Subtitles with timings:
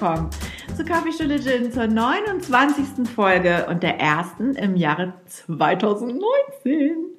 [0.00, 0.30] Willkommen
[0.74, 3.06] zu Kaffeestunde Gin zur 29.
[3.06, 6.22] Folge und der ersten im Jahre 2019.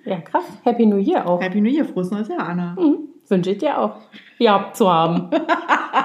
[0.03, 0.45] Ja, krass.
[0.63, 1.39] Happy New Year auch.
[1.39, 2.75] Happy New Year, frohes neues Jahr, Anna.
[2.79, 3.09] Mhm.
[3.27, 3.97] Wünsche ich dir auch.
[4.39, 5.29] Ja, zu haben.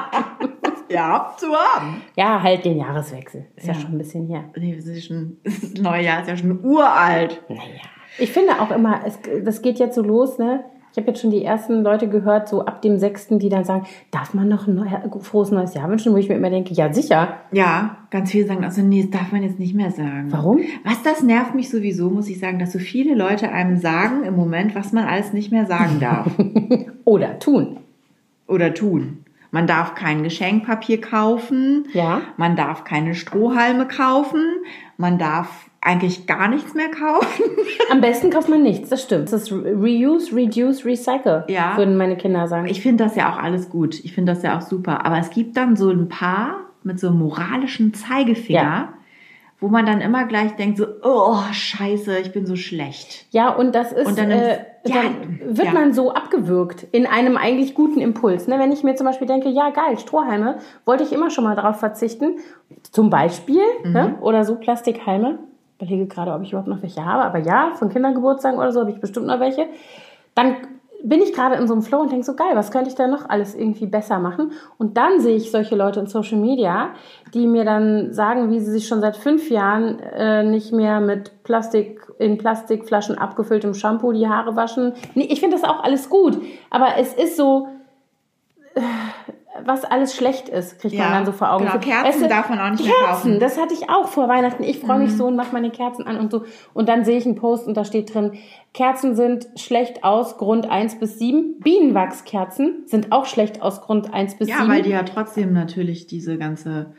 [0.90, 2.02] ja, zu haben.
[2.14, 3.46] Ja, halt den Jahreswechsel.
[3.56, 4.44] Ist ja, ja schon ein bisschen her.
[4.54, 7.42] Nee, das, ist schon, das neue Jahr ist ja schon uralt.
[7.48, 7.62] Naja.
[8.18, 10.66] Ich finde auch immer, es, das geht jetzt so los, ne?
[10.96, 13.84] Ich habe jetzt schon die ersten Leute gehört, so ab dem 6., die dann sagen,
[14.10, 16.14] darf man noch ein neuer, frohes neues Jahr wünschen?
[16.14, 17.34] Wo ich mir immer denke, ja, sicher.
[17.52, 20.28] Ja, ganz viele sagen, also nee, das darf man jetzt nicht mehr sagen.
[20.30, 20.60] Warum?
[20.84, 24.36] Was das nervt mich sowieso, muss ich sagen, dass so viele Leute einem sagen im
[24.36, 26.32] Moment, was man alles nicht mehr sagen darf.
[27.04, 27.76] Oder tun.
[28.48, 29.18] Oder tun.
[29.50, 31.88] Man darf kein Geschenkpapier kaufen.
[31.92, 32.22] Ja.
[32.38, 34.40] Man darf keine Strohhalme kaufen.
[34.96, 37.44] Man darf eigentlich gar nichts mehr kaufen.
[37.90, 39.32] Am besten kauft man nichts, das stimmt.
[39.32, 41.76] Das ist Reuse, Reduce, Recycle, ja.
[41.76, 42.66] würden meine Kinder sagen.
[42.66, 44.04] Ich finde das ja auch alles gut.
[44.04, 45.06] Ich finde das ja auch super.
[45.06, 48.92] Aber es gibt dann so ein paar mit so einem moralischen Zeigefinger, ja.
[49.60, 53.26] wo man dann immer gleich denkt so, oh, scheiße, ich bin so schlecht.
[53.30, 54.08] Ja, und das ist...
[54.08, 55.72] Und dann, äh, ja, dann wird ja.
[55.72, 58.48] man so abgewürgt in einem eigentlich guten Impuls.
[58.48, 58.58] Ne?
[58.58, 61.78] Wenn ich mir zum Beispiel denke, ja geil, Strohhalme, wollte ich immer schon mal darauf
[61.78, 62.38] verzichten.
[62.90, 63.92] Zum Beispiel, mhm.
[63.92, 64.18] ne?
[64.20, 65.38] oder so Plastikhalme
[65.76, 68.90] überlege gerade, ob ich überhaupt noch welche habe, aber ja, von Kindergeburtstagen oder so habe
[68.90, 69.66] ich bestimmt noch welche.
[70.34, 70.56] Dann
[71.02, 73.06] bin ich gerade in so einem Flow und denke so, geil, was könnte ich da
[73.06, 74.52] noch alles irgendwie besser machen?
[74.78, 76.90] Und dann sehe ich solche Leute in Social Media,
[77.34, 81.44] die mir dann sagen, wie sie sich schon seit fünf Jahren äh, nicht mehr mit
[81.44, 84.94] Plastik, in Plastikflaschen abgefülltem Shampoo die Haare waschen.
[85.14, 86.40] Nee, ich finde das auch alles gut,
[86.70, 87.68] aber es ist so,
[88.74, 88.80] äh,
[89.64, 91.64] was alles schlecht ist, kriegt ja, man dann so vor Augen.
[91.66, 93.40] Genau, Kerzen weißt darf man auch nicht Kerzen, mehr kaufen.
[93.40, 94.62] das hatte ich auch vor Weihnachten.
[94.62, 95.16] Ich freue mich mhm.
[95.16, 96.44] so und mache meine Kerzen an und so.
[96.74, 98.32] Und dann sehe ich einen Post und da steht drin,
[98.74, 101.60] Kerzen sind schlecht aus Grund 1 bis 7.
[101.60, 104.68] Bienenwachskerzen sind auch schlecht aus Grund 1 bis ja, 7.
[104.68, 106.94] Ja, weil die ja trotzdem natürlich diese ganze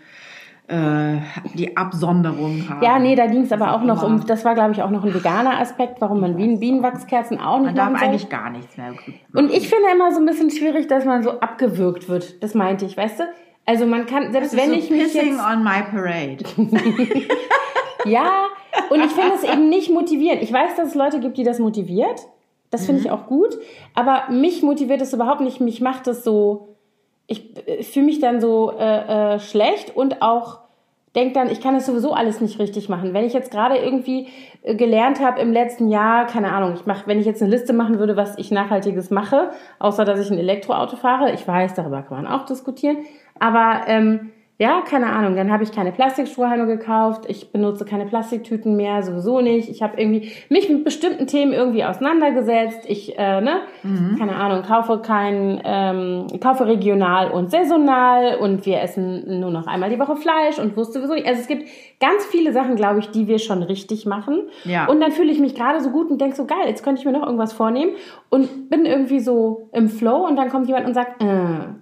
[0.69, 2.83] die Absonderung haben.
[2.83, 5.05] Ja, nee, da ging es aber auch noch um, das war glaube ich auch noch
[5.05, 8.93] ein veganer Aspekt, warum man Bienen, Bienenwachskerzen auch nicht Man darf eigentlich gar nichts mehr.
[9.33, 12.43] Und ich finde immer so ein bisschen schwierig, dass man so abgewürgt wird.
[12.43, 13.23] Das meinte ich, weißt du?
[13.65, 15.39] Also man kann, selbst wenn so ich mich jetzt...
[15.39, 16.43] on my parade.
[18.05, 18.47] ja,
[18.89, 20.41] und ich finde es eben nicht motivierend.
[20.41, 22.27] Ich weiß, dass es Leute gibt, die das motiviert.
[22.71, 23.05] Das finde mhm.
[23.05, 23.57] ich auch gut.
[23.93, 25.61] Aber mich motiviert es überhaupt nicht.
[25.61, 26.76] Mich macht es so
[27.27, 30.59] ich äh, fühle mich dann so äh, äh, schlecht und auch
[31.15, 33.13] denke dann, ich kann das sowieso alles nicht richtig machen.
[33.13, 34.27] Wenn ich jetzt gerade irgendwie
[34.63, 37.73] äh, gelernt habe im letzten Jahr, keine Ahnung, ich mache, wenn ich jetzt eine Liste
[37.73, 42.01] machen würde, was ich nachhaltiges mache, außer dass ich ein Elektroauto fahre, ich weiß, darüber
[42.03, 42.97] kann man auch diskutieren,
[43.39, 45.35] aber ähm, ja, keine Ahnung.
[45.35, 47.25] Dann habe ich keine Plastikstrohhalme gekauft.
[47.27, 49.69] Ich benutze keine Plastiktüten mehr, sowieso nicht.
[49.69, 52.79] Ich habe irgendwie mich mit bestimmten Themen irgendwie auseinandergesetzt.
[52.87, 54.15] Ich, äh, ne, mhm.
[54.17, 59.91] keine Ahnung, kaufe kein, ähm, kaufe regional und saisonal und wir essen nur noch einmal
[59.91, 61.27] die Woche Fleisch und wusste sowieso nicht.
[61.27, 61.69] Also es gibt
[61.99, 64.43] ganz viele Sachen, glaube ich, die wir schon richtig machen.
[64.65, 64.87] Ja.
[64.87, 67.05] Und dann fühle ich mich gerade so gut und denke so, geil, jetzt könnte ich
[67.05, 67.93] mir noch irgendwas vornehmen
[68.29, 71.25] und bin irgendwie so im Flow und dann kommt jemand und sagt, äh,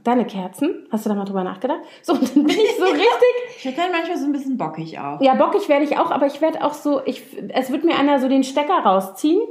[0.04, 1.80] deine Kerzen, hast du da mal drüber nachgedacht?
[2.02, 3.58] So, und dann bin ich so richtig.
[3.58, 5.20] Ich werde dann manchmal so ein bisschen bockig auch.
[5.20, 8.20] Ja, bockig werde ich auch, aber ich werde auch so, ich, es wird mir einer
[8.20, 9.42] so den Stecker rausziehen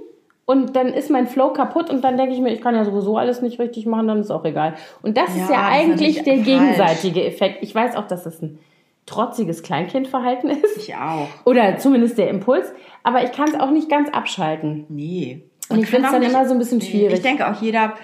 [0.46, 3.18] und dann ist mein Flow kaputt und dann denke ich mir, ich kann ja sowieso
[3.18, 4.74] alles nicht richtig machen, dann ist auch egal.
[5.02, 6.46] Und das ja, ist ja eigentlich der falsch.
[6.46, 7.62] gegenseitige Effekt.
[7.62, 8.58] Ich weiß auch, dass das ein
[9.06, 10.76] trotziges Kleinkindverhalten ist.
[10.78, 11.28] Ich auch.
[11.44, 12.72] Oder zumindest der Impuls.
[13.02, 14.86] Aber ich kann es auch nicht ganz abschalten.
[14.88, 15.42] Nee.
[15.68, 17.14] Und ich finde es dann immer so ein bisschen schwierig.
[17.14, 17.94] Ich denke auch jeder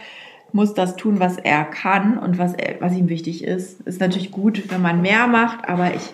[0.53, 3.81] muss das tun, was er kann und was, er, was ihm wichtig ist.
[3.83, 6.13] Ist natürlich gut, wenn man mehr macht, aber ich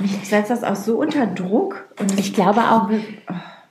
[0.00, 1.88] mich setzt das auch so unter Druck.
[2.00, 2.88] Und ich glaube auch,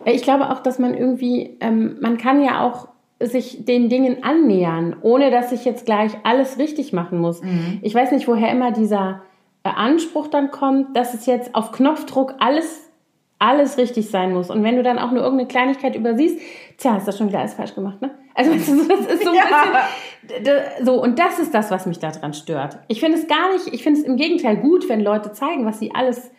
[0.05, 2.87] ich glaube auch, dass man irgendwie, ähm, man kann ja auch
[3.19, 7.41] sich den Dingen annähern, ohne dass ich jetzt gleich alles richtig machen muss.
[7.41, 7.79] Mhm.
[7.81, 9.23] Ich weiß nicht, woher immer dieser
[9.77, 12.89] Anspruch dann kommt, dass es jetzt auf Knopfdruck alles
[13.39, 14.49] alles richtig sein muss.
[14.49, 16.39] Und wenn du dann auch nur irgendeine Kleinigkeit übersiehst,
[16.77, 18.11] tja, hast du schon wieder alles falsch gemacht, ne?
[18.35, 19.43] Also das ist so ein ja.
[20.27, 22.77] bisschen so und das ist das, was mich daran stört.
[22.89, 25.79] Ich finde es gar nicht, ich finde es im Gegenteil gut, wenn Leute zeigen, was
[25.79, 26.31] sie alles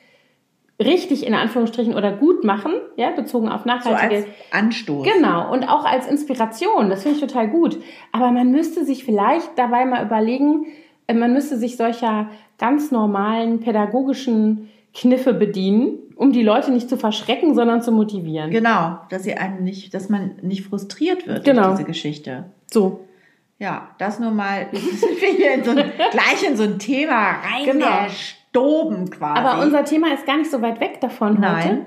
[0.79, 5.06] richtig in Anführungsstrichen oder gut machen, ja, bezogen auf nachhaltige so als Anstoß.
[5.06, 7.79] Genau und auch als Inspiration, das finde ich total gut,
[8.12, 10.67] aber man müsste sich vielleicht dabei mal überlegen,
[11.14, 17.54] man müsste sich solcher ganz normalen pädagogischen Kniffe bedienen, um die Leute nicht zu verschrecken,
[17.54, 18.50] sondern zu motivieren.
[18.50, 21.68] Genau, dass sie einen nicht, dass man nicht frustriert wird genau.
[21.68, 22.44] durch diese Geschichte.
[22.70, 23.06] So.
[23.58, 27.36] Ja, das nur mal, sind wir hier in so ein, gleich in so ein Thema
[27.40, 29.16] reingestoben genau.
[29.16, 29.38] quasi.
[29.38, 31.64] Aber unser Thema ist gar nicht so weit weg davon Nein.
[31.64, 31.86] heute.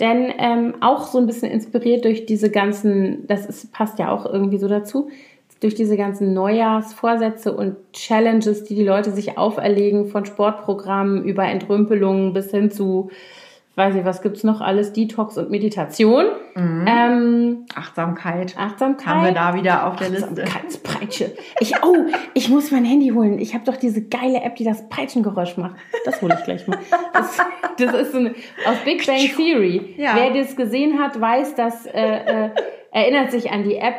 [0.00, 4.26] Denn ähm, auch so ein bisschen inspiriert durch diese ganzen, das ist, passt ja auch
[4.26, 5.08] irgendwie so dazu,
[5.64, 12.34] durch diese ganzen Neujahrsvorsätze und Challenges, die die Leute sich auferlegen, von Sportprogrammen über Entrümpelungen
[12.34, 13.10] bis hin zu
[13.76, 14.92] weiß ich, was gibt's noch alles?
[14.92, 16.26] Detox und Meditation.
[16.54, 16.84] Mhm.
[16.86, 18.54] Ähm, Achtsamkeit.
[18.56, 19.06] Achtsamkeit.
[19.06, 20.44] Haben wir da wieder auf der Liste.
[20.44, 21.32] Achtsamkeitspeitsche.
[21.58, 23.38] Ich, oh, ich muss mein Handy holen.
[23.38, 25.76] Ich habe doch diese geile App, die das Peitschengeräusch macht.
[26.04, 26.78] Das hole ich gleich mal.
[27.12, 27.38] Das,
[27.78, 28.30] das ist so eine,
[28.64, 29.94] aus Big Bang Theory.
[29.96, 30.14] Ja.
[30.14, 32.50] Wer das gesehen hat, weiß, dass, äh, äh,
[32.92, 33.96] erinnert sich an die App.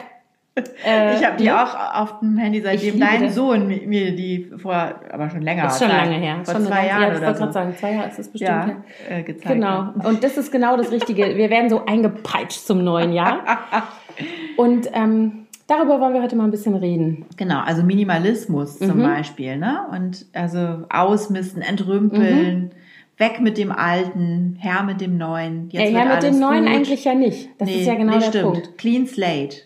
[0.85, 1.61] Äh, Ich habe die ne?
[1.63, 3.35] auch auf dem Handy, seitdem dein das.
[3.35, 4.73] Sohn mi- mir die vor,
[5.11, 5.65] aber schon länger.
[5.67, 6.37] ist schon Zeit, lange her.
[6.45, 7.51] Vor schon zwei Jahren ja, ich oder so.
[7.51, 8.75] sagen, zwei Jahre ist das bestimmt ja, her.
[9.09, 9.53] äh, gezeigt.
[9.55, 9.89] Genau.
[10.03, 11.35] Und das ist genau das Richtige.
[11.35, 13.39] Wir werden so eingepeitscht zum neuen Jahr.
[14.57, 17.25] Und ähm, darüber wollen wir heute mal ein bisschen reden.
[17.35, 19.03] Genau, also Minimalismus zum Mhm.
[19.03, 19.79] Beispiel, ne?
[19.91, 22.71] Und also ausmisten, entrümpeln,
[23.17, 25.67] weg mit dem Alten, her mit dem Neuen.
[25.71, 26.73] Jetzt ja, wird mit dem neuen gut.
[26.75, 27.49] eigentlich ja nicht.
[27.57, 28.43] Das Nee, ist ja genau nee, der stimmt.
[28.53, 28.77] Punkt.
[28.77, 29.57] Clean Slate.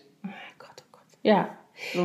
[1.22, 1.48] Ja.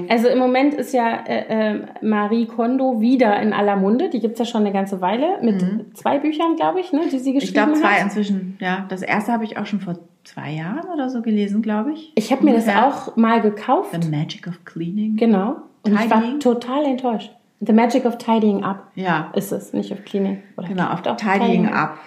[0.07, 4.09] Also im Moment ist ja äh, äh, Marie Kondo wieder in aller Munde.
[4.09, 5.62] Die gibt's ja schon eine ganze Weile mit
[5.97, 7.38] zwei Büchern, glaube ich, ne, die sie Mhm.
[7.38, 8.03] Ich geschrieben glaube zwei hat.
[8.03, 8.57] inzwischen.
[8.62, 12.13] Ja, das erste habe ich auch schon vor zwei Jahren oder so gelesen, glaube ich.
[12.15, 13.89] Ich habe mir das auch mal gekauft.
[14.01, 15.17] The Magic of Cleaning.
[15.17, 15.57] Genau.
[15.83, 16.39] Und ich war Tidying?
[16.39, 17.31] total enttäuscht.
[17.59, 20.41] The Magic of Tidying Up Ja, ist es, nicht of Cleaning.
[20.57, 21.97] Oder genau, auf doch, Tidying Up.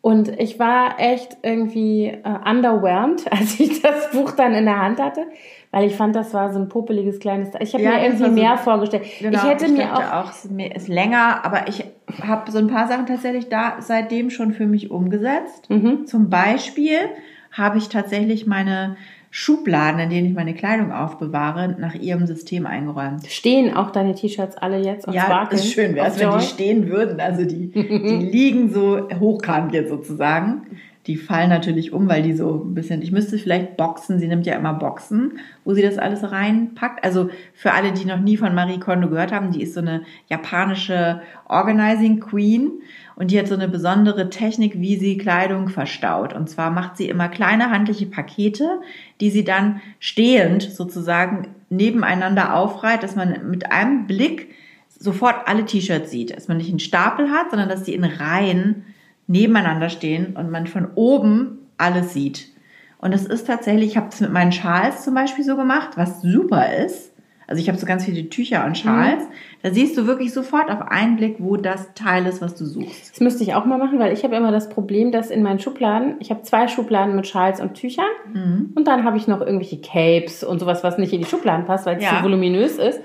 [0.00, 5.00] Und ich war echt irgendwie äh, underwhelmed, als ich das Buch dann in der Hand
[5.00, 5.26] hatte,
[5.70, 7.50] weil ich fand, das war so ein popeliges kleines.
[7.60, 9.04] Ich habe Ja, mir irgendwie so- mehr vorgestellt.
[9.20, 10.44] Genau, ich hätte mir dachte auch, auch, es
[10.82, 11.84] ist länger, aber ich
[12.26, 15.68] habe so ein paar Sachen tatsächlich da seitdem schon für mich umgesetzt.
[15.68, 16.06] Mhm.
[16.06, 16.98] Zum Beispiel
[17.52, 18.96] habe ich tatsächlich meine
[19.30, 23.26] Schubladen, in denen ich meine Kleidung aufbewahre, nach ihrem System eingeräumt.
[23.26, 26.44] stehen auch deine T-Shirts alle jetzt und Ja, sparkeln ist schön wäre auf wenn die
[26.44, 27.20] stehen würden.
[27.20, 27.80] Also die, die
[28.32, 30.62] liegen so hochkant jetzt sozusagen.
[31.08, 34.44] Die fallen natürlich um, weil die so ein bisschen, ich müsste vielleicht boxen, sie nimmt
[34.44, 37.02] ja immer Boxen, wo sie das alles reinpackt.
[37.02, 40.02] Also für alle, die noch nie von Marie Kondo gehört haben, die ist so eine
[40.28, 42.72] japanische Organizing Queen
[43.16, 46.34] und die hat so eine besondere Technik, wie sie Kleidung verstaut.
[46.34, 48.80] Und zwar macht sie immer kleine handliche Pakete,
[49.22, 54.54] die sie dann stehend sozusagen nebeneinander aufreiht, dass man mit einem Blick
[54.90, 56.36] sofort alle T-Shirts sieht.
[56.36, 58.84] Dass man nicht einen Stapel hat, sondern dass die in Reihen
[59.28, 62.48] nebeneinander stehen und man von oben alles sieht.
[63.00, 66.20] Und das ist tatsächlich, ich habe es mit meinen Schals zum Beispiel so gemacht, was
[66.22, 67.12] super ist.
[67.46, 69.22] Also ich habe so ganz viele Tücher und Schals.
[69.62, 73.12] Da siehst du wirklich sofort auf einen Blick, wo das Teil ist, was du suchst.
[73.12, 75.58] Das müsste ich auch mal machen, weil ich habe immer das Problem, dass in meinen
[75.58, 78.04] Schubladen, ich habe zwei Schubladen mit Schals und Tüchern
[78.34, 78.72] Mhm.
[78.74, 81.86] und dann habe ich noch irgendwelche Capes und sowas, was nicht in die Schubladen passt,
[81.86, 82.18] weil es Ja.
[82.18, 83.00] zu voluminös ist.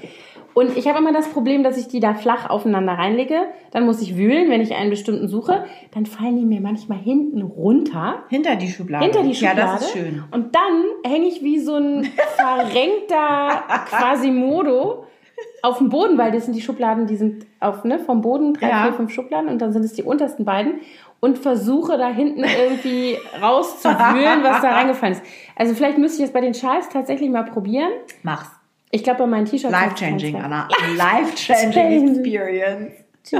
[0.54, 3.42] Und ich habe immer das Problem, dass ich die da flach aufeinander reinlege.
[3.72, 5.66] Dann muss ich wühlen, wenn ich einen bestimmten suche.
[5.94, 8.24] Dann fallen die mir manchmal hinten runter.
[8.30, 9.04] Hinter die Schublade.
[9.06, 9.60] Hinter die Schublade.
[9.60, 10.24] Ja, das ist schön.
[10.32, 12.04] Und dann hänge ich wie so ein
[12.36, 15.06] verrenkter Quasimodo
[15.62, 18.70] auf dem Boden, weil das sind die Schubladen, die sind auf, ne, vom Boden, drei,
[18.70, 18.84] Ja.
[18.84, 20.82] vier, fünf Schubladen und dann sind es die untersten beiden
[21.20, 25.24] und versuche da hinten irgendwie rauszuwühlen, was da reingefallen ist.
[25.56, 27.90] Also vielleicht müsste ich das bei den Schals tatsächlich mal probieren.
[28.24, 28.50] Mach's.
[28.94, 29.72] Ich glaube, bei meinen T-Shirts.
[29.72, 30.68] Life-changing, Anna.
[30.96, 32.10] Life-changing.
[32.16, 32.94] Experience.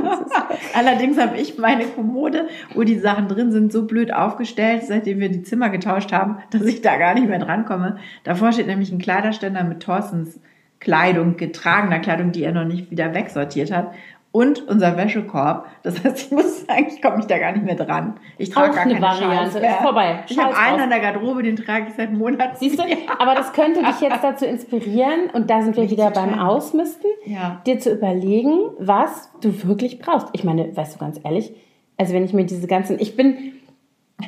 [0.74, 5.30] Allerdings habe ich meine Kommode, wo die Sachen drin sind, so blöd aufgestellt, seitdem wir
[5.30, 7.98] die Zimmer getauscht haben, dass ich da gar nicht mehr drankomme.
[8.24, 10.40] Davor steht nämlich ein Kleiderständer mit Thorstens
[10.80, 13.94] Kleidung, getragener Kleidung, die er noch nicht wieder wegsortiert hat.
[14.34, 15.68] Und unser Wäschekorb.
[15.84, 18.16] Das heißt, ich muss sagen, ich komme mich da gar nicht mehr dran.
[18.40, 19.60] Ich trage Auch gar eine keine Variante.
[19.62, 19.74] Schals.
[19.76, 20.24] Ist vorbei.
[20.28, 22.56] Ich habe Schals einen an der Garderobe, den trage ich seit Monaten.
[22.58, 22.84] Siehst du?
[23.20, 26.40] Aber das könnte dich jetzt dazu inspirieren, und da sind wir Mich wieder beim.
[26.40, 27.62] Ausmisten, Ja.
[27.68, 30.30] dir zu überlegen, was du wirklich brauchst.
[30.34, 31.54] Ich meine, weißt du ganz ehrlich,
[31.98, 33.38] also wenn ich mir diese ganzen, ich bin,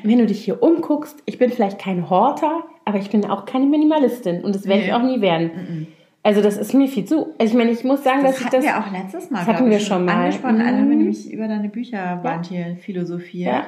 [0.03, 3.65] wenn du dich hier umguckst, ich bin vielleicht kein Horter, aber ich bin auch keine
[3.65, 4.93] Minimalistin und das werde ich Nee.
[4.93, 5.88] auch nie werden.
[6.25, 7.36] Also das ist mir viel zu.
[7.38, 9.39] Also ich meine, ich muss sagen, Das dass ich hatten das wir auch letztes Mal.
[9.46, 10.13] das hatten wir ich, schon mal.
[10.15, 10.98] Angesprochen, Anna, haben wir Mhm.
[11.03, 13.53] nämlich über deine Bücherwand hier philosophiert.
[13.53, 13.63] Ja.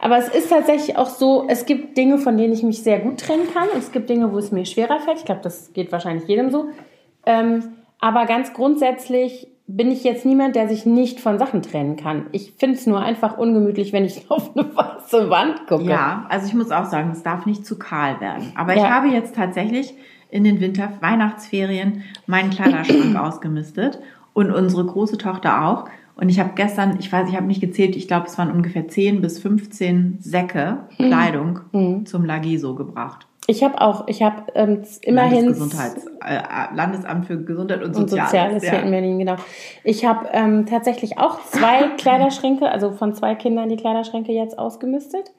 [0.00, 3.18] Aber es ist tatsächlich auch so, es gibt Dinge, von denen ich mich sehr gut
[3.20, 5.18] trennen kann und es gibt Dinge, wo es mir schwerer fällt.
[5.18, 6.66] Ich glaube, das geht wahrscheinlich jedem so.
[7.26, 7.64] Ähm,
[8.00, 12.26] aber ganz grundsätzlich bin ich jetzt niemand, der sich nicht von Sachen trennen kann.
[12.30, 15.84] Ich finde es nur einfach ungemütlich, wenn ich auf eine weiße Wand gucke.
[15.90, 18.52] Ja, also ich muss auch sagen, es darf nicht zu kahl werden.
[18.56, 18.90] Aber ich Ja.
[18.90, 19.92] habe jetzt tatsächlich
[20.30, 24.00] in den Winter Weihnachtsferien meinen Kleiderschrank ausgemistet
[24.32, 25.86] und unsere große Tochter auch.
[26.16, 28.88] Und ich habe gestern, ich weiß, ich habe nicht gezählt, ich glaube, es waren ungefähr
[28.88, 32.06] 10 bis 15 Säcke Kleidung Mhm.
[32.06, 33.26] zum Lagiso gebracht.
[33.48, 38.30] Ich habe auch, ich habe ähm, immerhin Landesgesundheits, äh, Landesamt für Gesundheit und und Soziales.
[38.30, 38.70] Soziales ja.
[38.72, 39.36] hier in Berlin, genau.
[39.84, 45.30] Ich habe ähm, tatsächlich auch zwei Kleiderschränke, also von zwei Kindern die Kleiderschränke jetzt ausgemistet.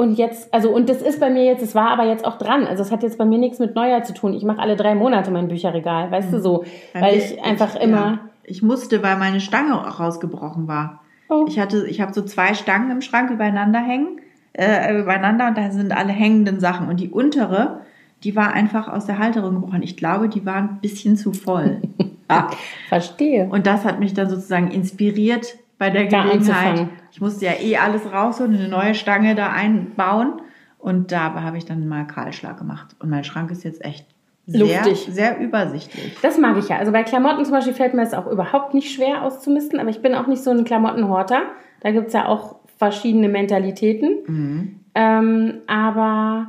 [0.00, 2.68] Und jetzt, also, und das ist bei mir jetzt, es war aber jetzt auch dran.
[2.68, 4.32] Also, es hat jetzt bei mir nichts mit Neujahr zu tun.
[4.32, 6.64] Ich mache alle drei Monate mein Bücherregal, weißt du so.
[6.94, 7.96] Bei weil mir- ich einfach ich, immer.
[7.96, 11.00] Ja, ich musste, weil meine Stange auch rausgebrochen war.
[11.28, 11.46] Oh.
[11.48, 14.20] Ich hatte, ich habe so zwei Stangen im Schrank übereinander hängen,
[14.52, 16.88] äh, übereinander und da sind alle hängenden Sachen.
[16.88, 17.80] Und die untere,
[18.22, 19.82] die war einfach aus der Halterung gebrochen.
[19.82, 21.80] Ich glaube, die war ein bisschen zu voll.
[22.28, 22.48] ah.
[22.88, 23.48] Verstehe.
[23.50, 26.66] Und das hat mich dann sozusagen inspiriert bei der Da Gelegenheit.
[26.66, 26.90] anzufangen.
[27.12, 30.40] Ich musste ja eh alles rausholen, eine neue Stange da einbauen.
[30.78, 32.94] Und da habe ich dann mal Kahlschlag gemacht.
[33.00, 34.06] Und mein Schrank ist jetzt echt
[34.46, 35.08] sehr, Luftig.
[35.10, 36.16] sehr übersichtlich.
[36.22, 36.78] Das mag ich ja.
[36.78, 40.00] Also bei Klamotten zum Beispiel fällt mir es auch überhaupt nicht schwer auszumisten, aber ich
[40.00, 41.42] bin auch nicht so ein Klamottenhorter.
[41.80, 44.16] Da gibt's ja auch verschiedene Mentalitäten.
[44.26, 44.80] Mhm.
[44.94, 46.48] Ähm, aber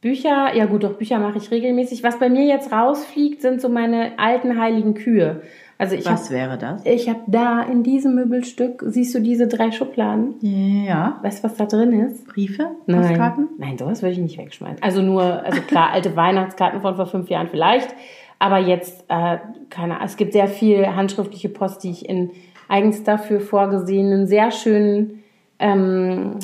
[0.00, 2.02] Bücher, ja gut, doch Bücher mache ich regelmäßig.
[2.02, 5.42] Was bei mir jetzt rausfliegt, sind so meine alten heiligen Kühe.
[5.78, 6.84] Also ich habe Was wäre das?
[6.84, 10.34] ich hab da in diesem Möbelstück, siehst du diese drei Schubladen?
[10.40, 11.18] Ja.
[11.22, 12.26] Weißt du, was da drin ist?
[12.26, 12.70] Briefe?
[12.86, 13.00] Nein.
[13.02, 13.48] Postkarten?
[13.58, 14.82] Nein, sowas würde ich nicht wegschmeißen.
[14.82, 17.94] Also nur, also klar, alte Weihnachtskarten von vor fünf Jahren vielleicht.
[18.38, 19.38] Aber jetzt, äh,
[19.70, 22.30] keine Ahnung, es gibt sehr viel handschriftliche Post, die ich in
[22.68, 25.22] eigens dafür vorgesehenen, sehr schönen
[25.58, 26.38] ähm,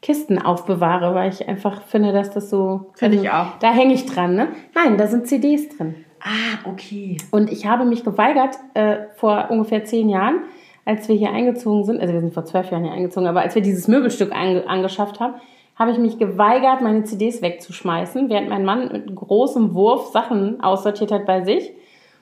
[0.00, 2.90] Kisten aufbewahre, weil ich einfach finde, dass das so.
[2.94, 3.58] Finde ich auch.
[3.60, 4.48] Da hänge ich dran, ne?
[4.74, 5.94] Nein, da sind CDs drin.
[6.20, 7.16] Ah, okay.
[7.30, 10.40] Und ich habe mich geweigert, äh, vor ungefähr zehn Jahren,
[10.84, 13.54] als wir hier eingezogen sind, also wir sind vor zwölf Jahren hier eingezogen, aber als
[13.54, 15.34] wir dieses Möbelstück ange angeschafft haben,
[15.76, 21.12] habe ich mich geweigert, meine CDs wegzuschmeißen, während mein Mann mit großem Wurf Sachen aussortiert
[21.12, 21.72] hat bei sich.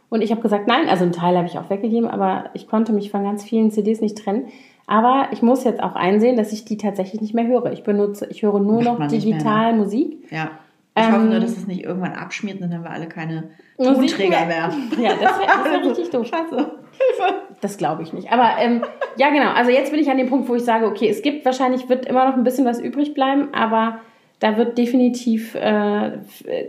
[0.09, 2.93] Und ich habe gesagt, nein, also einen Teil habe ich auch weggegeben, aber ich konnte
[2.93, 4.47] mich von ganz vielen CDs nicht trennen.
[4.87, 7.73] Aber ich muss jetzt auch einsehen, dass ich die tatsächlich nicht mehr höre.
[7.73, 9.09] Ich benutze, ich höre nur Macht noch ne?
[9.09, 10.31] digital Musik.
[10.31, 10.51] Ja.
[10.99, 13.51] Ich Ähm, hoffe nur, dass es nicht irgendwann abschmiert und dann haben wir alle keine
[13.77, 14.73] Tonträger mehr.
[14.99, 16.27] Ja, das wäre wär richtig doof.
[16.27, 16.57] Scheiße.
[16.57, 17.35] Hilfe.
[17.61, 18.33] Das glaube ich nicht.
[18.33, 18.83] Aber ähm,
[19.19, 19.51] ja, genau.
[19.51, 22.07] Also jetzt bin ich an dem Punkt, wo ich sage, okay, es gibt wahrscheinlich, wird
[22.07, 23.99] immer noch ein bisschen was übrig bleiben, aber
[24.39, 26.19] da wird definitiv, äh, äh,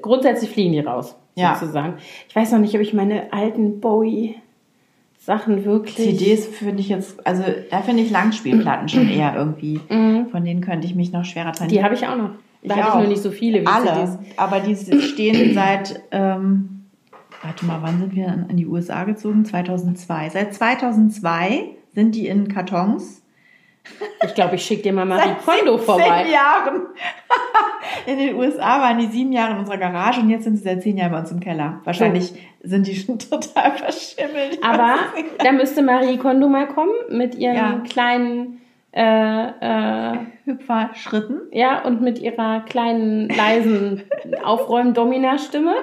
[0.02, 1.56] grundsätzlich fliegen die raus, Ja.
[1.56, 1.96] sozusagen.
[2.28, 5.96] Ich weiß noch nicht, ob ich meine alten Bowie-Sachen wirklich...
[5.96, 9.80] CDs finde ich jetzt, also da finde ich Langspielplatten schon eher irgendwie.
[10.32, 11.70] Von denen könnte ich mich noch schwerer trennen.
[11.70, 11.74] Mhm.
[11.76, 12.32] Die habe ich auch noch.
[12.68, 13.94] Da Ich hatte ich nur nicht so viele wie Alle.
[13.94, 14.18] CDs.
[14.38, 16.86] Aber die stehen seit, ähm,
[17.42, 19.46] warte mal, wann sind wir in, die USA gezogen?
[19.46, 20.30] 2002.
[20.30, 23.24] Seit 2002 sind die in Kartons.
[24.26, 26.26] Ich glaube, ich schicke dir mal Marie Kondo 17 vorbei.
[26.30, 26.82] Jahren.
[28.06, 30.82] In den USA waren die sieben Jahre in unserer Garage und jetzt sind sie seit
[30.84, 31.80] zehn Jahren bei uns im Keller.
[31.86, 34.60] Wahrscheinlich sind die schon total verschimmelt.
[34.62, 34.96] Aber
[35.44, 37.82] da müsste Marie Kondo mal kommen mit ihren Ja.
[37.90, 38.62] kleinen...
[38.98, 41.42] Äh, äh, Hüpfer-Schritten.
[41.52, 44.02] Ja, und mit ihrer kleinen, leisen
[44.44, 45.76] Aufräum-Domina-Stimme.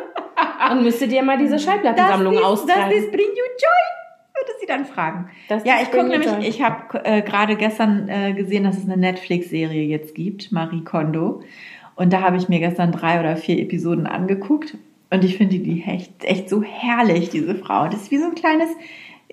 [0.73, 2.91] Und müsste dir mal diese Schallplattensammlung austragen.
[2.91, 5.31] Das ist Bring You Joy, würde sie dann fragen.
[5.49, 6.45] Das ja, ich gucke nämlich, Joy.
[6.45, 11.43] ich habe äh, gerade gestern äh, gesehen, dass es eine Netflix-Serie jetzt gibt, Marie Kondo.
[11.95, 14.77] Und da habe ich mir gestern drei oder vier Episoden angeguckt.
[15.11, 17.87] Und ich finde die echt, echt so herrlich, diese Frau.
[17.87, 18.71] Das ist wie so ein kleines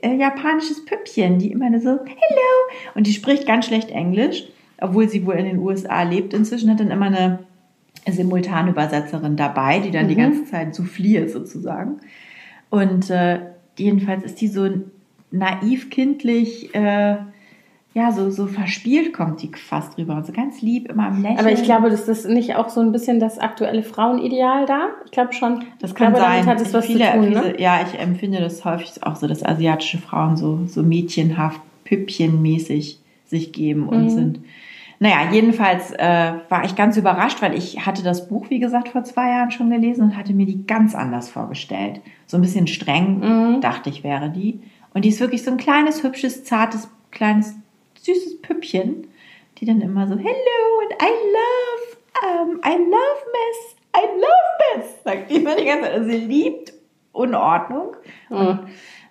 [0.01, 2.93] äh, japanisches Püppchen, die immer so, hello.
[2.96, 4.46] Und die spricht ganz schlecht Englisch,
[4.79, 6.34] obwohl sie wohl in den USA lebt.
[6.34, 7.39] Inzwischen hat dann immer eine
[8.10, 10.20] Simultanübersetzerin dabei, die dann die Mhm.
[10.20, 12.00] ganze Zeit souffliert sozusagen.
[12.70, 13.39] Und äh,
[13.77, 14.70] jedenfalls ist die so
[15.31, 17.17] naiv kindlich, äh,
[17.93, 20.15] ja, so, so verspielt kommt die fast rüber.
[20.15, 21.39] Und so ganz lieb, immer am Lächeln.
[21.39, 24.88] Aber ich glaube, das ist nicht auch so ein bisschen das aktuelle Frauenideal da.
[25.05, 25.65] Ich glaube schon.
[25.79, 26.45] das kann glaube, sein.
[26.45, 27.55] hat es was Viele- zu tun, ne?
[27.60, 33.51] Ja, ich empfinde das häufig auch so, dass asiatische Frauen so, so mädchenhaft, püppchenmäßig sich
[33.53, 34.10] geben und Mhm.
[34.10, 34.39] sind.
[35.00, 39.03] Naja, jedenfalls äh, war ich ganz überrascht, weil ich hatte das Buch, wie gesagt, vor
[39.03, 42.01] zwei Jahren schon gelesen und hatte mir die ganz anders vorgestellt.
[42.27, 43.62] So ein bisschen streng, Mhm.
[43.62, 44.60] dachte ich, wäre die.
[44.93, 47.55] Und die ist wirklich so ein kleines, hübsches, zartes, kleines,
[48.03, 49.08] süßes Püppchen,
[49.58, 55.03] die dann immer so, hello and I love, um, I love mess, I love mess,
[55.03, 55.93] sagt die immer die ganze Zeit.
[55.93, 56.74] Also sie liebt
[57.13, 57.96] Unordnung.
[58.29, 58.60] Und,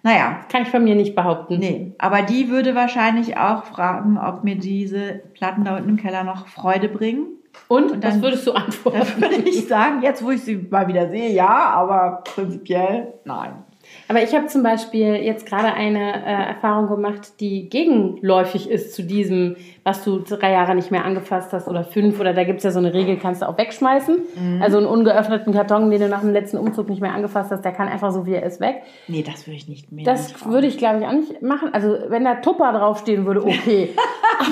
[0.02, 1.58] naja, Kann ich von mir nicht behaupten.
[1.58, 6.24] Nee, aber die würde wahrscheinlich auch fragen, ob mir diese Platten da unten im Keller
[6.24, 7.26] noch Freude bringen.
[7.68, 9.20] Und, Und was dann- würdest du antworten?
[9.20, 13.64] würde ich sagen, jetzt wo ich sie mal wieder sehe, ja, aber prinzipiell nein.
[14.10, 19.04] Aber ich habe zum Beispiel jetzt gerade eine äh, Erfahrung gemacht, die gegenläufig ist zu
[19.04, 22.70] diesem, was du drei Jahre nicht mehr angefasst hast oder fünf oder da gibt's ja
[22.70, 24.18] so eine Regel, kannst du auch wegschmeißen.
[24.34, 24.62] Mhm.
[24.62, 27.72] Also einen ungeöffneten Karton, den du nach dem letzten Umzug nicht mehr angefasst hast, der
[27.72, 28.82] kann einfach so wie er ist weg.
[29.08, 30.04] Nee, das würde ich nicht mehr.
[30.04, 31.72] Das würde ich, glaube ich, auch nicht machen.
[31.72, 33.90] Also wenn da Tupper draufstehen würde, okay.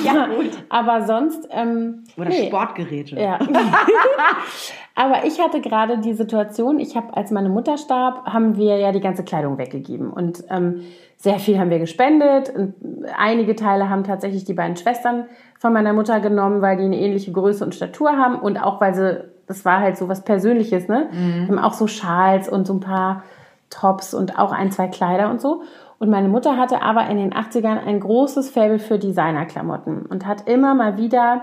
[0.04, 0.50] Ja, gut.
[0.68, 1.48] Aber sonst.
[1.50, 2.46] Ähm, Oder nee.
[2.46, 3.18] Sportgeräte.
[3.18, 3.38] Ja.
[4.94, 8.92] Aber ich hatte gerade die Situation, ich habe, als meine Mutter starb, haben wir ja
[8.92, 10.10] die ganze Kleidung weggegeben.
[10.10, 10.82] Und ähm,
[11.18, 12.48] sehr viel haben wir gespendet.
[12.54, 12.74] Und
[13.16, 15.24] einige Teile haben tatsächlich die beiden Schwestern
[15.58, 18.36] von meiner Mutter genommen, weil die eine ähnliche Größe und Statur haben.
[18.36, 21.08] Und auch weil sie, das war halt so was Persönliches, ne?
[21.10, 23.24] Wir haben auch so Schals und so ein paar
[23.68, 25.62] Tops und auch ein, zwei Kleider und so.
[25.98, 30.48] Und meine Mutter hatte aber in den 80ern ein großes Faible für Designerklamotten und hat
[30.48, 31.42] immer mal wieder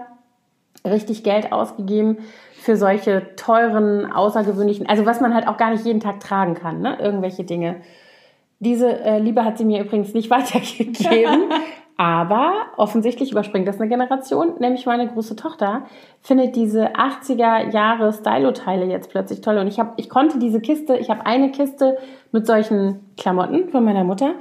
[0.85, 2.19] richtig Geld ausgegeben
[2.53, 6.79] für solche teuren, außergewöhnlichen, also was man halt auch gar nicht jeden Tag tragen kann,
[6.79, 6.97] ne?
[6.99, 7.77] irgendwelche Dinge.
[8.59, 11.49] Diese äh, Liebe hat sie mir übrigens nicht weitergegeben,
[11.97, 15.85] aber offensichtlich überspringt das eine Generation, nämlich meine große Tochter
[16.21, 19.57] findet diese 80er Jahre Stylo-Teile jetzt plötzlich toll.
[19.57, 21.97] Und ich habe, ich konnte diese Kiste, ich habe eine Kiste
[22.31, 24.33] mit solchen Klamotten von meiner Mutter,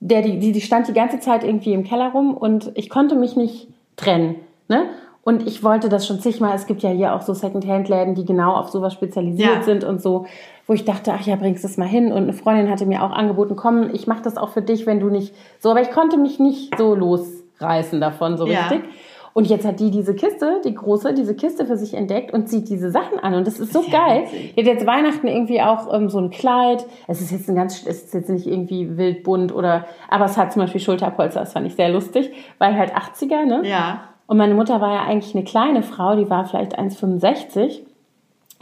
[0.00, 3.16] der die, die, die stand die ganze Zeit irgendwie im Keller rum und ich konnte
[3.16, 4.36] mich nicht trennen,
[4.68, 4.88] ne?
[5.28, 6.54] Und ich wollte das schon zigmal.
[6.54, 9.62] Es gibt ja hier auch so Secondhand-Läden, die genau auf sowas spezialisiert Ja.
[9.62, 10.24] sind und so,
[10.66, 12.10] wo ich dachte, ach ja, bringst das mal hin.
[12.12, 15.00] Und eine Freundin hatte mir auch angeboten, komm, ich mache das auch für dich, wenn
[15.00, 15.70] du nicht so.
[15.70, 18.68] Aber ich konnte mich nicht so losreißen davon, so Ja.
[18.68, 18.88] richtig.
[19.34, 22.68] Und jetzt hat die diese Kiste, die große, diese Kiste für sich entdeckt und zieht
[22.70, 23.34] diese Sachen an.
[23.34, 24.22] Und das ist so ja geil.
[24.22, 24.54] witzig.
[24.54, 26.86] Die hat jetzt Weihnachten irgendwie auch ähm, so ein Kleid.
[27.06, 30.38] Es ist jetzt ein ganz, es ist jetzt nicht irgendwie wild bunt oder, aber es
[30.38, 31.40] hat zum Beispiel Schulterpolster.
[31.40, 33.60] Das fand ich sehr lustig, weil halt 80er, ne?
[33.68, 34.00] Ja.
[34.28, 37.80] Und meine Mutter war ja eigentlich eine kleine Frau, die war vielleicht 1,65.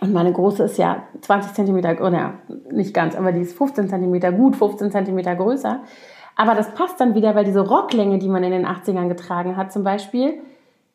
[0.00, 2.34] Und meine große ist ja 20 Zentimeter, oder ja,
[2.70, 5.80] nicht ganz, aber die ist 15 Zentimeter, gut 15 Zentimeter größer.
[6.36, 9.72] Aber das passt dann wieder, weil diese Rocklänge, die man in den 80ern getragen hat,
[9.72, 10.34] zum Beispiel,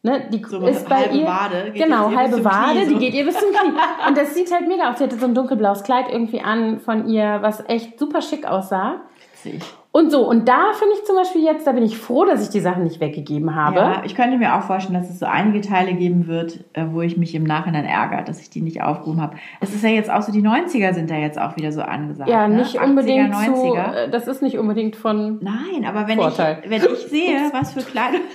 [0.03, 1.25] ne, die So ist bei ihr.
[1.25, 2.93] Wade, genau, halbe Wade, Knie, so.
[2.93, 3.73] die geht ihr bis zum Knie.
[4.07, 4.99] Und das sieht halt mega aus.
[4.99, 9.01] Sie hatte so ein dunkelblaues Kleid irgendwie an von ihr, was echt super schick aussah.
[9.43, 9.62] Witzig.
[9.93, 12.50] Und so, und da finde ich zum Beispiel jetzt, da bin ich froh, dass ich
[12.50, 13.75] die Sachen nicht weggegeben habe.
[13.75, 17.01] Ja, ich könnte mir auch vorstellen, dass es so einige Teile geben wird, äh, wo
[17.01, 19.36] ich mich im Nachhinein ärgere, dass ich die nicht aufgehoben habe.
[19.60, 22.29] Es ist ja jetzt auch so, die 90er sind da jetzt auch wieder so angesagt.
[22.29, 22.60] Ja, ne?
[22.60, 23.53] nicht 80er, unbedingt 90er.
[23.53, 26.62] zu, äh, das ist nicht unbedingt von, Nein, aber wenn Vorteil.
[26.63, 28.19] ich, wenn ich sehe, was für kleine...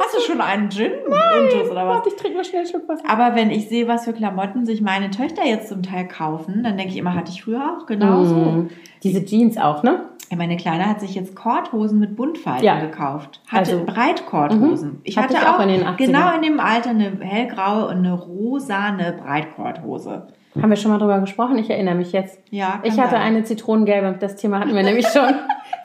[0.00, 0.92] Hast du schon einen Gin?
[0.92, 1.96] Intus oder was?
[1.96, 3.04] warte, ich trinke mal schnell Schluck Wasser.
[3.06, 6.76] Aber wenn ich sehe, was für Klamotten sich meine Töchter jetzt zum Teil kaufen, dann
[6.76, 8.34] denke ich immer, hatte ich früher auch genauso.
[8.34, 8.70] Mm.
[9.02, 10.08] Diese Jeans auch, ne?
[10.34, 12.80] Meine Kleine hat sich jetzt Korthosen mit Buntfalten Ja.
[12.80, 13.40] gekauft.
[13.46, 15.00] Hatte Also- Breitkorthosen.
[15.04, 15.96] Ich Hatte hatte auch auch, in den 80ern.
[15.96, 20.26] genau in dem Alter eine hellgraue und eine rosane Breitkorthose.
[20.60, 21.58] Haben wir schon mal drüber gesprochen?
[21.58, 22.40] Ich erinnere mich jetzt.
[22.50, 23.20] Ja, Ich hatte sein.
[23.20, 25.34] eine zitronengelbe, das Thema hatten wir nämlich schon.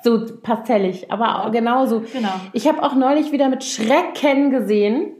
[0.01, 1.99] So pastellig, aber auch genauso.
[2.13, 2.29] Genau.
[2.53, 5.11] Ich habe auch neulich wieder mit Schrecken gesehen,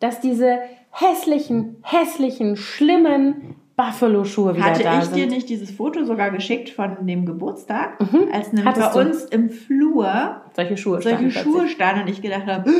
[0.00, 0.58] dass diese
[0.90, 5.16] hässlichen, hässlichen, schlimmen Buffalo-Schuhe wieder Hatte da ich sind.
[5.16, 7.98] dir nicht dieses Foto sogar geschickt von dem Geburtstag,
[8.32, 9.08] als nämlich Hattest bei du.
[9.10, 12.70] uns im Flur solche Schuhe solche standen Schuhe standen und ich gedacht habe,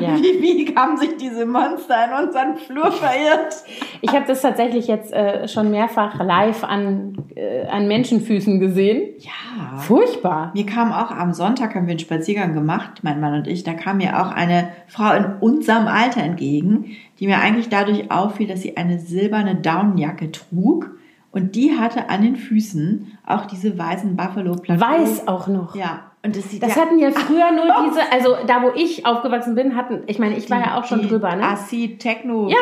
[0.00, 0.16] Ja.
[0.16, 3.54] wie, wie haben sich diese Monster in unseren Flur verirrt?
[4.00, 9.14] Ich habe das tatsächlich jetzt äh, schon mehrfach live an, äh, an Menschenfüßen gesehen.
[9.18, 9.78] Ja.
[9.78, 10.52] Furchtbar.
[10.54, 13.74] Mir kam auch am Sonntag, haben wir einen Spaziergang gemacht, mein Mann und ich, da
[13.74, 18.62] kam mir auch eine Frau in unserem Alter entgegen, die mir eigentlich dadurch auffiel, dass
[18.62, 20.90] sie eine silberne Daunenjacke trug
[21.36, 25.76] und die hatte an den Füßen auch diese weißen buffalo plateau Weiß auch noch.
[25.76, 29.06] Ja, und das sieht Das ja hatten ja früher nur diese, also da wo ich
[29.06, 31.44] aufgewachsen bin, hatten, ich meine, ich war ja auch schon die drüber, ne?
[31.44, 32.48] Assi Techno.
[32.48, 32.56] Ja,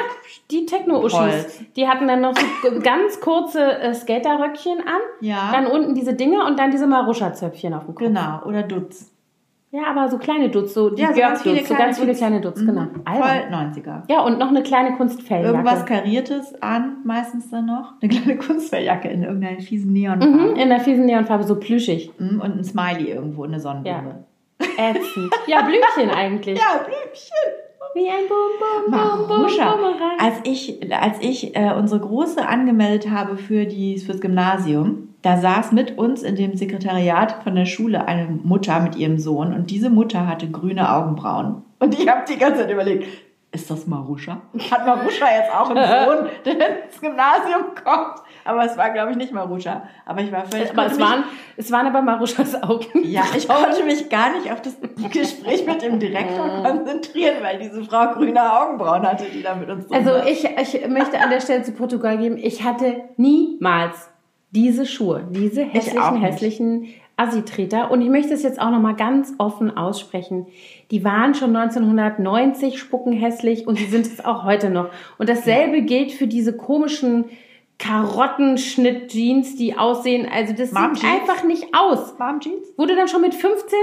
[0.51, 1.65] die Techno-Uschis.
[1.75, 5.01] Die hatten dann noch so ganz kurze äh, Skaterröckchen an.
[5.21, 5.51] Ja.
[5.51, 8.05] Dann unten diese Dinger und dann diese Maruscha-Zöpfchen auf dem Kopf.
[8.05, 9.14] Genau, oder Dutz.
[9.77, 11.99] Ja, aber so kleine Dutz, so die Ja, so ganz viele Görg-Dutz, so kleine ganz
[11.99, 12.19] viele Dutz.
[12.19, 12.67] kleine Dutz, Mhm.
[12.67, 12.83] genau.
[12.83, 13.53] Voll Albern.
[13.73, 14.03] 90er.
[14.09, 15.49] Ja, und noch eine kleine Kunstfelljacke.
[15.49, 17.95] Irgendwas Kariertes an, meistens dann noch.
[18.01, 20.33] Eine kleine Kunstfelljacke in irgendeiner fiesen Neonfarbe.
[20.33, 22.13] Mhm, in der fiesen Neonfarbe, so plüschig.
[22.19, 24.25] Mhm, Und ein Smiley irgendwo, eine Sonnenblume.
[24.79, 25.33] Ätzend.
[25.49, 26.59] Ja, Blümchen eigentlich.
[26.61, 27.65] Ja, Blümchen.
[27.95, 30.19] Wie ein Bum, Bum, Bum, Bum, Bumerang.
[30.21, 35.73] als ich, als ich äh, unsere Große angemeldet habe für die, fürs Gymnasium, da saß
[35.73, 39.91] mit uns in dem Sekretariat von der Schule eine Mutter mit ihrem Sohn und diese
[39.91, 41.63] Mutter hatte grüne Augenbrauen.
[41.81, 43.07] Und ich habe die ganze Zeit überlegt,
[43.51, 44.41] ist das Maruscha?
[44.71, 48.17] Hat Maruscha jetzt auch einen Sohn, der ins Gymnasium kommt?
[48.45, 49.85] Aber es war, glaube ich, nicht Maruscha.
[50.05, 50.71] Aber ich war völlig...
[50.73, 51.25] Aber es mich- waren,
[51.57, 52.85] es waren aber Maruschas Augen.
[53.05, 54.77] ja, ich konnte mich gar nicht auf das
[55.13, 59.87] Gespräch mit dem Direktor konzentrieren, weil diese Frau grüne Augenbrauen hatte, die da mit uns
[59.87, 60.27] drin Also saß.
[60.29, 64.11] ich, ich möchte an der Stelle zu Protokoll geben, ich hatte niemals
[64.55, 66.87] diese Schuhe, diese hässlichen, hässlichen
[67.17, 67.91] Assi-Treter.
[67.91, 70.47] Und ich möchte es jetzt auch nochmal ganz offen aussprechen.
[70.91, 74.91] Die waren schon 1990 spuckenhässlich und sie sind es auch heute noch.
[75.19, 77.27] Und dasselbe gilt für diese komischen
[77.79, 81.21] Karottenschnitt-Jeans, die aussehen, also das Mom sieht Jeans?
[81.21, 82.17] einfach nicht aus.
[82.19, 82.75] Mom Jeans?
[82.77, 83.79] Du dann schon mit 15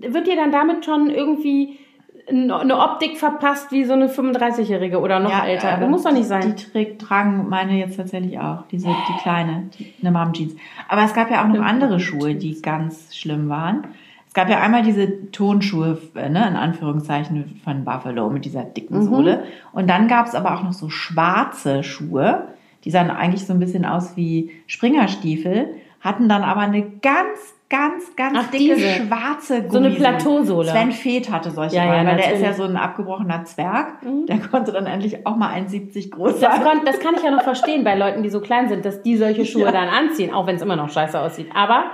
[0.00, 1.78] wird dir dann damit schon irgendwie
[2.28, 5.76] eine Optik verpasst wie so eine 35-Jährige oder noch ja, älter.
[5.78, 6.56] Das muss doch nicht sein.
[6.56, 10.56] Die trägt, tragen meine jetzt tatsächlich auch, diese, die kleine, die, eine Mom Jeans.
[10.88, 13.86] Aber es gab ja auch noch andere Schuhe, die ganz schlimm waren.
[14.26, 18.98] Es gab ja einmal diese Tonschuhe, äh, ne, in Anführungszeichen von Buffalo mit dieser dicken
[18.98, 19.04] mhm.
[19.04, 19.36] Sohle.
[19.36, 19.78] Mhm.
[19.78, 22.48] Und dann gab es aber auch noch so schwarze Schuhe.
[22.84, 28.14] Die sahen eigentlich so ein bisschen aus wie Springerstiefel, hatten dann aber eine ganz ganz,
[28.16, 28.88] ganz Ach, dicke diese.
[28.88, 29.70] schwarze Gummi.
[29.70, 30.70] So eine Plateausohle.
[30.70, 34.02] Sven Feth hatte solche, ja, ja, weil der ist ja so ein abgebrochener Zwerg.
[34.02, 34.26] Mhm.
[34.26, 36.50] Der konnte dann endlich auch mal 1,70 groß sein.
[36.50, 39.02] Das kann, das kann ich ja noch verstehen bei Leuten, die so klein sind, dass
[39.02, 39.72] die solche Schuhe ja.
[39.72, 41.48] dann anziehen, auch wenn es immer noch scheiße aussieht.
[41.54, 41.84] Aber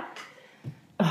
[0.99, 1.05] oh,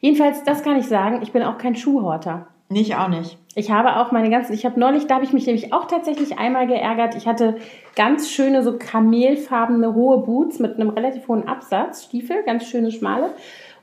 [0.00, 2.48] jedenfalls, das kann ich sagen, ich bin auch kein Schuhhorter.
[2.68, 3.38] Nicht auch nicht.
[3.54, 6.38] Ich habe auch meine ganzen, ich habe neulich, da habe ich mich nämlich auch tatsächlich
[6.38, 7.14] einmal geärgert.
[7.14, 7.56] Ich hatte
[7.94, 13.34] ganz schöne, so kamelfarbene hohe Boots mit einem relativ hohen Absatz, Stiefel, ganz schöne, schmale.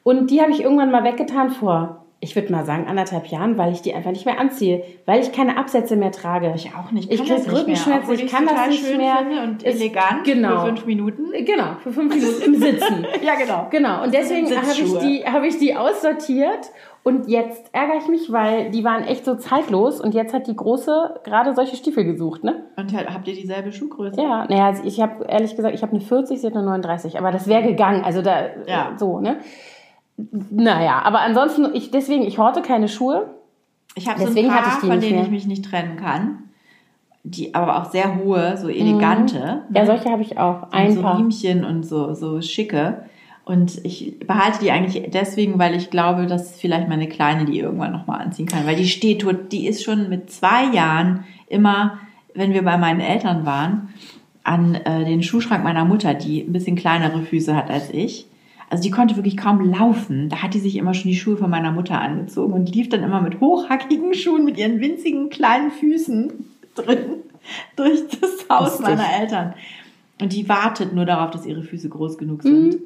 [0.04, 3.74] Und die habe ich irgendwann mal weggetan vor, ich würde mal sagen, anderthalb Jahren, weil
[3.74, 6.54] ich die einfach nicht mehr anziehe, weil ich keine Absätze mehr trage.
[6.56, 7.12] Ich auch nicht.
[7.12, 9.18] Ich kriege Rückenschmerzen, ich kann das nicht mehr.
[9.44, 10.62] Und elegant genau.
[10.62, 11.32] für fünf Minuten.
[11.46, 13.06] Genau, für fünf Minuten im Sitzen.
[13.22, 13.68] ja, genau.
[13.70, 14.04] Genau.
[14.04, 16.72] Und deswegen habe ich die, habe ich die aussortiert.
[17.04, 20.56] Und jetzt ärgere ich mich, weil die waren echt so zeitlos und jetzt hat die
[20.56, 22.64] große gerade solche Stiefel gesucht, ne?
[22.78, 24.22] Und habt ihr dieselbe Schuhgröße?
[24.22, 27.32] Ja, naja, ich habe ehrlich gesagt, ich habe eine 40, sie hat eine 39, aber
[27.32, 28.94] das wäre gegangen, also da ja.
[28.98, 29.40] so, ne?
[30.18, 33.34] Naja, aber ansonsten, ich, deswegen, ich horte keine Schuhe.
[33.96, 35.24] Ich habe so ein paar, von denen mehr.
[35.24, 36.40] ich mich nicht trennen kann.
[37.24, 39.64] Die aber auch sehr hohe, so elegante.
[39.70, 39.76] Mhm.
[39.76, 39.88] Ja, ne?
[39.88, 40.72] solche habe ich auch.
[40.72, 41.18] Ein und so paar.
[41.18, 43.06] Riemchen und so, so schicke.
[43.46, 47.92] Und ich behalte die eigentlich deswegen, weil ich glaube, dass vielleicht meine Kleine die irgendwann
[47.92, 48.66] nochmal anziehen kann.
[48.66, 52.00] Weil die steht, die ist schon mit zwei Jahren immer,
[52.34, 53.90] wenn wir bei meinen Eltern waren,
[54.44, 58.28] an äh, den Schuhschrank meiner Mutter, die ein bisschen kleinere Füße hat als ich.
[58.74, 60.30] Also die konnte wirklich kaum laufen.
[60.30, 63.04] Da hat die sich immer schon die Schuhe von meiner Mutter angezogen und lief dann
[63.04, 66.34] immer mit hochhackigen Schuhen mit ihren winzigen kleinen Füßen
[66.74, 66.98] drin
[67.76, 68.88] durch das Haus Lustig.
[68.88, 69.54] meiner Eltern.
[70.20, 72.74] Und die wartet nur darauf, dass ihre Füße groß genug sind.
[72.74, 72.80] Mhm.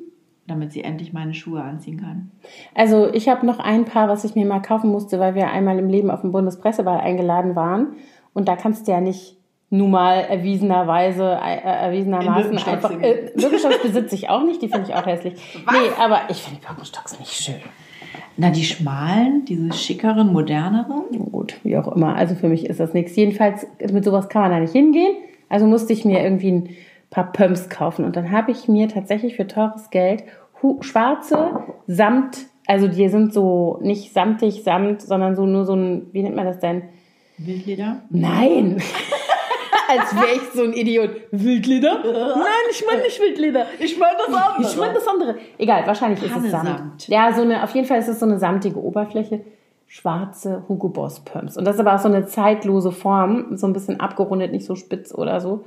[0.45, 2.31] damit sie endlich meine Schuhe anziehen kann.
[2.75, 5.79] Also ich habe noch ein Paar, was ich mir mal kaufen musste, weil wir einmal
[5.79, 7.93] im Leben auf dem Bundespresseball eingeladen waren.
[8.33, 9.36] Und da kannst du ja nicht
[9.69, 12.91] nun mal erwiesenerweise, äh, erwiesenermaßen einfach.
[13.01, 15.33] Äh, Birkenstocks besitze ich auch nicht, die finde ich auch hässlich.
[15.65, 15.73] Was?
[15.73, 17.55] Nee, aber ich finde Birkenstocks nicht schön.
[18.37, 21.03] Na, die schmalen, diese schickeren, moderneren?
[21.31, 22.15] Gut, wie auch immer.
[22.15, 23.15] Also für mich ist das nichts.
[23.15, 25.15] Jedenfalls, mit sowas kann man da nicht hingehen.
[25.49, 26.69] Also musste ich mir irgendwie ein
[27.09, 28.05] paar Pumps kaufen.
[28.05, 30.23] Und dann habe ich mir tatsächlich für teures Geld
[30.81, 36.23] schwarze Samt, also die sind so nicht samtig, Samt, sondern so nur so ein, wie
[36.23, 36.83] nennt man das denn?
[37.37, 38.01] Wildleder?
[38.09, 38.81] Nein.
[39.87, 41.09] als wäre ich so ein Idiot.
[41.31, 41.99] Wildleder?
[42.03, 43.65] Nein, ich meine nicht Wildleder.
[43.79, 44.69] Ich meine das andere.
[44.69, 45.35] Ich meine das andere.
[45.57, 47.07] Egal, wahrscheinlich ist es Samt.
[47.07, 49.41] Ja, so eine, auf jeden Fall ist es so eine samtige Oberfläche.
[49.87, 51.57] Schwarze Hugo Boss Pumps.
[51.57, 53.55] Und das ist aber auch so eine zeitlose Form.
[53.55, 55.63] So ein bisschen abgerundet, nicht so spitz oder so.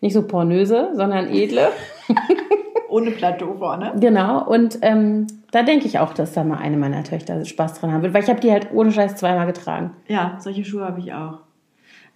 [0.00, 1.68] Nicht so pornöse, sondern edle.
[2.88, 3.92] Ohne Plateau vorne.
[3.98, 4.46] Genau.
[4.46, 8.02] Und ähm, da denke ich auch, dass da mal eine meiner Töchter Spaß dran haben
[8.02, 8.14] wird.
[8.14, 9.92] Weil ich habe die halt ohne Scheiß zweimal getragen.
[10.06, 11.38] Ja, solche Schuhe habe ich auch.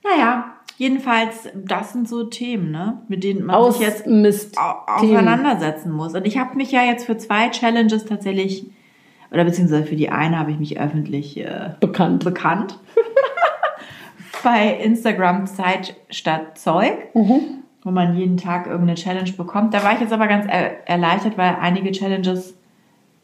[0.05, 4.57] Naja, Jedenfalls, das sind so Themen, ne, mit denen man Aus sich jetzt Mist
[4.87, 6.15] auseinandersetzen muss.
[6.15, 8.71] Und ich habe mich ja jetzt für zwei Challenges tatsächlich,
[9.33, 12.25] oder beziehungsweise für die eine habe ich mich öffentlich äh, bekannt.
[12.25, 12.79] bekannt.
[14.45, 17.65] Bei Instagram Zeit statt Zeug, mhm.
[17.83, 19.75] wo man jeden Tag irgendeine Challenge bekommt.
[19.75, 22.55] Da war ich jetzt aber ganz er erleichtert, weil einige Challenges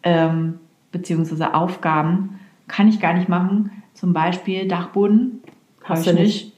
[0.03, 0.59] ähm,
[0.91, 3.85] beziehungsweise Aufgaben kann ich gar nicht machen.
[3.93, 5.41] Zum Beispiel Dachboden.
[5.85, 6.19] Habe ich nicht.
[6.19, 6.54] nicht.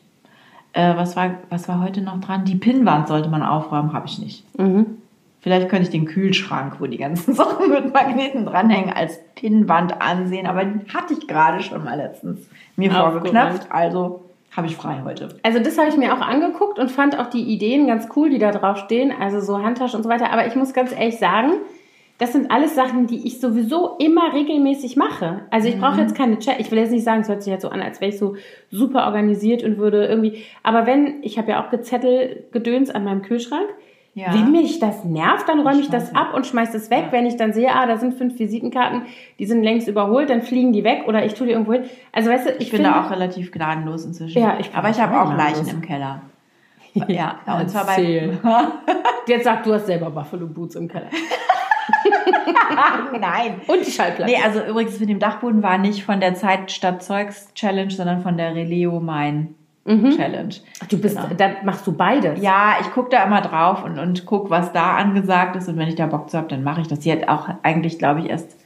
[0.77, 2.45] Äh, was, war, was war heute noch dran?
[2.45, 4.45] Die Pinnwand sollte man aufräumen, habe ich nicht.
[4.59, 4.99] Mhm.
[5.41, 10.47] Vielleicht könnte ich den Kühlschrank, wo die ganzen Sachen mit Magneten dranhängen, als Pinnwand ansehen.
[10.47, 12.41] Aber den hatte ich gerade schon mal letztens
[12.77, 13.69] mir vorgeknöpft.
[13.71, 15.29] Also habe ich frei heute.
[15.43, 18.39] Also das habe ich mir auch angeguckt und fand auch die Ideen ganz cool, die
[18.39, 19.15] da drauf stehen.
[19.19, 20.31] Also so Handtaschen und so weiter.
[20.31, 21.53] Aber ich muss ganz ehrlich sagen,
[22.19, 25.43] das sind alles Sachen, die ich sowieso immer regelmäßig mache.
[25.51, 26.01] Also ich brauche mhm.
[26.01, 26.59] jetzt keine Chat.
[26.59, 28.37] Ich will jetzt nicht sagen, es hört sich jetzt so an, als wäre ich so
[28.71, 30.45] super organisiert und würde irgendwie.
[30.63, 33.67] Aber wenn, ich habe ja auch Gezettel gedöns an meinem Kühlschrank.
[34.15, 34.33] Ja.
[34.33, 37.05] Wenn mich das nervt, dann räume ich das ab und schmeiße es weg.
[37.07, 37.13] Ja.
[37.13, 39.03] Wenn ich dann sehe, ah, da sind fünf Visitenkarten,
[39.39, 41.83] die sind längst überholt, dann fliegen die weg oder ich tue die irgendwo hin.
[42.13, 44.41] Also weißt du, ich, ich bin da auch relativ gnadenlos inzwischen.
[44.41, 46.23] Ja, ich aber ich habe auch Leichen im Keller.
[47.09, 48.31] Ja, und zwar bei.
[49.27, 51.11] Jetzt sag du hast selber Buffalo Boots im Keller.
[53.21, 53.61] Nein.
[53.67, 54.31] Und die Schallplatte.
[54.31, 58.23] Nee, also übrigens mit dem Dachboden war nicht von der Zeit statt Zeugs Challenge, sondern
[58.23, 60.17] von der Releo Mein mhm.
[60.17, 60.55] Challenge.
[60.83, 61.29] Ach, du bist, genau.
[61.37, 62.41] da machst du beides.
[62.41, 65.69] Ja, ich gucke da immer drauf und, und guck, was da angesagt ist.
[65.69, 67.03] Und wenn ich da Bock zu habe, dann mache ich das.
[67.03, 68.57] Sie hat auch eigentlich, glaube ich, erst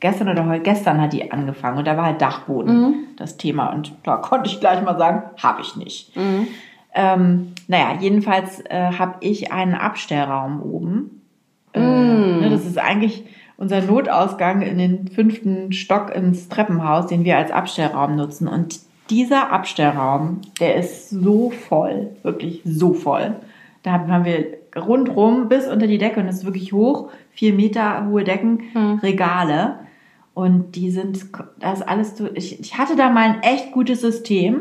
[0.00, 2.94] gestern oder heute, gestern hat die angefangen und da war halt Dachboden Mhm.
[3.16, 6.12] das Thema und da konnte ich gleich mal sagen, habe ich nicht.
[6.94, 11.22] Ähm, naja, jedenfalls äh, habe ich einen Abstellraum oben.
[11.76, 12.40] Äh, Mm.
[12.40, 13.24] ne, das ist eigentlich
[13.58, 18.48] unser Notausgang in den fünften Stock ins Treppenhaus, den wir als Abstellraum nutzen.
[18.48, 23.36] Und dieser Abstellraum, der ist so voll, wirklich so voll.
[23.82, 28.06] Da haben wir rundrum bis unter die Decke und es ist wirklich hoch, vier Meter
[28.08, 28.60] hohe Decken,
[29.02, 29.76] Regale.
[30.34, 31.24] Und die sind,
[31.60, 34.60] das ist alles so, ich, ich hatte da mal ein echt gutes System,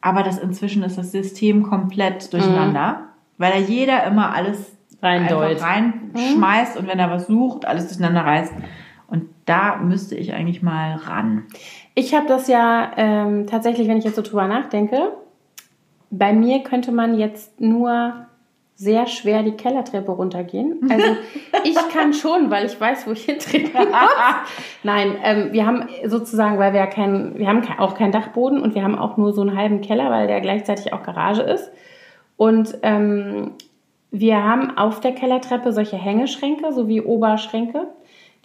[0.00, 3.02] aber das inzwischen ist das System komplett durcheinander,
[3.38, 4.71] weil da jeder immer alles
[5.02, 5.62] Reindeut.
[5.62, 8.52] einfach reinschmeißt und wenn er was sucht, alles durcheinander reißt.
[9.08, 11.44] Und da müsste ich eigentlich mal ran.
[11.94, 15.12] Ich habe das ja ähm, tatsächlich, wenn ich jetzt so drüber nachdenke,
[16.10, 18.26] bei mir könnte man jetzt nur
[18.74, 20.80] sehr schwer die Kellertreppe runtergehen.
[20.90, 21.16] Also
[21.64, 24.00] ich kann schon, weil ich weiß, wo ich hintreten muss.
[24.82, 28.74] Nein, ähm, wir haben sozusagen, weil wir ja kein, wir haben auch keinen Dachboden und
[28.74, 31.70] wir haben auch nur so einen halben Keller, weil der gleichzeitig auch Garage ist.
[32.36, 33.52] Und ähm,
[34.12, 37.88] wir haben auf der Kellertreppe solche Hängeschränke, so wie Oberschränke,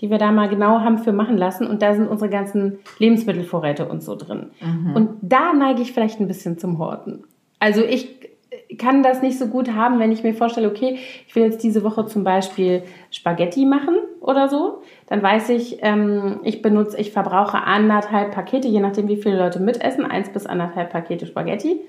[0.01, 1.67] die wir da mal genau haben für machen lassen.
[1.67, 4.51] Und da sind unsere ganzen Lebensmittelvorräte und so drin.
[4.95, 7.25] Und da neige ich vielleicht ein bisschen zum Horten.
[7.59, 8.15] Also ich
[8.77, 11.83] kann das nicht so gut haben, wenn ich mir vorstelle, okay, ich will jetzt diese
[11.83, 14.81] Woche zum Beispiel Spaghetti machen oder so.
[15.07, 19.59] Dann weiß ich, ähm, ich benutze, ich verbrauche anderthalb Pakete, je nachdem, wie viele Leute
[19.59, 21.81] mitessen, eins bis anderthalb Pakete Spaghetti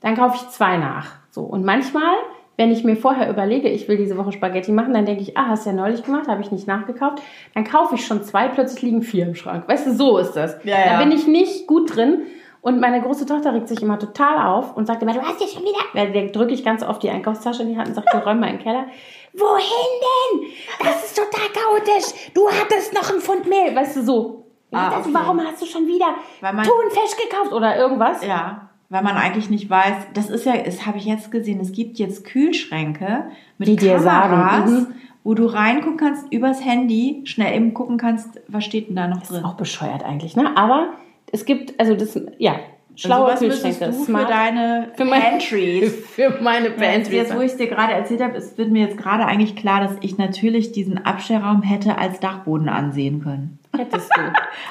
[0.00, 1.12] dann kaufe ich zwei nach.
[1.30, 1.42] So.
[1.42, 2.14] Und manchmal,
[2.60, 5.46] wenn ich mir vorher überlege, ich will diese Woche Spaghetti machen, dann denke ich, ah,
[5.48, 7.22] hast du ja neulich gemacht, habe ich nicht nachgekauft.
[7.54, 9.66] Dann kaufe ich schon zwei, plötzlich liegen vier im Schrank.
[9.66, 10.62] Weißt du, so ist das.
[10.64, 10.98] Ja, da ja.
[10.98, 12.26] bin ich nicht gut drin.
[12.60, 15.46] Und meine große Tochter regt sich immer total auf und sagt immer, du hast ja
[15.46, 15.78] schon wieder.
[15.94, 18.50] Weil der drücke ich ganz oft die Einkaufstasche in die Hand und sage, räum mal
[18.50, 18.84] in den Keller.
[19.32, 20.50] Wohin denn?
[20.84, 22.32] Das ist total chaotisch.
[22.34, 23.74] Du hattest noch einen Pfund Mehl.
[23.74, 24.44] Weißt du, so.
[24.70, 25.14] Ah, das, okay.
[25.14, 28.22] Warum hast du schon wieder Thunfisch gekauft oder irgendwas?
[28.22, 31.72] Ja, weil man eigentlich nicht weiß, das ist ja, das habe ich jetzt gesehen, es
[31.72, 33.24] gibt jetzt Kühlschränke
[33.56, 34.86] mit Die Kameras, sagen, mhm.
[35.24, 39.20] wo du reingucken kannst übers Handy, schnell eben gucken kannst, was steht denn da noch
[39.20, 39.44] Das ist drin.
[39.44, 40.56] auch bescheuert eigentlich, ne?
[40.56, 40.88] Aber
[41.32, 42.56] es gibt, also das, ja,
[42.96, 43.96] schlaue Sowas müsstest Kühlschränke.
[43.96, 44.26] du smart.
[44.26, 45.94] für deine Für mein- Pantries.
[46.16, 47.12] Für meine Pantries.
[47.12, 49.80] jetzt, wo ich es dir gerade erzählt habe, es wird mir jetzt gerade eigentlich klar,
[49.80, 53.59] dass ich natürlich diesen Abstellraum hätte als Dachboden ansehen können.
[53.76, 54.20] Hättest du.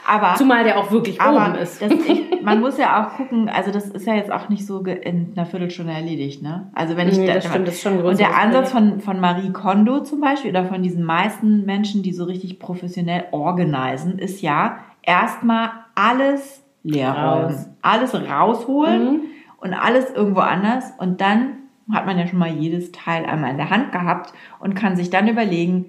[0.08, 1.82] Aber Zumal der auch wirklich Aber oben ist.
[1.82, 5.34] Ich, man muss ja auch gucken, also das ist ja jetzt auch nicht so in
[5.36, 6.70] einer Viertelstunde erledigt, ne?
[6.74, 9.20] Also wenn ich Nee, da, das stimmt, das ist schon Und der Ansatz von, von
[9.20, 14.42] Marie Kondo zum Beispiel oder von diesen meisten Menschen, die so richtig professionell organisieren, ist
[14.42, 17.12] ja erstmal alles leer.
[17.14, 17.70] Raus.
[17.82, 19.22] Alles rausholen Mhm.
[19.60, 21.54] und alles irgendwo anders und dann
[21.92, 25.10] hat man ja schon mal jedes Teil einmal in der Hand gehabt und kann sich
[25.10, 25.86] dann überlegen,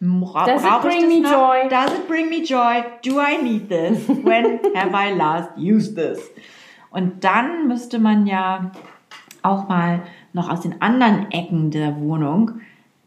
[0.00, 1.30] bra Does it ich bring das me noch?
[1.30, 1.68] joy?
[1.68, 2.82] Does it bring me joy?
[3.04, 4.08] Do I need this?
[4.08, 6.18] When have I last used this?
[6.90, 8.72] Und dann müsste man ja
[9.42, 12.52] auch mal noch aus den anderen Ecken der Wohnung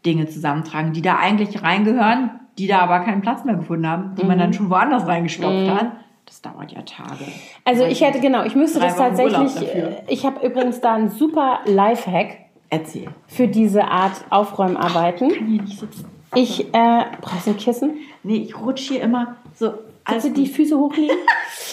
[0.06, 4.24] Dinge zusammentragen, die da eigentlich reingehören, die da aber keinen Platz mehr gefunden haben, die
[4.24, 5.92] man dann schon woanders reingestopft hat.
[6.26, 7.24] Das dauert ja Tage.
[7.64, 11.60] Also ich hätte, genau, ich müsste das tatsächlich, äh, ich habe übrigens da einen super
[11.66, 12.38] Lifehack
[12.70, 13.08] Erzähl.
[13.26, 15.28] für diese Art Aufräumarbeiten.
[15.28, 16.13] kann hier nicht sitzen.
[16.34, 17.98] Ich, äh, brauchst du ein Kissen?
[18.22, 19.74] Nee, ich rutsche hier immer so.
[20.06, 21.16] Du die Füße hochlegen?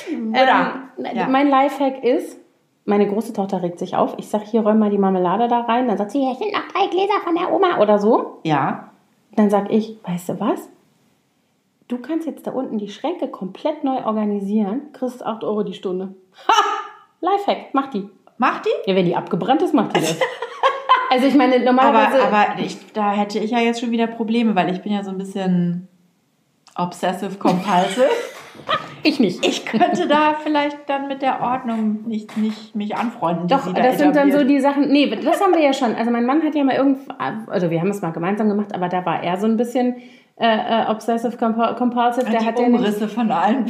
[0.10, 1.28] Ähm, Ja.
[1.28, 2.38] Mein Lifehack ist,
[2.86, 4.16] meine große Tochter regt sich auf.
[4.18, 5.88] Ich sage, hier räum mal die Marmelade da rein.
[5.88, 8.40] Dann sagt sie, hier sind noch drei Gläser von der Oma oder so.
[8.44, 8.90] Ja.
[9.36, 10.68] Dann sag ich, weißt du was?
[11.88, 16.16] Du kannst jetzt da unten die Schränke komplett neu organisieren, kriegst 8 Euro die Stunde.
[16.48, 16.54] Ha!
[17.22, 18.10] Lifehack, mach die.
[18.38, 18.90] Macht die?
[18.90, 20.18] Ja, wenn die abgebrannt ist, macht die das.
[21.12, 22.24] also ich meine, Aber, normalerweise...
[22.24, 25.12] aber ich, da hätte ich ja jetzt schon wieder Probleme, weil ich bin ja so
[25.12, 25.88] ein bisschen
[26.76, 28.08] obsessive compulsive.
[29.04, 29.46] ich nicht.
[29.46, 33.48] Ich könnte da vielleicht dann mit der Ordnung nicht, nicht mich anfreunden.
[33.48, 34.90] Doch, sie da das sind dann so die Sachen.
[34.90, 35.96] Nee, das haben wir ja schon.
[35.96, 37.00] Also mein Mann hat ja mal irgend,
[37.48, 39.98] also wir haben es mal gemeinsam gemacht, aber da war er so ein bisschen
[40.38, 40.46] äh,
[40.86, 42.26] äh, obsessive compul- compulsive.
[42.30, 43.66] Der die hat ja nämlich- Umrisse von allen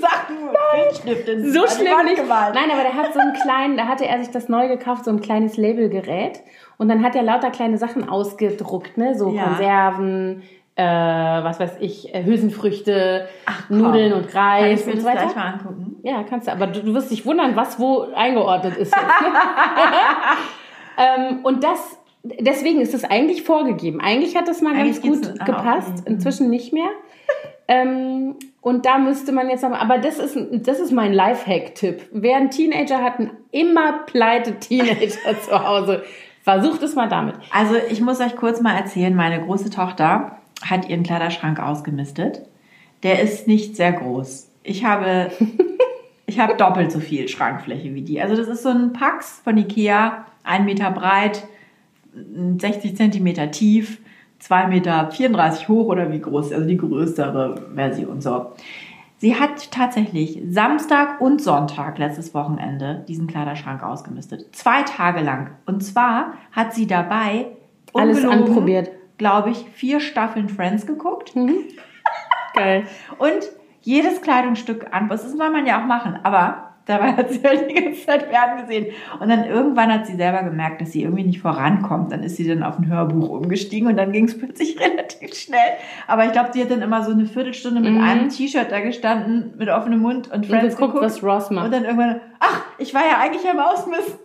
[0.00, 0.36] Sachen
[0.74, 2.16] Filzstift in so schlimm nicht.
[2.16, 2.54] gemalt.
[2.54, 5.10] Nein, aber der hat so einen kleinen, da hatte er sich das neu gekauft, so
[5.10, 6.40] ein kleines Labelgerät.
[6.76, 9.14] Und dann hat er lauter kleine Sachen ausgedruckt, ne?
[9.16, 9.44] So Ja.
[9.44, 10.42] Konserven,
[10.76, 13.28] äh, was weiß ich, äh, Hülsenfrüchte,
[13.68, 13.78] komm.
[13.78, 15.22] Nudeln und Kann Reis ich mir und das so weiter.
[15.24, 15.96] gleich mal angucken?
[16.04, 18.94] Ja, kannst du, aber du, du wirst dich wundern, was wo eingeordnet ist.
[20.98, 24.00] Ähm, und das, deswegen ist es eigentlich vorgegeben.
[24.00, 26.02] Eigentlich hat das mal Eigentlich ganz gut ah, gepasst, okay.
[26.12, 26.88] inzwischen nicht mehr.
[27.68, 32.08] Ähm, und da müsste man jetzt aber, aber das ist, das ist mein Lifehack-Tipp.
[32.12, 36.02] Wer einen Teenager hat, einen immer pleite Teenager zu Hause,
[36.42, 37.34] versucht es mal damit.
[37.50, 42.42] Also ich muss euch kurz mal erzählen, meine große Tochter hat ihren Kleiderschrank ausgemistet.
[43.04, 44.50] der ist nicht sehr groß.
[44.62, 45.30] Ich habe,
[46.26, 48.20] ich habe doppelt so viel Schrankfläche wie die.
[48.20, 51.46] Also das ist so ein Pax von Ikea, ein Meter breit,
[52.58, 53.98] 60 Zentimeter tief,
[54.42, 58.52] 2,34 Meter hoch oder wie groß, also die größere Version so.
[59.18, 64.54] Sie hat tatsächlich Samstag und Sonntag letztes Wochenende diesen Kleiderschrank ausgemistet.
[64.54, 65.50] Zwei Tage lang.
[65.66, 67.46] Und zwar hat sie dabei
[67.92, 68.90] Alles anprobiert.
[69.18, 71.34] glaube ich, vier Staffeln Friends geguckt.
[72.54, 72.84] Geil.
[73.18, 73.50] Und
[73.82, 75.08] jedes Kleidungsstück an.
[75.08, 76.20] Das soll man ja auch machen.
[76.22, 78.86] Aber dabei hat sie halt die ganze Zeit Pferden gesehen.
[79.20, 82.10] Und dann irgendwann hat sie selber gemerkt, dass sie irgendwie nicht vorankommt.
[82.12, 85.58] Dann ist sie dann auf ein Hörbuch umgestiegen und dann ging es plötzlich relativ schnell.
[86.06, 88.02] Aber ich glaube, sie hat dann immer so eine Viertelstunde mit Mhm.
[88.02, 91.04] einem T-Shirt da gestanden, mit offenem Mund und Friends geguckt, geguckt.
[91.04, 91.66] was Ross macht.
[91.66, 94.18] Und dann irgendwann, ach, ich war ja eigentlich am Ausmisten.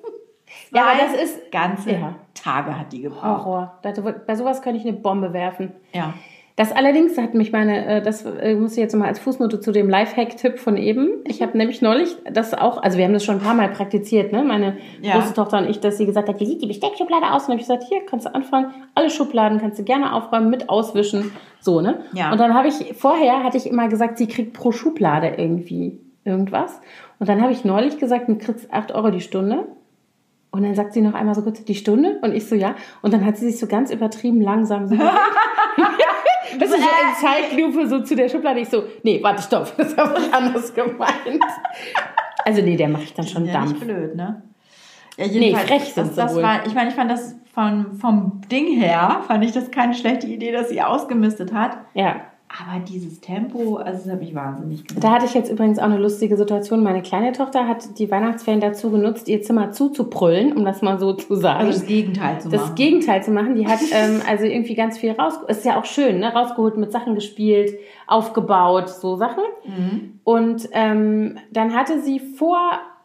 [0.72, 2.16] Ja, aber das ist ganze Ja.
[2.34, 3.46] Tage hat die gebraucht.
[3.46, 3.80] Horror.
[4.26, 5.72] Bei sowas könnte ich eine Bombe werfen.
[5.94, 6.14] Ja.
[6.56, 9.72] Das allerdings hat mich meine, äh, das äh, muss ich jetzt mal als Fußnote zu
[9.72, 11.10] dem Lifehack-Tipp von eben.
[11.26, 14.32] Ich habe nämlich neulich das auch, also wir haben das schon ein paar Mal praktiziert,
[14.32, 14.44] ne?
[14.44, 15.16] Meine Ja.
[15.16, 17.44] große Tochter und ich, dass sie gesagt hat, wie sieht die Besteckschublade aus?
[17.46, 20.70] Und habe ich gesagt, hier kannst du anfangen, alle Schubladen kannst du gerne aufräumen, mit
[20.70, 22.02] auswischen, so, ne?
[22.14, 22.32] Ja.
[22.32, 26.80] Und dann habe ich, vorher hatte ich immer gesagt, sie kriegt pro Schublade irgendwie irgendwas.
[27.18, 29.66] Und dann habe ich neulich gesagt, du kriegst 8 Euro die Stunde.
[30.52, 32.20] Und dann sagt sie noch einmal so kurz, die Stunde?
[32.22, 32.76] Und ich so, ja.
[33.02, 34.94] Und dann hat sie sich so ganz übertrieben langsam so
[36.60, 38.60] das ist so in Zeitlupe so zu der Schublade.
[38.60, 41.44] Ich so, nee, warte, stopp, das habe ich anders gemeint.
[42.46, 43.86] Also nee, der mache ich dann schon ja nicht Dampf.
[43.86, 44.42] blöd, ne?
[45.18, 46.44] Ja, Nee, frech sind das, das wohl.
[46.44, 50.26] war, Ich meine, ich fand das von, vom Ding her, fand ich das keine schlechte
[50.28, 51.78] Idee, dass sie ausgemistet hat.
[51.94, 52.22] Ja.
[52.62, 55.04] Aber dieses Tempo, also das hat mich wahnsinnig gemacht.
[55.04, 56.84] Da hatte ich jetzt übrigens auch eine lustige Situation.
[56.84, 61.14] Meine kleine Tochter hat die Weihnachtsferien dazu genutzt, ihr Zimmer zuzuprüllen, um das mal so
[61.14, 61.66] zu sagen.
[61.66, 62.76] Also das Gegenteil zu das machen.
[62.76, 63.56] Gegenteil zu machen.
[63.56, 65.50] Die hat ähm, also irgendwie ganz viel rausgeholt.
[65.50, 66.32] Ist ja auch schön, ne?
[66.32, 67.74] Rausgeholt, mit Sachen gespielt,
[68.06, 69.44] aufgebaut, so Sachen.
[69.66, 70.20] Mhm.
[70.24, 72.60] Und ähm, dann hatte sie vor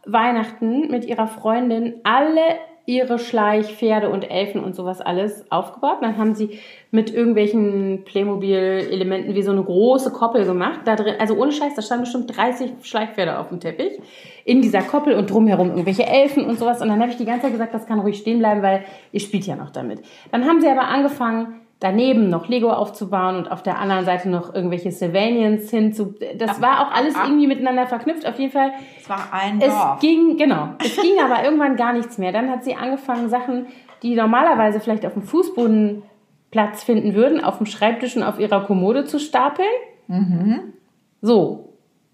[0.05, 2.43] Weihnachten mit ihrer Freundin alle
[2.89, 5.99] ihre Schleich, Pferde und Elfen und sowas alles aufgebaut.
[6.01, 6.59] Dann haben sie
[6.91, 10.81] mit irgendwelchen Playmobil-Elementen wie so eine große Koppel gemacht.
[10.87, 14.01] Da drin, also ohne Scheiß, da standen bestimmt 30 Schleichpferde auf dem Teppich.
[14.47, 16.81] In dieser Koppel und drumherum irgendwelche Elfen und sowas.
[16.81, 19.21] Und dann habe ich die ganze Zeit gesagt, das kann ruhig stehen bleiben, weil ihr
[19.21, 20.01] spielt ja noch damit.
[20.33, 24.53] Dann haben sie aber angefangen, daneben noch Lego aufzubauen und auf der anderen Seite noch
[24.53, 26.15] irgendwelche Sylvanians hinzu.
[26.37, 28.27] Das war auch alles irgendwie miteinander verknüpft.
[28.27, 30.01] Auf jeden Fall Es war ein es Dorf.
[30.01, 30.71] ging, genau.
[30.85, 32.33] Es ging aber irgendwann gar nichts mehr.
[32.33, 33.67] Dann hat sie angefangen, Sachen,
[34.03, 36.03] die normalerweise vielleicht auf dem Fußboden
[36.51, 39.69] Platz finden würden, auf dem Schreibtisch und auf ihrer Kommode zu stapeln.
[41.21, 41.68] So.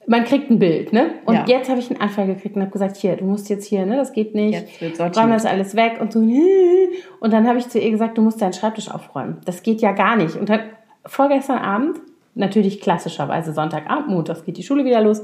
[0.06, 1.12] Man kriegt ein Bild, ne?
[1.24, 1.44] Und Ja.
[1.46, 3.96] jetzt habe ich einen Anfall gekriegt und habe gesagt, hier, du musst jetzt hier, ne?
[3.96, 4.64] Das geht nicht.
[4.80, 5.16] Jetzt wird.
[5.16, 6.20] Räum das alles weg und so.
[7.20, 9.38] Und dann habe ich zu ihr gesagt, du musst deinen Schreibtisch aufräumen.
[9.46, 10.36] Das geht ja gar nicht.
[10.36, 10.60] Und dann
[11.06, 12.00] vorgestern Abend,
[12.34, 15.22] natürlich klassischerweise Sonntagabend, montags geht die Schule wieder los,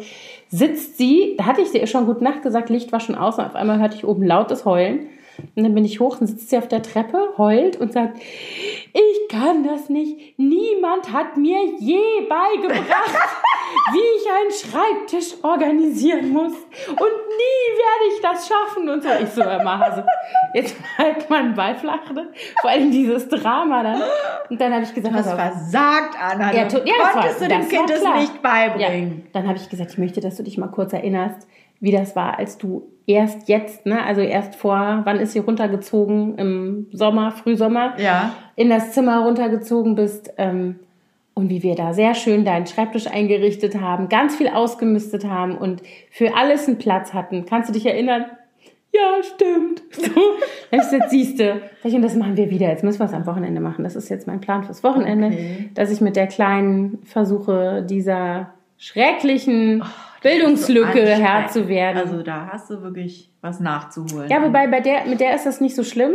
[0.49, 3.45] sitzt sie, da hatte ich ihr schon gute Nacht gesagt, Licht war schon aus und
[3.45, 5.07] auf einmal hörte ich oben lautes Heulen.
[5.57, 9.29] Und dann bin ich hoch und sitzt sie auf der Treppe, heult und sagt, ich
[9.29, 10.39] kann das nicht.
[10.39, 13.15] Niemand hat mir je beigebracht,
[13.93, 16.53] wie ich einen Schreibtisch organisieren muss.
[16.53, 18.89] Und nie werde ich das schaffen.
[18.89, 20.05] Und so, ich so, Herr Hase,
[20.55, 22.29] jetzt halt mal einen Ball flach, ne?
[22.61, 24.03] Vor allem dieses Drama dann.
[24.49, 26.53] Und dann habe ich gesagt, Du hast versagt, Anna.
[26.55, 29.23] Ja, du ja, das war- konntest du dem das Kind das nicht beibringen.
[29.25, 29.31] Ja.
[29.33, 31.47] Dann habe ich gesagt, ich möchte, dass du dich mal kurz erinnerst,
[31.81, 36.37] wie das war, als du erst jetzt, ne, also erst vor, wann ist sie runtergezogen?
[36.39, 38.35] Im Sommer, Frühsommer, Ja.
[38.57, 40.33] in das Zimmer runtergezogen bist.
[40.39, 40.77] Ähm,
[41.35, 45.81] und wie wir da sehr schön deinen Schreibtisch eingerichtet haben, ganz viel ausgemistet haben und
[46.11, 47.47] für alles einen Platz hatten.
[47.47, 48.27] Kannst du dich erinnern?
[48.93, 49.83] Ja, stimmt.
[49.93, 50.21] So.
[50.73, 52.69] Ich gesagt, siehste, und das machen wir wieder.
[52.69, 53.85] Jetzt müssen wir es am Wochenende machen.
[53.85, 55.71] Das ist jetzt mein Plan fürs Wochenende, Okay.
[55.75, 59.83] dass ich mit der Kleinen versuche, dieser schrecklichen
[60.23, 61.23] Bildungslücke Anstrengend.
[61.29, 61.97] Herr zu werden.
[61.99, 64.29] Also da hast du wirklich was nachzuholen.
[64.29, 66.15] Ja, wobei bei der, mit der ist das nicht so schlimm,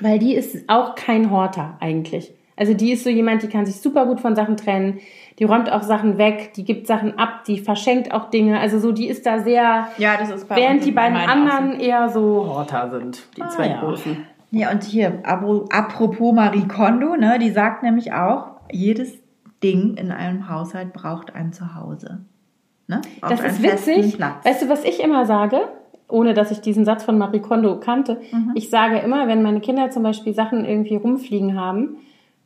[0.00, 2.34] weil die ist auch kein Horter eigentlich.
[2.56, 5.00] Also die ist so jemand, die kann sich super gut von Sachen trennen,
[5.38, 8.60] die räumt auch Sachen weg, die gibt Sachen ab, die verschenkt auch Dinge.
[8.60, 12.08] Also so, die ist da sehr, ja, das ist bei während die beiden anderen eher
[12.10, 13.80] so Horter sind, die Ah, zwei ja.
[13.80, 14.26] großen.
[14.50, 19.18] Ja, und hier, apropos Marie Kondo, ne, die sagt nämlich auch, jedes
[19.62, 22.20] Ding in einem Haushalt braucht ein Zuhause.
[22.88, 23.00] Ne?
[23.20, 24.16] Auf Das ist witzig.
[24.16, 24.44] Platz.
[24.44, 25.60] Weißt du, was ich immer sage?
[26.08, 28.20] Ohne dass ich diesen Satz von Marie Kondo kannte.
[28.32, 28.52] Mhm.
[28.54, 31.96] Ich sage immer, wenn meine Kinder zum Beispiel Sachen irgendwie rumfliegen haben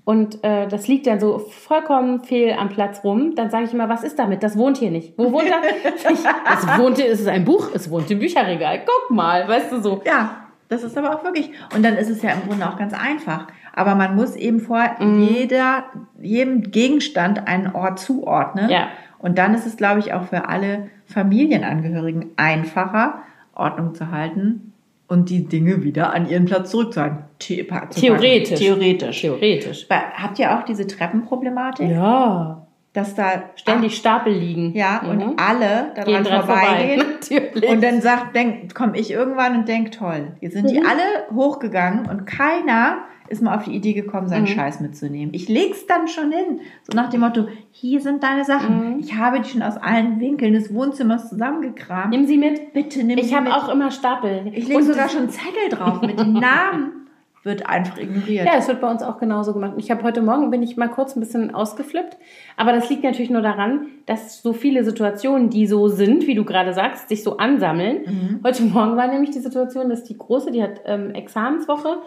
[0.05, 3.89] und äh, das liegt dann so vollkommen fehl am Platz rum, dann sage ich immer,
[3.89, 4.45] was ist damit?
[4.45, 5.15] Das wohnt hier nicht.
[5.19, 6.05] Wo wohnt das?
[6.63, 8.83] Es wohnt hier, es ist ein Buch, es wohnt im Bücherregal.
[8.87, 10.01] Guck mal, weißt du so.
[10.07, 11.51] Ja, das ist aber auch wirklich.
[11.75, 13.49] Und dann ist es ja im Grunde auch ganz einfach.
[13.75, 15.85] aber man muss eben vor jeder,
[16.21, 18.71] jedem Gegenstand einen Ort zuordnen.
[18.71, 18.89] Ja.
[19.19, 23.23] Und dann ist es, glaube ich, auch für alle Familienangehörigen einfacher,
[23.55, 24.73] Ordnung zu halten
[25.09, 27.19] und die Dinge wieder an ihren Platz zurückzuhalten.
[27.41, 27.65] The.
[27.91, 28.59] Theoretisch.
[28.59, 29.21] Theoretisch.
[29.21, 29.87] Theoretisch.
[29.91, 31.89] Habt ihr auch diese Treppenproblematik?
[31.91, 32.63] Ja.
[32.93, 34.73] Dass da Ständig Stapel liegen.
[34.75, 35.09] ja, Mhm.
[35.11, 36.61] und alle daran Gehen dran vorbei.
[36.61, 37.07] vorbeigehen.
[37.21, 37.71] Natürlich.
[37.71, 40.33] Und dann sagt, denk, komme ich irgendwann und denk, toll.
[40.41, 40.87] Jetzt sind die Mhm.
[40.87, 42.99] alle hochgegangen und keiner
[43.29, 44.31] ist mal auf die Idee gekommen, Mhm.
[44.31, 45.35] seinen Scheiß mitzunehmen.
[45.35, 46.61] Ich leg's dann schon hin.
[46.83, 48.95] So nach dem Motto, hier sind deine Sachen.
[48.95, 48.99] Mhm.
[49.01, 52.11] Ich habe die schon aus allen Winkeln des Wohnzimmers zusammengekramt.
[52.11, 52.73] Nimm sie mit.
[52.73, 53.55] Bitte nimm Ich sie habe mit.
[53.55, 54.51] auch immer Stapel.
[54.53, 56.93] Ich lege sogar schon Zettel drauf mit den Namen.
[57.43, 58.45] Wird einfach ignoriert.
[58.45, 59.75] Ja, das wird bei uns auch genauso gemacht.
[59.77, 62.17] Ich habe heute Morgen bin ich mal kurz ein bisschen ausgeflippt,
[62.57, 66.45] aber das liegt natürlich nur daran, dass so viele Situationen, die so sind, wie du
[66.45, 67.99] gerade sagst, sich so ansammeln.
[68.05, 68.41] Mhm.
[68.43, 71.99] Heute Morgen war nämlich die Situation, dass die große, die hat ähm, Examenswoche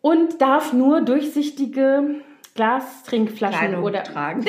[0.00, 2.16] und darf nur durchsichtige
[2.54, 4.44] Glastrinkflaschen Kleidung oder tragen.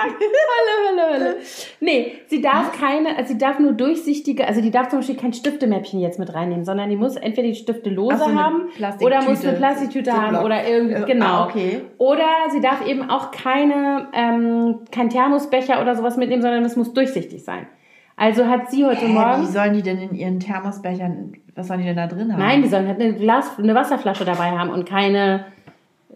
[0.00, 1.36] Hölle, Hölle, Hölle.
[1.80, 5.32] Nee, sie darf keine, also sie darf nur durchsichtige, also die darf zum Beispiel kein
[5.32, 8.68] Stiftemäppchen jetzt mit reinnehmen, sondern die muss entweder die Stifte lose so, haben
[9.00, 11.26] oder muss eine Plastiktüte haben oder irgendwie, Äh, genau.
[11.26, 11.80] ah, okay.
[11.98, 16.92] Oder sie darf eben auch keine, ähm, kein Thermosbecher oder sowas mitnehmen, sondern es muss
[16.92, 17.66] durchsichtig sein.
[18.18, 19.42] Also hat sie heute Hä, Morgen.
[19.42, 22.40] wie sollen die denn in ihren Thermosbechern, was sollen die denn da drin haben?
[22.40, 25.44] Nein, die sollen halt eine Glas, eine Wasserflasche dabei haben und keine,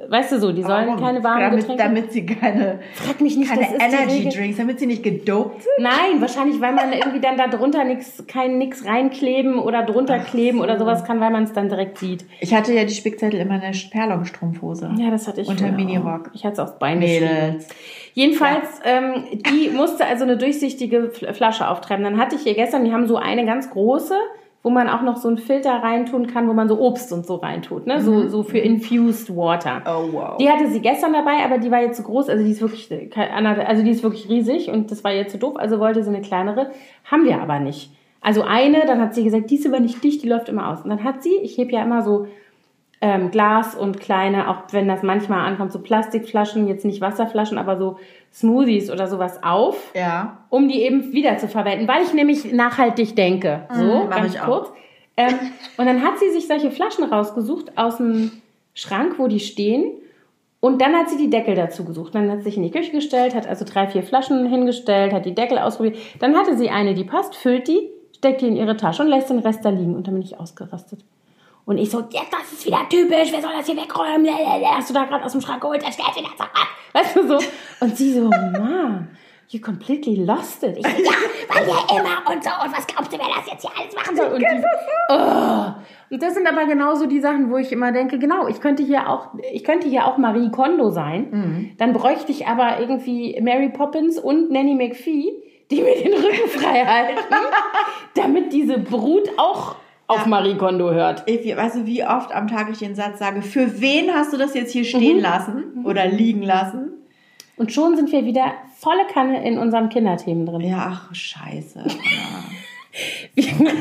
[0.09, 1.00] weißt du so, die sollen Warum?
[1.00, 1.82] keine warmen damit, Getränke.
[1.82, 4.28] damit sie keine, Frag mich nicht, keine Energy.
[4.28, 5.72] Drinks, damit sie nicht gedopt sind.
[5.78, 10.61] Nein, wahrscheinlich, weil man irgendwie dann da drunter nix, kein nix reinkleben oder drunter kleben
[10.61, 12.24] oder sowas kann, weil man es dann direkt sieht.
[12.40, 14.90] Ich hatte ja die Spickzettel immer in der Perlon-Strumpfhose.
[14.98, 15.48] Ja, das hatte ich.
[15.48, 16.30] Unter Minirock.
[16.34, 16.98] Ich hatte es aufs Bein.
[16.98, 17.68] Mädels.
[18.14, 22.05] Jedenfalls, ähm, die musste also eine durchsichtige Fl- Flasche auftreiben.
[22.05, 24.14] Dann hatte ich ihr gestern, die haben so eine ganz große,
[24.62, 27.36] wo man auch noch so einen Filter reintun kann, wo man so Obst und so
[27.36, 28.00] reintut, ne?
[28.00, 29.82] So, so für infused water.
[29.86, 30.36] Oh, wow.
[30.38, 32.88] Die hatte sie gestern dabei, aber die war jetzt zu groß, also die ist wirklich,
[33.16, 36.20] also die ist wirklich riesig und das war jetzt zu doof, also wollte sie eine
[36.20, 36.70] kleinere,
[37.04, 37.90] haben wir aber nicht.
[38.20, 40.82] Also eine, dann hat sie gesagt, die ist aber nicht dicht, die läuft immer aus.
[40.82, 42.28] Und dann hat sie, ich heb ja immer so
[43.05, 47.76] ähm, Glas und kleine, auch wenn das manchmal ankommt, so Plastikflaschen, jetzt nicht Wasserflaschen, aber
[47.76, 47.96] so
[48.32, 50.38] Smoothies oder sowas auf, Ja.
[50.48, 53.62] um die eben wieder zu verwenden, weil ich nämlich nachhaltig denke.
[53.74, 54.46] So, Mhm, mach ganz ich auch.
[54.46, 54.72] kurz.
[55.16, 55.34] Ähm,
[55.76, 58.30] und dann hat sie sich solche Flaschen rausgesucht aus dem
[58.72, 59.84] Schrank, wo die stehen.
[60.61, 62.14] Und dann hat sie die Deckel dazu gesucht.
[62.14, 65.26] Dann hat sie sich in die Küche gestellt, hat also drei, vier Flaschen hingestellt, hat
[65.26, 65.98] die Deckel ausprobiert.
[66.20, 69.28] Dann hatte sie eine, die passt, füllt die, steckt die in ihre Tasche und lässt
[69.28, 69.96] den Rest da liegen.
[69.96, 71.00] Und dann bin ich ausgerastet.
[71.64, 74.24] Und ich so, ja, das ist wieder typisch, wer soll das hier wegräumen?
[74.24, 74.76] Lalalala.
[74.76, 75.82] Hast du da gerade aus dem Schrank geholt?
[75.82, 76.50] Das steht wieder zurück.
[76.92, 77.38] Weißt du so?
[77.80, 79.08] Und sie so, Mann,
[79.48, 80.76] you completely lost it.
[80.76, 81.10] Ich so, ja,
[81.48, 82.50] weil ja immer und so.
[82.64, 84.32] Und was glaubst du, wer das jetzt hier alles machen soll?
[84.32, 84.64] Und, die,
[85.08, 86.14] oh.
[86.14, 89.08] und das sind aber genauso die Sachen, wo ich immer denke, genau, ich könnte hier
[89.08, 91.74] auch, ich könnte hier auch Marie Kondo sein.
[91.78, 95.32] Dann bräuchte ich aber irgendwie Mary Poppins und Nanny McPhee,
[95.70, 97.20] die mir den Rücken frei halten,
[98.14, 99.76] damit diese Brut auch
[100.20, 100.26] auf.
[100.26, 101.22] Marie Kondo hört.
[101.26, 104.36] Ich, weißt du, wie oft am Tag ich den Satz sage, für wen hast du
[104.36, 105.22] das jetzt hier stehen Mhm.
[105.22, 106.88] lassen oder liegen lassen?
[107.56, 110.62] Und schon sind wir wieder volle Kanne in unseren Kinderthemen drin.
[110.62, 111.84] Ja, ach, scheiße.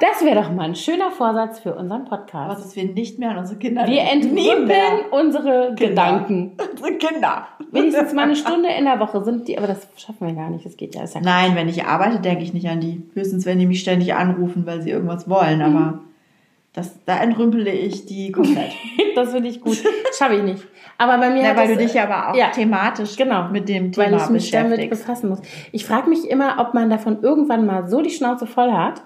[0.00, 2.62] Das wäre doch mal ein schöner Vorsatz für unseren Podcast.
[2.64, 5.12] dass wir nicht mehr an unsere Kinder Wir entrümpeln mehr.
[5.12, 6.52] unsere Gedanken.
[6.70, 7.48] Unsere Kinder.
[7.70, 10.66] Wenigstens mal eine Stunde in der Woche sind die, aber das schaffen wir gar nicht.
[10.66, 11.04] Das geht ja.
[11.04, 13.02] Ist ja Nein, wenn ich arbeite, denke ich nicht an die.
[13.14, 15.58] Höchstens, wenn die mich ständig anrufen, weil sie irgendwas wollen.
[15.58, 15.64] Mhm.
[15.76, 16.00] Aber
[16.74, 18.72] das, da entrümpele ich die komplett.
[19.14, 19.78] das finde ich gut.
[20.18, 20.66] Schaffe ich nicht.
[20.98, 23.48] Aber bei mir Ja, hat weil das, du dich ja aber auch ja, thematisch genau,
[23.48, 25.40] mit dem weil Thema ich mich damit befassen muss.
[25.72, 29.02] Ich frage mich immer, ob man davon irgendwann mal so die Schnauze voll hat,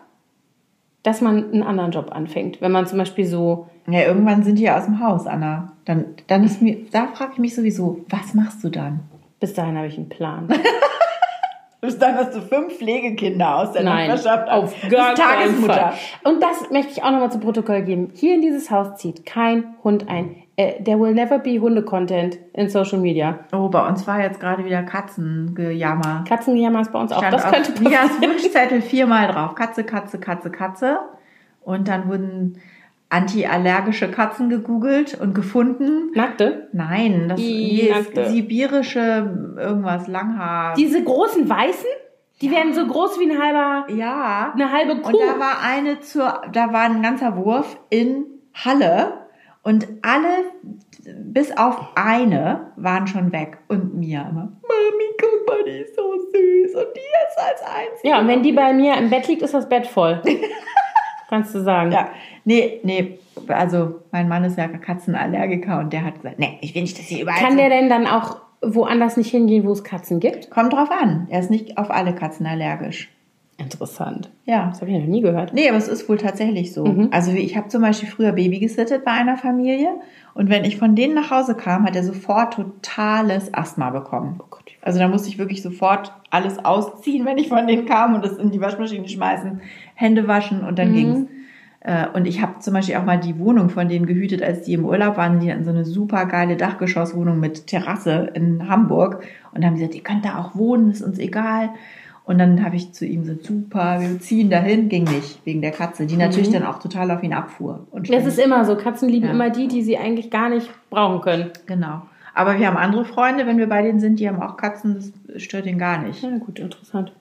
[1.03, 2.61] dass man einen anderen Job anfängt.
[2.61, 5.73] Wenn man zum Beispiel so Ja, irgendwann sind die ja aus dem Haus, Anna.
[5.85, 9.01] Dann, dann ist mir, da frage ich mich sowieso, was machst du dann?
[9.41, 10.49] Bis dahin habe ich einen Plan.
[11.81, 14.51] Bis dann hast du fünf Pflegekinder aus der Nein, Nachbarschaft.
[14.51, 15.93] auf gar Tagesmutter.
[15.93, 15.93] Fall.
[16.25, 18.11] Und das möchte ich auch nochmal zu Protokoll geben.
[18.15, 20.35] Hier in dieses Haus zieht kein Hund ein.
[20.57, 23.39] Äh, there will never be Hunde-Content in Social Media.
[23.53, 26.25] Oh, bei uns war jetzt gerade wieder Katzengejammer.
[26.29, 27.19] Katzengejammer ist bei uns auch.
[27.19, 28.33] Stand Das auf könnte Mias passieren.
[28.33, 29.55] Wunschzettel viermal drauf.
[29.55, 30.99] Katze, Katze, Katze, Katze.
[31.63, 32.61] Und dann wurden
[33.11, 36.11] antiallergische Katzen gegoogelt und gefunden.
[36.15, 36.69] Nackte.
[36.73, 40.75] Nein, das Die ist sibirische irgendwas Langhaar.
[40.75, 41.89] Diese großen Weißen,
[42.43, 44.53] die werden so groß wie ein halber, ja.
[44.55, 45.09] eine halbe Kuh.
[45.09, 49.27] Und da war eine zur, da war ein ganzer Wurf in Halle
[49.63, 50.45] und alle,
[51.25, 53.59] bis auf eine, waren schon weg.
[53.69, 58.09] Und Mia immer, Mami, guck mal, die ist so süß und die ist als einzige.
[58.09, 60.23] ja, und wenn die bei mir im Bett liegt, ist das Bett voll.
[61.39, 61.93] Kannst du sagen.
[61.93, 62.09] Ja,
[62.45, 66.83] nee, nee, also mein Mann ist ja Katzenallergiker und der hat gesagt, nee, ich will
[66.83, 70.19] nicht, dass hier überall Kann der denn dann auch woanders nicht hingehen, wo es Katzen
[70.19, 70.51] gibt?
[70.51, 71.29] Kommt drauf an.
[71.31, 73.09] Er ist nicht auf alle Katzen allergisch.
[73.73, 74.31] Interessant.
[74.45, 74.69] Ja.
[74.69, 75.53] Das habe ich noch nie gehört.
[75.53, 76.85] Nee, aber es ist wohl tatsächlich so.
[76.85, 77.09] Mhm.
[77.11, 79.91] Also ich habe zum Beispiel früher Baby gesittet bei einer Familie
[80.35, 84.41] und wenn ich von denen nach Hause kam, hat er sofort totales Asthma bekommen.
[84.41, 84.65] Oh Gott.
[84.83, 88.37] Also da musste ich wirklich sofort alles ausziehen, wenn ich von denen kam und das
[88.37, 89.61] in die Waschmaschine schmeißen,
[89.95, 91.29] Hände waschen und dann ging's.
[91.81, 94.75] Äh, Und ich habe zum Beispiel auch mal die Wohnung von denen gehütet, als die
[94.75, 95.41] im Urlaub waren.
[95.41, 99.23] Die hatten so eine super geile Dachgeschosswohnung mit Terrasse in Hamburg.
[99.55, 101.71] Und haben gesagt, ihr könnt da auch wohnen, ist uns egal.
[102.29, 104.91] Und dann habe ich zu ihm gesagt, super, wir ziehen dahin.
[104.91, 107.87] Ging nicht, wegen der Katze, die natürlich dann auch total auf ihn abfuhr.
[107.91, 108.77] Und Das ist immer so.
[108.77, 109.33] Katzen lieben Ja.
[109.33, 111.51] immer die, die sie eigentlich gar nicht brauchen können.
[111.65, 112.03] Genau.
[112.35, 115.43] Aber wir haben andere Freunde, wenn wir bei denen sind, die haben auch Katzen, das
[115.43, 116.23] stört ihn gar nicht.
[116.23, 117.13] Ja, gut, interessant.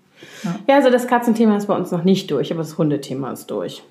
[0.44, 0.56] Ja.
[0.68, 3.84] Ja, also das Katzenthema ist bei uns noch nicht durch, aber das Hundethema ist durch.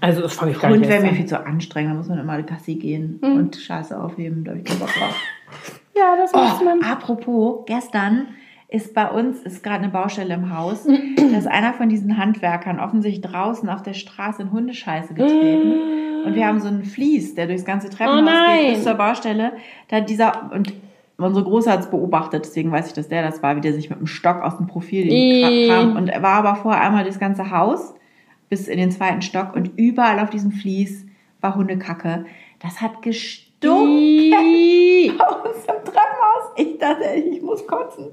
[0.00, 2.18] Also das fange ich gar Hund nicht wäre mir viel zu anstrengend, da muss man
[2.18, 5.14] immer alle Gassi gehen und Scheiße aufheben, da habe ich keinen Bock drauf.
[5.96, 6.82] Ja, das muss Oh, man.
[6.82, 8.26] apropos, gestern
[8.68, 10.84] ist bei uns, ist gerade eine Baustelle im Haus,
[11.16, 16.24] da ist einer von diesen Handwerkern offensichtlich draußen auf der Straße in Hundescheiße getreten.
[16.24, 19.52] Und wir haben so einen Vlies, der durchs ganze Treppenhaus Oh geht bis zur Baustelle.
[19.88, 20.74] Da hat dieser, und
[21.16, 23.88] unsere Große hat es beobachtet, deswegen weiß ich, dass der das war, wie der sich
[23.88, 25.08] mit dem Stock aus dem Profil.
[25.68, 25.96] Kram.
[25.96, 27.94] Und er war aber vorher einmal das ganze Haus
[28.48, 31.06] bis in den zweiten Stock und überall auf diesem Vlies
[31.40, 32.26] war Hundekacke.
[32.60, 35.12] Das hat gestunken Ih.
[35.18, 36.52] aus dem Treppenhaus.
[36.56, 38.08] Ich dachte, ich muss kotzen.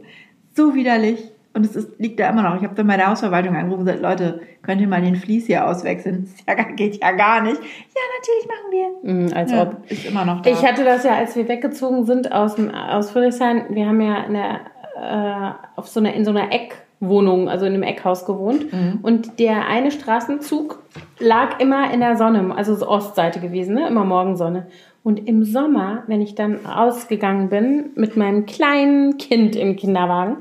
[0.55, 1.31] So widerlich.
[1.53, 2.57] Und es ist, liegt da immer noch.
[2.57, 5.45] Ich habe dann bei der Hausverwaltung angerufen und gesagt, Leute, könnt ihr mal den Vlies
[5.45, 6.29] hier auswechseln?
[6.45, 7.55] Das geht ja gar nicht.
[7.55, 9.13] Ja, natürlich machen wir.
[9.13, 9.89] Mm, Als Ja, ob.
[9.89, 10.49] ist immer noch da.
[10.49, 14.23] Ich hatte das ja, als wir weggezogen sind aus, dem, aus Friedrichshain, wir haben ja
[14.23, 14.59] in, der,
[15.01, 18.65] äh, auf so einer, in so einer Eckwohnung, also in einem Eckhaus gewohnt.
[19.01, 20.83] Und der eine Straßenzug
[21.19, 23.87] lag immer in der Sonne, also so Ostseite gewesen, ne?
[23.87, 24.67] immer Morgensonne.
[25.05, 30.37] Und im Sommer, wenn ich dann ausgegangen bin mit meinem kleinen Kind im Kinderwagen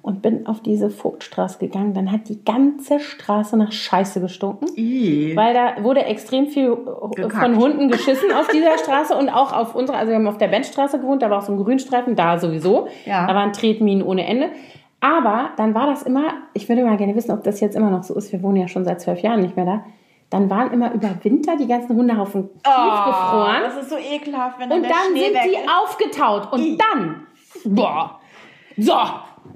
[0.00, 4.68] und bin auf diese Vogtstraße gegangen, dann hat die ganze Straße nach Scheiße gestunken.
[4.76, 5.34] Ih.
[5.34, 7.34] Weil da wurde extrem viel äh, Gekackt.
[7.34, 10.46] von Hunden geschissen auf dieser Straße und auch auf unserer, also wir haben auf der
[10.46, 12.86] Benchstraße gewohnt, da war auch so ein Grünstreifen, da sowieso.
[13.06, 13.26] Ja.
[13.26, 14.50] Da waren Tretminen ohne Ende.
[15.00, 18.04] Aber dann war das immer, ich würde mal gerne wissen, ob das jetzt immer noch
[18.04, 19.84] so ist, wir wohnen ja schon seit zwölf Jahren nicht mehr da.
[20.30, 23.56] Dann waren immer über Winter die ganzen Hundehaufen tiefgefroren.
[23.62, 25.68] Oh, das ist so ekelhaft, wenn Und der dann Schnee sind die ist.
[25.82, 26.52] aufgetaut.
[26.52, 26.78] Und Ih.
[26.78, 27.26] dann,
[27.64, 28.18] boah,
[28.76, 28.92] so,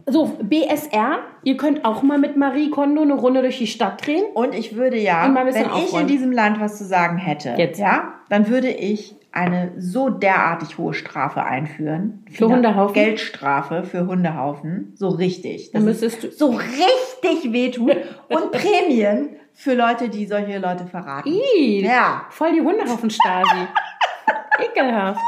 [0.07, 4.23] so, BSR, ihr könnt auch mal mit Marie Kondo eine Runde durch die Stadt drehen.
[4.33, 6.07] Und ich würde ja, Und wenn ich in aufräumen.
[6.07, 7.79] diesem Land was zu sagen hätte, Jetzt.
[7.81, 12.25] ja, dann würde ich eine so derartig hohe Strafe einführen.
[12.31, 12.95] Für Hundehaufen?
[12.95, 14.93] Geldstrafe für Hundehaufen.
[14.97, 15.71] So richtig.
[15.73, 17.97] Dann Das müsstest du- so richtig wehtut.
[18.29, 21.29] Und Prämien für Leute, die solche Leute verraten.
[21.29, 22.27] Ih, Ja.
[22.31, 23.67] voll die Hundehaufen-Stasi.
[24.59, 25.21] Ekelhaft.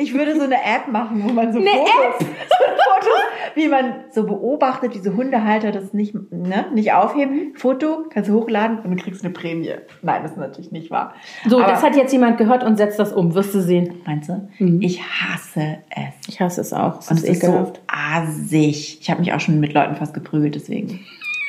[0.00, 3.20] Ich würde so eine App machen, wo man so Eine Fotos, so Fotos,
[3.54, 7.52] wie man so beobachtet, wie so Hundehalter das nicht, ne, nicht aufheben.
[7.56, 9.72] Foto, kannst du hochladen und du kriegst eine Prämie.
[10.02, 11.14] Nein, das ist natürlich nicht wahr.
[11.46, 14.00] So, Aber- das hat jetzt jemand gehört und setzt das um, wirst du sehen.
[14.06, 14.48] Meinst du?
[14.58, 14.80] Mhm.
[14.80, 16.28] Ich hasse es.
[16.28, 17.00] Ich hasse es auch.
[17.00, 18.98] Es Und ist es ist so assig.
[19.00, 21.00] Ich habe mich auch schon mit Leuten fast geprügelt, deswegen.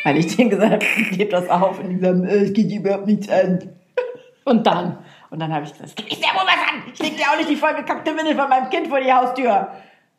[0.04, 0.86] Weil ich denen gesagt habe,
[1.16, 1.80] gebt das auf.
[1.82, 3.60] Und die sagen, es geht überhaupt nichts an.
[4.44, 4.98] Und dann.
[5.32, 6.84] Und dann habe ich gesagt, es geht dir wohl was an.
[6.94, 9.70] Ich leg dir auch nicht die vollgekackte Windel von meinem Kind vor die Haustür.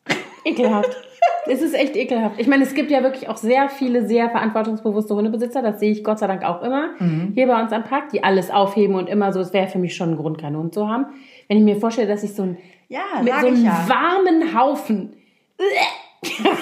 [0.45, 0.97] Ekelhaft.
[1.47, 2.41] es ist echt ekelhaft.
[2.41, 5.63] Ich meine, es gibt ja wirklich auch sehr viele sehr verantwortungsbewusste Hundebesitzer.
[5.63, 6.95] Das sehe ich Gott sei Dank auch immer.
[6.99, 7.33] Mhm.
[7.35, 9.95] Hier bei uns am Park, die alles aufheben und immer so, es wäre für mich
[9.95, 11.07] schon ein Grund, keinen Hund zu haben.
[11.47, 12.59] Wenn ich mir vorstelle, dass ich so ein,
[12.89, 13.87] Ja, mit so ich einem ja.
[13.89, 15.15] warmen Haufen.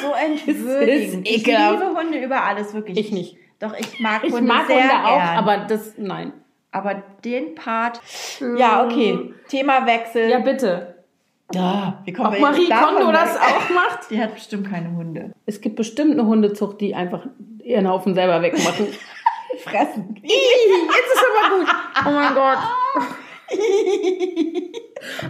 [0.03, 1.26] So entwürdigend.
[1.28, 2.98] Ich liebe Hunde über alles, wirklich.
[2.98, 3.36] Ich nicht.
[3.61, 5.38] Doch, ich mag Ich Hunde mag sehr Hunde auch, gern.
[5.38, 6.32] aber das, nein.
[6.73, 8.01] Aber den Part...
[8.57, 9.35] Ja, okay.
[9.49, 10.29] Themawechsel.
[10.31, 10.95] Ja, bitte.
[11.53, 14.11] Ja, wie kommen Ob wir Marie Kondo das auch macht?
[14.11, 15.33] Die hat bestimmt keine Hunde.
[15.47, 17.27] Es gibt bestimmt eine Hundezucht, die einfach
[17.64, 18.87] ihren Haufen selber wegmachen.
[19.64, 20.16] Fressen.
[20.23, 21.68] Ih, Jetzt ist aber gut.
[22.07, 22.59] Oh mein Gott.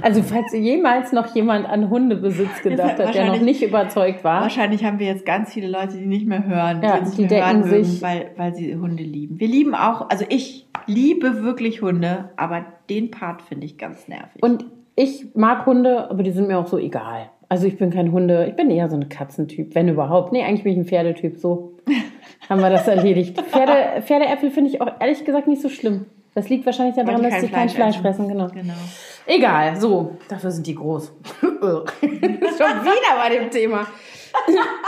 [0.03, 4.84] Also falls jemals noch jemand an Hundebesitz gedacht hat, der noch nicht überzeugt war, Wahrscheinlich
[4.84, 7.70] haben wir jetzt ganz viele Leute, die nicht mehr hören, Ja, die nicht mehr denken
[7.70, 9.38] hören sich- weil, weil sie Hunde lieben.
[9.38, 14.42] Wir lieben auch, also ich liebe wirklich Hunde, aber den Part finde ich ganz nervig.
[14.42, 14.64] und
[14.96, 17.30] ich mag Hunde, aber die sind mir auch so egal.
[17.48, 20.32] Also ich bin kein Hunde, ich bin eher so ein Katzentyp, wenn überhaupt.
[20.32, 21.76] Nee, eigentlich bin ich ein Pferdetyp, so
[22.48, 23.40] haben wir das erledigt.
[23.40, 26.06] Pferde, Pferdeäpfel finde ich auch ehrlich gesagt nicht so schlimm.
[26.34, 28.02] Das liegt wahrscheinlich daran, dass sie kein Fleisch Fleisch essen.
[28.02, 28.48] fressen, genau.
[28.48, 28.74] genau.
[29.26, 31.12] Egal, so, dafür sind die groß.
[31.40, 31.50] Schon
[31.90, 33.86] wieder bei dem Thema.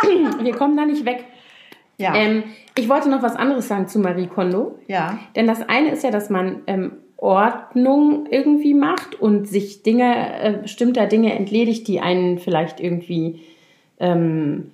[0.42, 1.24] Wir kommen da nicht weg.
[2.02, 2.14] Ja.
[2.14, 2.44] Ähm,
[2.76, 4.78] ich wollte noch was anderes sagen zu Marie Kondo.
[4.88, 5.18] Ja.
[5.36, 10.52] Denn das eine ist ja, dass man ähm, Ordnung irgendwie macht und sich Dinge, äh,
[10.62, 13.40] bestimmter Dinge entledigt, die einen vielleicht irgendwie
[14.00, 14.72] ähm,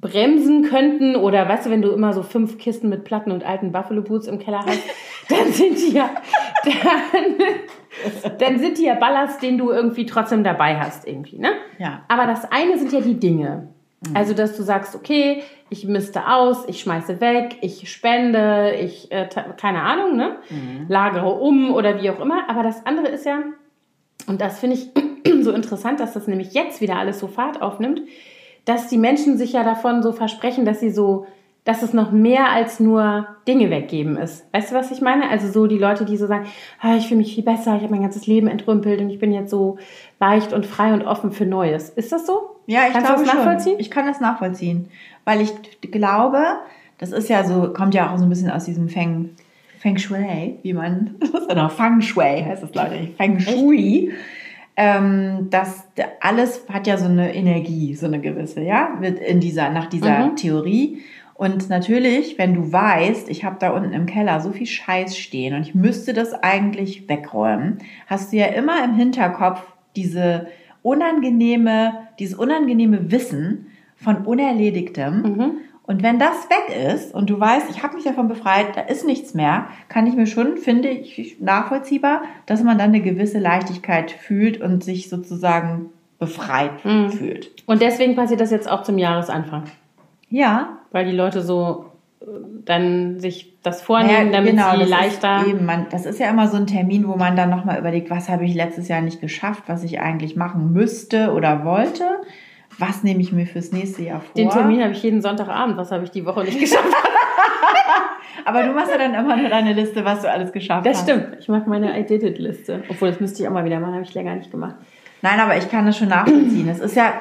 [0.00, 1.16] bremsen könnten.
[1.16, 4.28] Oder weißt du, wenn du immer so fünf Kisten mit Platten und alten Buffalo Boots
[4.28, 4.82] im Keller hast,
[5.28, 6.10] dann sind die ja,
[6.64, 11.50] dann, dann sind die ja Ballast, den du irgendwie trotzdem dabei hast irgendwie, ne?
[11.78, 12.02] Ja.
[12.06, 13.68] Aber das eine sind ja die Dinge.
[14.14, 19.28] Also, dass du sagst, okay, ich misste aus, ich schmeiße weg, ich spende, ich, äh,
[19.56, 20.36] keine Ahnung, ne?
[20.88, 22.48] Lagere um oder wie auch immer.
[22.48, 23.40] Aber das andere ist ja,
[24.26, 24.90] und das finde ich
[25.42, 28.02] so interessant, dass das nämlich jetzt wieder alles so Fahrt aufnimmt,
[28.64, 31.26] dass die Menschen sich ja davon so versprechen, dass sie so,
[31.66, 34.46] dass es noch mehr als nur Dinge weggeben ist.
[34.54, 35.28] Weißt du, was ich meine?
[35.28, 36.46] Also so die Leute, die so sagen,
[36.80, 39.32] ah, ich fühle mich viel besser, ich habe mein ganzes Leben entrümpelt und ich bin
[39.32, 39.76] jetzt so
[40.18, 41.90] leicht und frei und offen für Neues.
[41.90, 42.56] Ist das so?
[42.66, 43.72] Ja, ich Kannst du glaube das nachvollziehen?
[43.72, 43.80] schon.
[43.80, 44.88] Ich kann das nachvollziehen,
[45.24, 45.52] weil ich
[45.82, 46.38] glaube,
[46.98, 49.30] das ist ja so, kommt ja auch so ein bisschen aus diesem Feng,
[49.80, 51.16] Feng Shui, wie man,
[51.50, 54.12] oder Feng Shui heißt das, Leute, nicht Feng Shui.
[54.78, 55.84] Ähm, das
[56.20, 60.26] alles hat ja so eine Energie, so eine gewisse, ja, wird in dieser, nach dieser
[60.26, 60.36] Mhm.
[60.36, 61.02] Theorie.
[61.36, 65.54] Und natürlich, wenn du weißt, ich habe da unten im Keller so viel Scheiß stehen
[65.54, 69.60] und ich müsste das eigentlich wegräumen, hast du ja immer im Hinterkopf
[69.96, 70.46] diese
[70.82, 73.66] unangenehme, dieses unangenehme Wissen
[73.96, 75.22] von Unerledigtem.
[75.22, 75.50] Mhm.
[75.82, 79.06] Und wenn das weg ist und du weißt, ich habe mich davon befreit, da ist
[79.06, 84.10] nichts mehr, kann ich mir schon, finde ich, nachvollziehbar, dass man dann eine gewisse Leichtigkeit
[84.10, 87.10] fühlt und sich sozusagen befreit Mhm.
[87.10, 87.62] fühlt.
[87.66, 89.64] Und deswegen passiert das jetzt auch zum Jahresanfang.
[90.28, 91.86] Ja, Weil die Leute so
[92.20, 92.24] äh,
[92.64, 95.40] dann sich das vornehmen, Ja, damit genau, sie das leichter.
[95.42, 98.10] Ist eben, man, das ist ja immer so ein Termin, wo man dann nochmal überlegt,
[98.10, 102.04] was habe ich letztes Jahr nicht geschafft, was ich eigentlich machen müsste oder wollte.
[102.78, 104.34] Was nehme ich mir fürs nächste Jahr vor?
[104.36, 105.76] Den Termin habe ich jeden Sonntagabend.
[105.78, 106.84] Was habe ich die Woche nicht geschafft?
[108.44, 111.08] Aber du machst ja dann immer nur deine Liste, was du alles geschafft Das hast.
[111.08, 111.36] stimmt.
[111.40, 112.82] Ich mache meine I did it Liste.
[112.88, 113.94] Obwohl, das müsste ich auch mal wieder machen.
[113.94, 114.74] Habe ich länger nicht gemacht.
[115.22, 116.68] Nein, aber ich kann das schon nachvollziehen.
[116.68, 117.12] Es ist ja,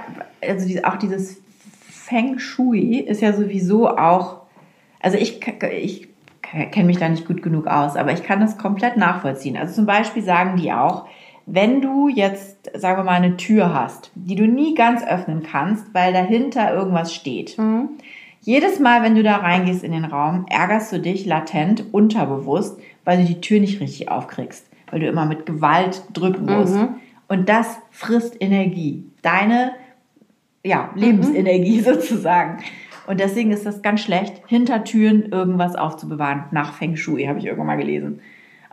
[0.45, 1.41] also auch dieses
[2.05, 4.41] Feng Shui ist ja sowieso auch,
[4.99, 5.39] also ich,
[5.71, 6.07] ich
[6.43, 9.57] kenne mich da nicht gut genug aus, aber ich kann das komplett nachvollziehen.
[9.57, 11.07] Also zum Beispiel sagen die auch,
[11.47, 15.95] wenn du jetzt, sagen wir mal, eine Tür hast, die du nie ganz öffnen kannst,
[15.95, 17.57] weil dahinter irgendwas steht.
[18.39, 23.17] Jedes Mal, wenn du da reingehst in den Raum, ärgerst du dich latent, unterbewusst, weil
[23.17, 26.75] du die Tür nicht richtig aufkriegst, weil du immer mit Gewalt drücken musst.
[27.27, 29.05] Und das frisst Energie.
[29.23, 29.71] Deine
[30.65, 32.63] ja, Lebensenergie sozusagen.
[33.07, 36.45] Und deswegen ist das ganz schlecht, hinter Türen irgendwas aufzubewahren.
[36.51, 38.21] Nach Feng Shui, habe ich irgendwann mal gelesen.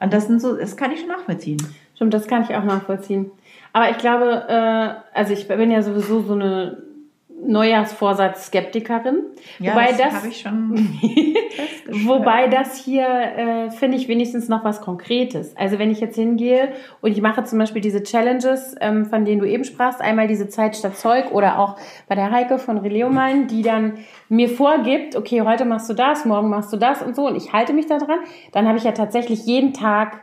[0.01, 1.63] Und das sind so, das kann ich schon nachvollziehen.
[1.95, 3.31] Stimmt, das kann ich auch nachvollziehen.
[3.73, 6.83] Aber ich glaube, äh, also ich bin ja sowieso so eine
[7.47, 9.17] Neujahrsvorsatz-Skeptikerin.
[9.59, 10.73] wobei das, habe ich schon.
[11.89, 15.57] Wobei das hier, äh, finde ich, wenigstens noch was Konkretes.
[15.57, 19.41] Also wenn ich jetzt hingehe und ich mache zum Beispiel diese Challenges, ähm, von denen
[19.41, 21.77] du eben sprachst, einmal diese Zeit statt Zeug oder auch
[22.09, 26.49] bei der Heike von Releomalen, die dann mir vorgibt, okay, heute machst du das, morgen
[26.49, 28.21] machst du das und so und ich halte mich da dran,
[28.53, 30.23] dann habe ich ja tatsächlich jeden Tag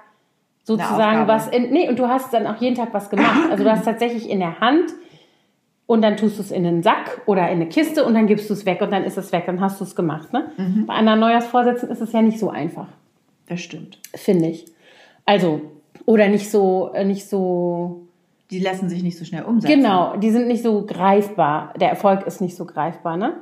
[0.63, 3.49] sozusagen was in, nee, und du hast dann auch jeden Tag was gemacht.
[3.49, 4.93] Also du hast tatsächlich in der Hand
[5.89, 8.47] und dann tust du es in einen Sack oder in eine Kiste und dann gibst
[8.47, 10.31] du es weg und dann ist es weg, dann hast du es gemacht.
[10.31, 10.45] Ne?
[10.57, 10.85] Mhm.
[10.85, 12.85] Bei anderen Neujahrsvorsätzen ist es ja nicht so einfach,
[13.47, 13.97] Das stimmt.
[14.13, 14.65] finde ich.
[15.25, 15.61] Also,
[16.05, 18.01] oder nicht so, äh, nicht so,
[18.51, 19.75] Die lassen sich nicht so schnell umsetzen.
[19.81, 21.73] genau, die sind nicht so greifbar.
[21.81, 23.33] Der Erfolg ist nicht so greifbar, ne?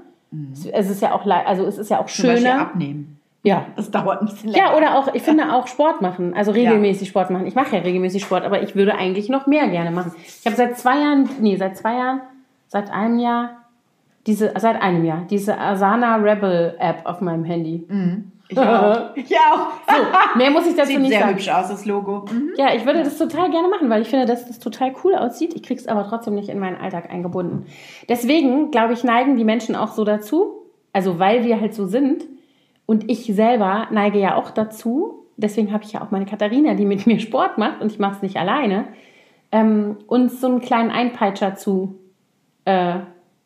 [0.53, 2.09] Es, es ist ja auch, also es ist ja auch Mhm.
[2.09, 2.61] Zum Beispiel schöner.
[2.61, 3.19] abnehmen.
[3.43, 4.67] Ja, Das dauert ein bisschen länger.
[4.71, 7.45] Ja, oder auch, ich finde auch Sport machen, also regelmäßig Sport machen.
[7.45, 10.11] Ich mache ja regelmäßig Sport, aber ich würde eigentlich noch mehr gerne machen.
[10.39, 12.21] Ich habe seit zwei Jahren, nee, seit zwei Jahren,
[12.67, 13.51] seit einem Jahr,
[14.25, 17.85] diese, seit einem Jahr, diese Asana Rebel App auf meinem Handy.
[18.49, 19.15] Ich auch.
[19.15, 19.69] Ich auch.
[19.87, 21.33] So, mehr muss ich dazu Sieht nicht sehr sagen.
[21.33, 22.25] hübsch aus, das Logo.
[22.31, 22.51] Mhm.
[22.57, 25.53] Ja, ich würde das total gerne machen, weil ich finde, dass das total cool aussieht.
[25.53, 27.65] Ich krieg's aber trotzdem nicht in meinen Alltag eingebunden.
[28.09, 32.25] Deswegen, glaube ich, neigen die Menschen auch so dazu, also weil wir halt so sind.
[32.85, 35.25] Und ich selber neige ja auch dazu.
[35.35, 38.15] Deswegen habe ich ja auch meine Katharina, die mit mir Sport macht und ich mache
[38.15, 38.85] es nicht alleine,
[39.51, 41.95] ähm, uns so einen kleinen Einpeitscher zu
[42.67, 42.99] äh,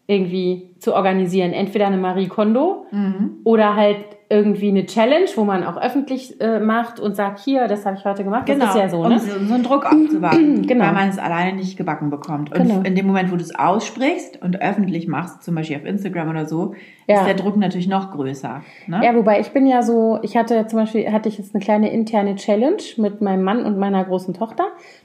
[0.07, 1.53] irgendwie zu organisieren.
[1.53, 2.85] Entweder eine Marie Kondo
[3.45, 3.97] oder halt
[4.29, 8.05] irgendwie eine Challenge, wo man auch öffentlich äh, macht und sagt, hier, das habe ich
[8.05, 8.47] heute gemacht.
[8.47, 9.19] Das ist ja so, um ne?
[9.19, 10.85] so, so einen Druck aufzubauen, Genau.
[10.85, 12.49] weil man es alleine nicht gebacken bekommt.
[12.57, 12.81] Und Genau.
[12.81, 16.45] in dem Moment, wo du es aussprichst und öffentlich machst, zum Beispiel auf Instagram oder
[16.45, 16.75] so,
[17.07, 17.19] Ja.
[17.19, 18.61] ist der Druck natürlich noch größer.
[18.87, 19.01] Ne?
[19.03, 21.91] Ja, wobei ich bin ja so, ich hatte zum Beispiel, hatte ich jetzt eine kleine
[21.91, 24.63] interne Challenge mit meinem Mann und meiner großen Tochter.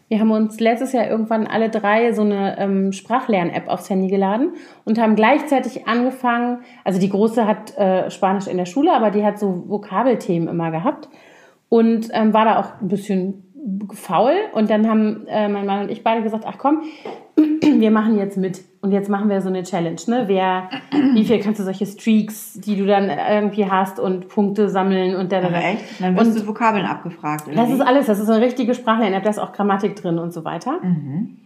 [0.09, 4.54] Wir haben uns letztes Jahr irgendwann alle drei so eine ähm, Sprachlern-App aufs Handy geladen
[4.84, 9.24] und haben gleichzeitig angefangen, also die Große hat äh, Spanisch in der Schule, aber die
[9.24, 11.09] hat so Vokabelthemen immer gehabt
[11.68, 13.45] und ähm, war da auch ein bisschen
[13.94, 14.32] faul.
[14.52, 16.82] Und dann haben äh, mein Mann und ich beide gesagt, ach komm,
[17.62, 18.60] wir machen jetzt mit.
[18.80, 20.24] Und jetzt machen wir so eine Challenge, ne?
[20.26, 20.70] Wer,
[21.14, 25.32] wie viel kannst du solche Streaks, die du dann irgendwie hast und Punkte sammeln und
[25.32, 26.00] da, Aber echt?
[26.00, 27.48] Dann wirst du Vokabeln abgefragt.
[27.48, 30.32] Oder Das ist alles, das ist eine richtige Sprachlern-App, da ist auch Grammatik drin und
[30.32, 30.78] so weiter.
[30.82, 31.36] Mhm.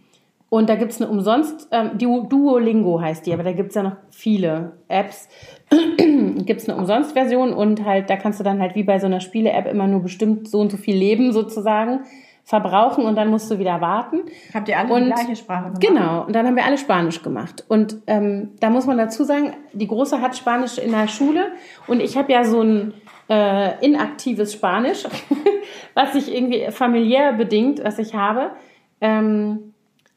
[0.49, 3.95] Und da gibt's eine umsonst, ähm, Du- Duolingo heißt die, aber da gibt's ja noch
[4.11, 5.29] viele Apps.
[6.45, 9.67] gibt's eine Umsonst-Version und halt, da kannst du dann halt wie bei so einer Spiele-App
[9.67, 12.01] immer nur bestimmt so und so viel Leben sozusagen
[12.43, 14.21] verbrauchen und dann musst du wieder warten.
[14.53, 15.81] Habt ihr alle Und- die gleiche Sprache gemacht?
[15.81, 17.63] Genau, und dann haben wir alle Spanisch gemacht.
[17.67, 21.51] Und ähm, da muss man dazu sagen, die Große hat Spanisch in der Schule
[21.87, 22.93] und ich habe ja so ein
[23.29, 25.05] äh, inaktives Spanisch,
[25.93, 28.51] was sich irgendwie familiär bedingt, was ich habe.
[28.99, 29.70] Ähm,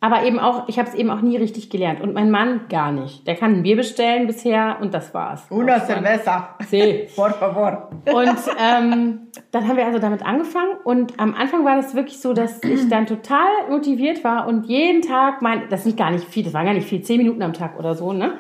[0.05, 2.03] aber eben auch, ich habe es eben auch nie richtig gelernt.
[2.03, 3.27] Und mein Mann gar nicht.
[3.27, 5.47] Der kann ein Bier bestellen bisher und das war's.
[5.49, 6.57] Una cerveza.
[6.69, 7.07] Sí.
[7.17, 7.89] Por favor.
[8.13, 12.35] Und ähm, dann haben wir also damit angefangen und am Anfang war das wirklich so,
[12.35, 16.45] dass ich dann total motiviert war und jeden Tag mein, das sind gar nicht viel,
[16.45, 18.35] das war gar nicht viel, zehn Minuten am Tag oder so, ne?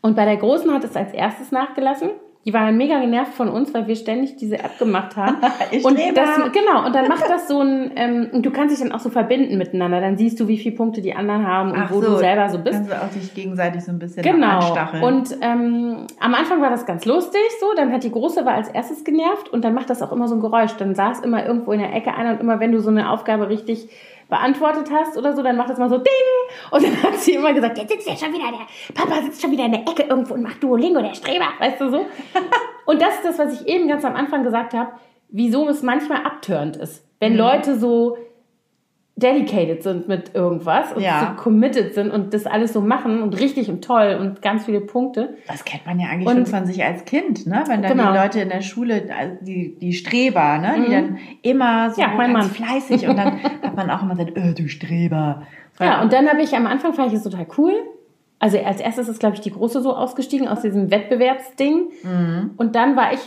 [0.00, 2.10] Und bei der Großen hat es als erstes nachgelassen.
[2.44, 5.36] Die war dann mega genervt von uns, weil wir ständig diese App gemacht haben.
[5.70, 6.14] Ich und lebe.
[6.14, 9.00] das, genau, und dann macht das so ein, ähm, und du kannst dich dann auch
[9.00, 10.00] so verbinden miteinander.
[10.00, 12.48] Dann siehst du, wie viele Punkte die anderen haben und Ach wo so, du selber
[12.48, 12.74] so bist.
[12.76, 14.58] Kannst du auch dich gegenseitig so ein bisschen Genau.
[14.60, 15.02] anstacheln.
[15.02, 17.66] Und ähm, am Anfang war das ganz lustig, so.
[17.76, 20.36] Dann hat die Große war als erstes genervt und dann macht das auch immer so
[20.36, 20.72] ein Geräusch.
[20.78, 23.48] Dann saß immer irgendwo in der Ecke einer und immer wenn du so eine Aufgabe
[23.50, 23.88] richtig
[24.28, 26.14] beantwortet hast oder so, dann macht das mal so Ding.
[26.70, 29.50] Und dann hat sie immer gesagt, jetzt sitzt ja schon wieder der Papa sitzt schon
[29.50, 32.06] wieder in der Ecke irgendwo und macht Duolingo, der Streber, weißt du so.
[32.86, 34.92] Und das ist das, was ich eben ganz am Anfang gesagt habe,
[35.28, 37.04] wieso es manchmal abtörend ist.
[37.20, 37.38] Wenn Mhm.
[37.38, 38.16] Leute so
[39.20, 41.34] dedicated sind mit irgendwas und Ja.
[41.36, 44.80] so committed sind und das alles so machen und richtig und toll und ganz viele
[44.80, 45.34] Punkte.
[45.48, 47.64] das kennt man ja eigentlich Und- schon von sich als Kind, ne?
[47.66, 48.12] Wenn dann Genau.
[48.12, 50.84] die Leute in der Schule, also die, die Streber, ne?
[50.86, 52.42] Die dann immer so Ja, mein Mann.
[52.44, 55.42] fleißig und dann hat man auch immer gesagt, äh, du Streber.
[55.80, 57.72] Ja, und dann habe ich am Anfang fand ich es total cool.
[58.40, 61.88] Also als erstes ist, glaube ich, die Große so ausgestiegen aus diesem Wettbewerbsding.
[62.04, 62.50] Mhm.
[62.56, 63.20] Und dann war ich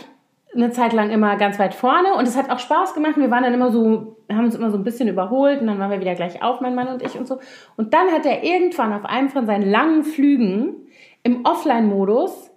[0.54, 3.16] eine Zeit lang immer ganz weit vorne und es hat auch Spaß gemacht.
[3.16, 5.90] Wir waren dann immer so, haben uns immer so ein bisschen überholt und dann waren
[5.90, 7.38] wir wieder gleich auf, mein Mann und ich und so.
[7.76, 10.86] Und dann hat er irgendwann auf einem von seinen langen Flügen
[11.22, 12.51] im Offline-Modus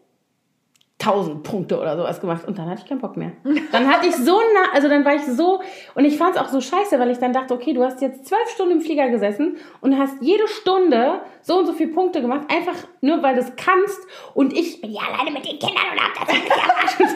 [1.06, 3.32] 1000 Punkte oder sowas gemacht und dann hatte ich keinen Bock mehr.
[3.72, 5.62] Dann hatte ich so nah, also dann war ich so
[5.94, 8.26] und ich fand es auch so scheiße, weil ich dann dachte, okay, du hast jetzt
[8.28, 12.42] zwölf Stunden im Flieger gesessen und hast jede Stunde so und so viele Punkte gemacht,
[12.50, 14.00] einfach nur weil du es kannst
[14.34, 17.16] und ich bin ja alleine mit den Kindern und hab das nicht.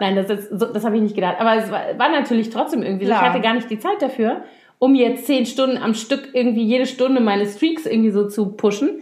[0.00, 2.82] Nein, das ist so, das habe ich nicht gedacht, aber es war, war natürlich trotzdem
[2.82, 3.12] irgendwie so.
[3.12, 3.30] Ich Klar.
[3.30, 4.42] hatte gar nicht die Zeit dafür,
[4.78, 9.00] um jetzt zehn Stunden am Stück irgendwie jede Stunde meine Streaks irgendwie so zu pushen.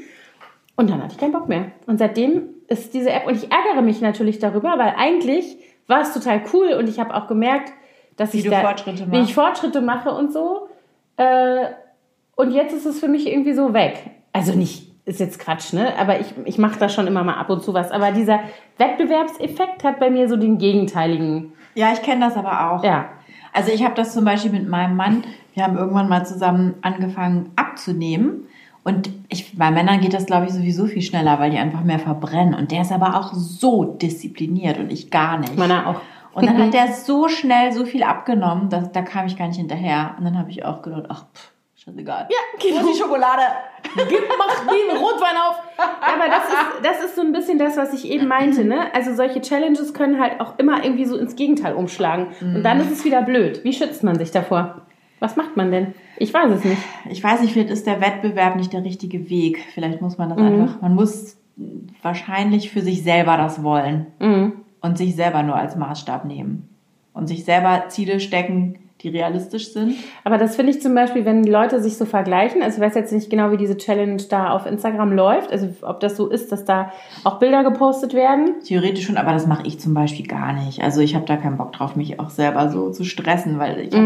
[0.76, 1.72] Und dann hatte ich keinen Bock mehr.
[1.86, 5.56] Und seitdem ist diese App, und ich ärgere mich natürlich darüber, weil eigentlich
[5.86, 7.72] war es total cool und ich habe auch gemerkt,
[8.16, 9.34] dass Wie ich du da, Fortschritte wie ich.
[9.34, 10.68] Fortschritte mache und so.
[11.16, 11.66] Äh,
[12.36, 14.10] und jetzt ist es für mich irgendwie so weg.
[14.32, 15.92] Also nicht, ist jetzt Quatsch, ne?
[15.98, 17.90] Aber ich, ich mache da schon immer mal ab und zu was.
[17.90, 18.40] Aber dieser
[18.78, 21.52] Wettbewerbseffekt hat bei mir so den gegenteiligen.
[21.74, 22.84] Ja, ich kenne das aber auch.
[22.84, 23.08] Ja.
[23.52, 25.24] Also ich habe das zum Beispiel mit meinem Mann.
[25.54, 28.46] Wir haben irgendwann mal zusammen angefangen abzunehmen.
[28.82, 31.98] Und ich, bei Männern geht das, glaube ich, sowieso viel schneller, weil die einfach mehr
[31.98, 32.54] verbrennen.
[32.54, 35.56] Und der ist aber auch so diszipliniert und ich gar nicht.
[35.56, 36.00] Meiner auch.
[36.32, 39.58] Und dann hat der so schnell so viel abgenommen, dass, da kam ich gar nicht
[39.58, 40.14] hinterher.
[40.18, 42.28] Und dann habe ich auch gedacht, ach, pff, scheißegal.
[42.30, 43.42] Ja, ist die Schokolade?
[44.08, 45.60] Gib, mach den Rotwein auf.
[45.76, 48.64] Aber das ist, das ist so ein bisschen das, was ich eben meinte.
[48.64, 48.94] Ne?
[48.94, 52.28] Also solche Challenges können halt auch immer irgendwie so ins Gegenteil umschlagen.
[52.40, 53.62] Und dann ist es wieder blöd.
[53.62, 54.82] Wie schützt man sich davor?
[55.20, 55.94] Was macht man denn?
[56.16, 56.80] Ich weiß es nicht.
[57.10, 59.64] Ich weiß nicht, vielleicht ist der Wettbewerb nicht der richtige Weg.
[59.74, 60.44] Vielleicht muss man das Mhm.
[60.46, 61.36] einfach, man muss
[62.02, 64.06] wahrscheinlich für sich selber das wollen.
[64.18, 64.52] Mhm.
[64.82, 66.66] und sich selber nur als Maßstab nehmen
[67.12, 69.94] und sich selber Ziele stecken, die realistisch sind.
[70.24, 72.62] Aber das finde ich zum Beispiel, wenn Leute sich so vergleichen.
[72.62, 75.52] Also ich weiß jetzt nicht genau, wie diese Challenge da auf Instagram läuft.
[75.52, 76.92] Also ob das so ist, dass da
[77.24, 78.54] auch Bilder gepostet werden.
[78.64, 80.80] Theoretisch schon, aber das mache ich zum Beispiel gar nicht.
[80.82, 83.92] Also ich habe da keinen Bock drauf, mich auch selber so zu stressen, weil ich
[83.94, 84.00] hab,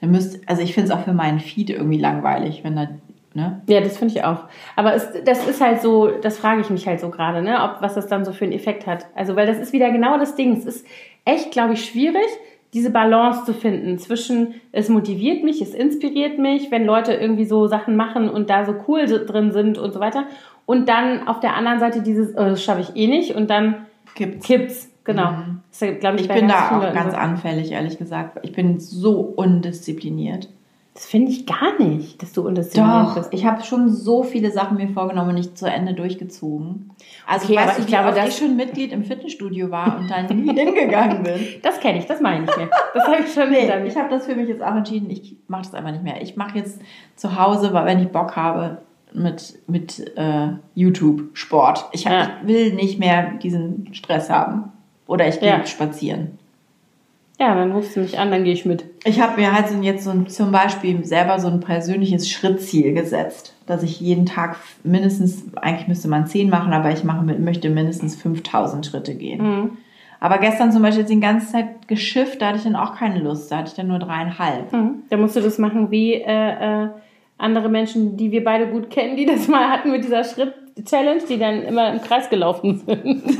[0.00, 0.06] Mhm.
[0.06, 2.88] da müsst, also ich finde es auch für meinen Feed irgendwie langweilig, wenn da,
[3.34, 3.62] ne?
[3.68, 4.44] Ja, das finde ich auch.
[4.76, 7.82] Aber es, das ist halt so, das frage ich mich halt so gerade, ne, ob
[7.82, 9.06] was das dann so für einen Effekt hat.
[9.14, 10.56] Also, weil das ist wieder genau das Ding.
[10.56, 10.86] Es ist
[11.24, 12.26] echt, glaube ich, schwierig,
[12.74, 17.66] diese Balance zu finden zwischen, es motiviert mich, es inspiriert mich, wenn Leute irgendwie so
[17.66, 20.24] Sachen machen und da so cool drin sind und so weiter.
[20.66, 23.86] Und dann auf der anderen Seite dieses, oh, das schaffe ich eh nicht und dann
[24.14, 24.46] Gibt's.
[24.46, 24.90] kippt's.
[25.12, 25.32] Genau.
[25.70, 28.38] Ist, glaube ich, Ich bin da auch ganz anfällig, ehrlich gesagt.
[28.42, 30.48] Ich bin so undiszipliniert.
[30.94, 33.28] Das finde ich gar nicht, dass du undiszipliniert Doch, bist.
[33.32, 36.90] ich habe schon so viele Sachen mir vorgenommen und nicht zu Ende durchgezogen.
[37.24, 39.96] Also Okay, weißt aber du, ich glaube, oft das- ich schon Mitglied im Fitnessstudio war
[39.98, 41.34] und dann nie hingegangen bin.
[41.62, 42.70] Das kenne ich, das meine ich nicht mehr.
[42.94, 43.86] Das habe ich schon Nee, mir.
[43.86, 46.20] ich habe das für mich jetzt auch entschieden, ich mache das einfach nicht mehr.
[46.20, 46.80] Ich mache jetzt
[47.14, 48.78] zu Hause, weil wenn ich Bock habe,
[49.12, 51.86] mit, mit äh, YouTube Sport.
[51.92, 52.30] Ich, hab, Ja.
[52.42, 54.72] ich will nicht mehr diesen Stress haben.
[55.08, 55.66] Oder ich gehe Ja.
[55.66, 56.38] spazieren.
[57.40, 58.84] Ja, dann rufst du mich an, dann gehe ich mit.
[59.04, 62.94] Ich habe mir halt so jetzt so ein, zum Beispiel selber so ein persönliches Schrittziel
[62.94, 67.38] gesetzt, dass ich jeden Tag mindestens, eigentlich müsste man 10 machen, aber ich mache, mit-
[67.40, 69.42] möchte mindestens 5000 Schritte gehen.
[69.42, 69.70] Mhm.
[70.20, 73.52] Aber gestern zum Beispiel die ganze Zeit geschifft, da hatte ich dann auch keine Lust,
[73.52, 74.72] da hatte ich dann nur dreieinhalb.
[74.72, 75.04] Mhm.
[75.08, 76.24] Da musst du das machen wie äh,
[76.84, 76.88] äh,
[77.38, 81.38] andere Menschen, die wir beide gut kennen, die das mal hatten mit dieser Schritt-Challenge, die
[81.38, 83.37] dann immer im Kreis gelaufen sind.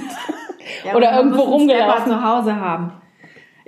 [0.85, 2.07] Ja, Oder irgendwo rumgelaufen.
[2.13, 2.93] zu Hause haben.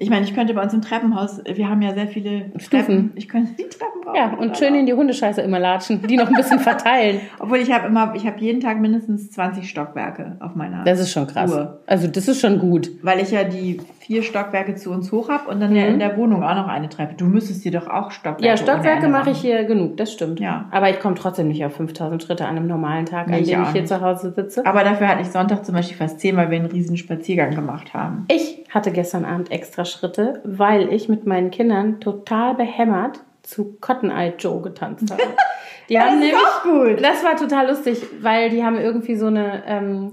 [0.03, 2.71] Ich meine, ich könnte bei uns im Treppenhaus, wir haben ja sehr viele Stufen.
[2.71, 3.13] Treppen.
[3.17, 6.27] Ich könnte die Treppen rauf Ja, und schön in die Hundescheiße immer latschen, die noch
[6.29, 7.21] ein bisschen verteilen.
[7.39, 10.85] Obwohl ich habe immer, ich habe jeden Tag mindestens 20 Stockwerke auf meiner.
[10.85, 11.53] Das ist schon krass.
[11.53, 11.81] Uhr.
[11.87, 12.91] Also das ist schon gut.
[13.03, 13.79] Weil ich ja die
[14.11, 15.93] vier Stockwerke zu uns hoch habe und dann ja Mhm.
[15.93, 17.15] in der Wohnung auch noch eine Treppe.
[17.15, 20.41] Du müsstest dir doch auch Stockwerke Ja, Stockwerke mache ich hier genug, das stimmt.
[20.41, 20.65] Ja.
[20.73, 23.49] Aber ich komme trotzdem nicht auf 5000 Schritte an einem normalen Tag, Nee, an ich
[23.51, 23.89] dem auch ich hier nicht.
[23.89, 24.67] zu Hause sitze.
[24.67, 27.95] Aber dafür hatte ich Sonntag zum Beispiel fast zehn, weil wir einen riesen Spaziergang gemacht
[27.95, 28.25] haben.
[28.29, 34.11] Ich hatte gestern Abend extra Schritte, weil ich mit meinen Kindern total behämmert zu Cotton
[34.11, 35.23] Eye Joe getanzt habe.
[35.89, 37.05] Die Ja, haben das ist nämlich, gut.
[37.05, 40.11] das war total lustig, weil die haben irgendwie so eine, ähm,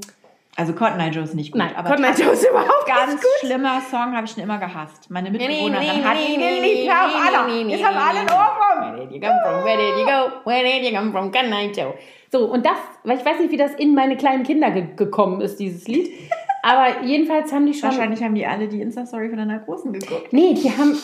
[0.59, 1.59] Also Cotton Eye Joe ist nicht gut.
[1.59, 3.31] nein, aber Cotton Eye Joe ist überhaupt ganz nicht gut.
[3.41, 5.07] schlimmer Song habe ich schon immer gehasst.
[5.11, 6.91] Meine nee, Mitbewohnerin nee, hat ihn geliebt.
[6.91, 8.29] Hör auf, nee, Jetzt haben alle einen.
[8.29, 8.97] Ohrwurm.
[8.97, 9.63] Where did you come from?
[9.63, 10.49] Where did you go?
[10.49, 11.31] Where did you come from?
[11.31, 11.93] Cotton Eye Joe.
[12.31, 15.41] So, und das, weil ich weiß nicht, wie das in meine kleinen Kinder ge gekommen
[15.41, 16.09] ist, dieses Lied.
[16.63, 17.89] Aber jedenfalls haben die schon.
[17.89, 20.33] Wahrscheinlich haben die alle die Insta-Story von deiner Großen geguckt.
[20.33, 20.97] Nee, die haben.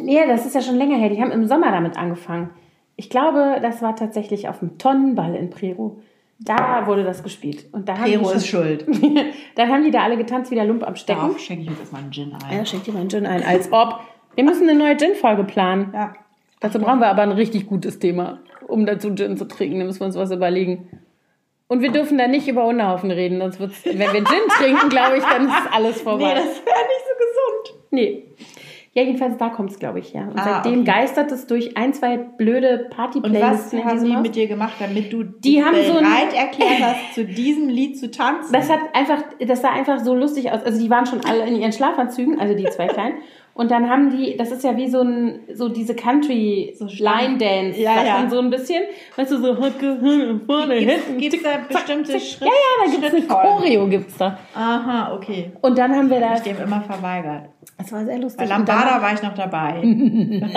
[0.00, 1.08] Nee, das ist ja schon länger her.
[1.08, 2.50] Die haben im Sommer damit angefangen.
[2.96, 6.00] Ich glaube, das war tatsächlich auf dem Tonnenball in Prero.
[6.40, 7.66] Da wurde das gespielt.
[7.72, 8.86] Und da haben Pero die ist schuld.
[9.56, 11.20] Dann haben die da alle getanzt wie der Lump am Stecken.
[11.20, 12.56] Darauf schenke ich jetzt mal einen Gin ein.
[12.56, 13.42] Ja, schenkt dir mal einen Gin ein.
[13.42, 14.00] Als ob.
[14.36, 15.90] Wir müssen eine neue Gin-Folge planen.
[15.92, 16.14] Ja.
[16.60, 19.80] Dazu brauchen wir aber ein richtig gutes Thema, um dazu Gin zu trinken.
[19.80, 20.88] Da müssen wir uns was überlegen.
[21.66, 25.18] Und wir dürfen da nicht über Unterhaufen reden, sonst wird's, wenn wir Gin trinken, glaube
[25.18, 26.28] ich, dann ist alles vorbei.
[26.28, 27.80] Nee, das wäre nicht so gesund.
[27.90, 28.24] Nee.
[28.94, 30.22] Ja, jedenfalls da kommt es, glaube ich, ja.
[30.22, 30.90] Und Ah, seitdem okay.
[30.92, 32.88] geistert es durch ein, zwei blöde
[33.22, 34.22] Und was haben die Haus.
[34.22, 37.98] mit dir gemacht, damit du Die haben so ein- bereit erklärt hast, zu diesem Lied
[37.98, 38.52] zu tanzen?
[38.52, 40.62] Das hat einfach, das sah einfach so lustig aus.
[40.64, 43.16] Also die waren schon alle in ihren Schlafanzügen, also die zwei Kleinen.
[43.58, 46.84] Und dann haben die, das ist ja wie so ein, so diese Country So.
[46.86, 48.30] Line Dance, Ja, ja.
[48.30, 48.84] so ein bisschen.
[49.16, 51.18] Weißt du, so vorne, hinten.
[51.18, 52.20] Gibt es da bestimmte zack.
[52.20, 52.48] Schritt?
[52.48, 53.42] Ja, ja, da gibt es eine?
[53.42, 54.38] Choreo, gibt's da.
[54.54, 55.50] Aha, okay.
[55.60, 57.48] Und dann haben wir das, ich dem immer verweigert.
[57.76, 58.38] das war sehr lustig.
[58.38, 59.82] Bei Lambada war ich noch dabei.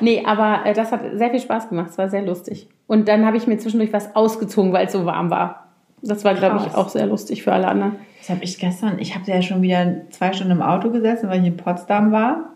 [0.00, 1.90] Nee, aber äh, das hat sehr viel Spaß gemacht.
[1.90, 2.68] Es war sehr lustig.
[2.86, 5.68] Und dann habe ich mir zwischendurch was ausgezogen, weil es so warm war.
[6.02, 7.96] Das war, glaube ich, auch sehr lustig für alle anderen.
[8.24, 11.42] Das habe ich gestern, ich habe ja schon wieder zwei Stunden im Auto gesessen, weil
[11.42, 12.54] ich in Potsdam war.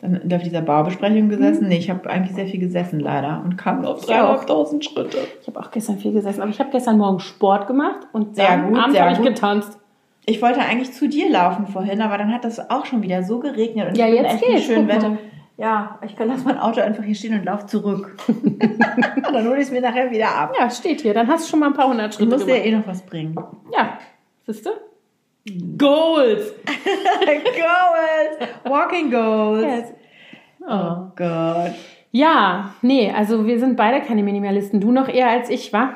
[0.00, 1.68] Dann auf dieser Baubesprechung gesessen.
[1.68, 4.44] Nee, ich habe eigentlich sehr viel gesessen leider und kam nur auf Ich auch.
[4.44, 5.18] 3.500 Schritte.
[5.40, 8.48] Ich habe auch gestern viel gesessen, aber ich habe gestern Morgen Sport gemacht und Sehr
[8.48, 9.78] dann gut, abends sehr habe ich getanzt.
[10.24, 13.38] Ich wollte eigentlich zu dir laufen vorhin, aber dann hat das auch schon wieder so
[13.38, 15.18] geregnet und Ja, jetzt echt geht's, guck Wetter.
[15.56, 18.16] Ja, ich kann lass mein Auto einfach hier stehen und lauf zurück.
[19.22, 20.52] dann hole ich es mir nachher wieder ab.
[20.58, 21.14] Ja, steht hier.
[21.14, 22.66] Dann hast du schon mal ein paar hundert Du Schritte musst ja gemacht.
[22.66, 23.36] eh noch was bringen.
[23.72, 23.98] Ja,
[24.44, 24.70] siehst du?
[25.78, 26.52] Goals!
[26.66, 28.50] goals!
[28.64, 29.62] Walking goals!
[29.64, 29.92] Yes.
[30.68, 31.72] Oh Gott.
[32.10, 34.80] Ja, nee, also wir sind beide keine Minimalisten.
[34.80, 35.90] Du noch eher als ich, wa?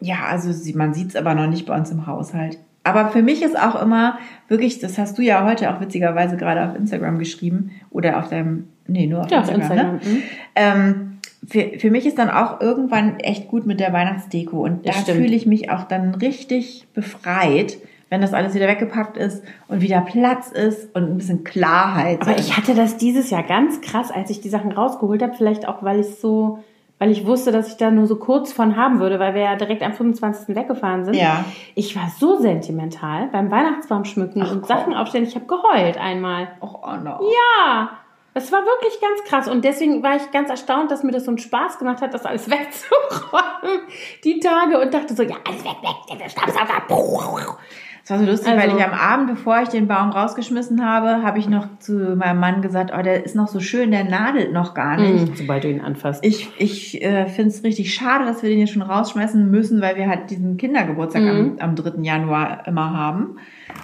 [0.00, 2.58] Ja, also man sieht es aber noch nicht bei uns im Haushalt.
[2.84, 4.18] Aber für mich ist auch immer
[4.48, 8.68] wirklich, das hast du ja heute auch witzigerweise gerade auf Instagram geschrieben oder auf deinem,
[8.86, 9.96] nee, nur auf Ja, auf Instagram.
[9.96, 10.14] Instagram.
[10.14, 10.18] Ne?
[10.18, 10.22] mhm.
[10.54, 14.92] Ähm, für, für mich ist dann auch irgendwann echt gut mit der Weihnachtsdeko und da
[14.92, 15.18] Das stimmt.
[15.18, 17.76] fühle ich mich auch dann richtig befreit,
[18.08, 22.22] wenn das alles wieder weggepackt ist und wieder Platz ist und ein bisschen Klarheit.
[22.22, 25.34] Aber ich hatte das dieses Jahr ganz krass, als ich die Sachen rausgeholt habe.
[25.34, 26.62] Vielleicht auch, weil ich so,
[27.00, 29.56] weil ich wusste, dass ich da nur so kurz von haben würde, weil wir ja
[29.56, 30.54] direkt am 25.
[30.54, 31.14] weggefahren sind.
[31.14, 31.44] Ja.
[31.74, 34.68] Ich war so sentimental beim Weihnachtsbaum schmücken Ach, und komm.
[34.68, 35.24] Sachen aufstellen.
[35.24, 36.48] Ich habe geheult einmal.
[36.60, 37.18] Och, oh no.
[37.20, 37.90] Ja,
[38.34, 39.48] das war wirklich ganz krass.
[39.48, 42.24] Und deswegen war ich ganz erstaunt, dass mir das so einen Spaß gemacht hat, das
[42.24, 43.80] alles wegzuräumen.
[44.22, 46.82] Die Tage und dachte so, ja, alles weg, weg, der Staubsauger.
[48.06, 51.24] Es war so lustig, Also- weil ich am Abend, bevor ich den Baum rausgeschmissen habe,
[51.24, 54.52] habe ich noch zu meinem Mann gesagt, oh, der ist noch so schön, der nadelt
[54.52, 55.28] noch gar nicht.
[55.30, 56.24] Mhm, sobald du ihn anfasst.
[56.24, 59.96] Ich, ich äh, finde es richtig schade, dass wir den jetzt schon rausschmeißen müssen, weil
[59.96, 61.56] wir halt diesen Kindergeburtstag Mhm.
[61.58, 62.00] am, am 3.
[62.04, 63.38] Januar immer haben.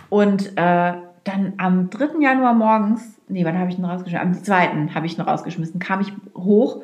[0.09, 0.93] Und äh,
[1.25, 2.21] dann am 3.
[2.21, 4.25] Januar morgens, nee, wann habe ich ihn rausgeschmissen?
[4.29, 4.95] Am 2.
[4.95, 6.81] habe ich ihn rausgeschmissen, kam ich hoch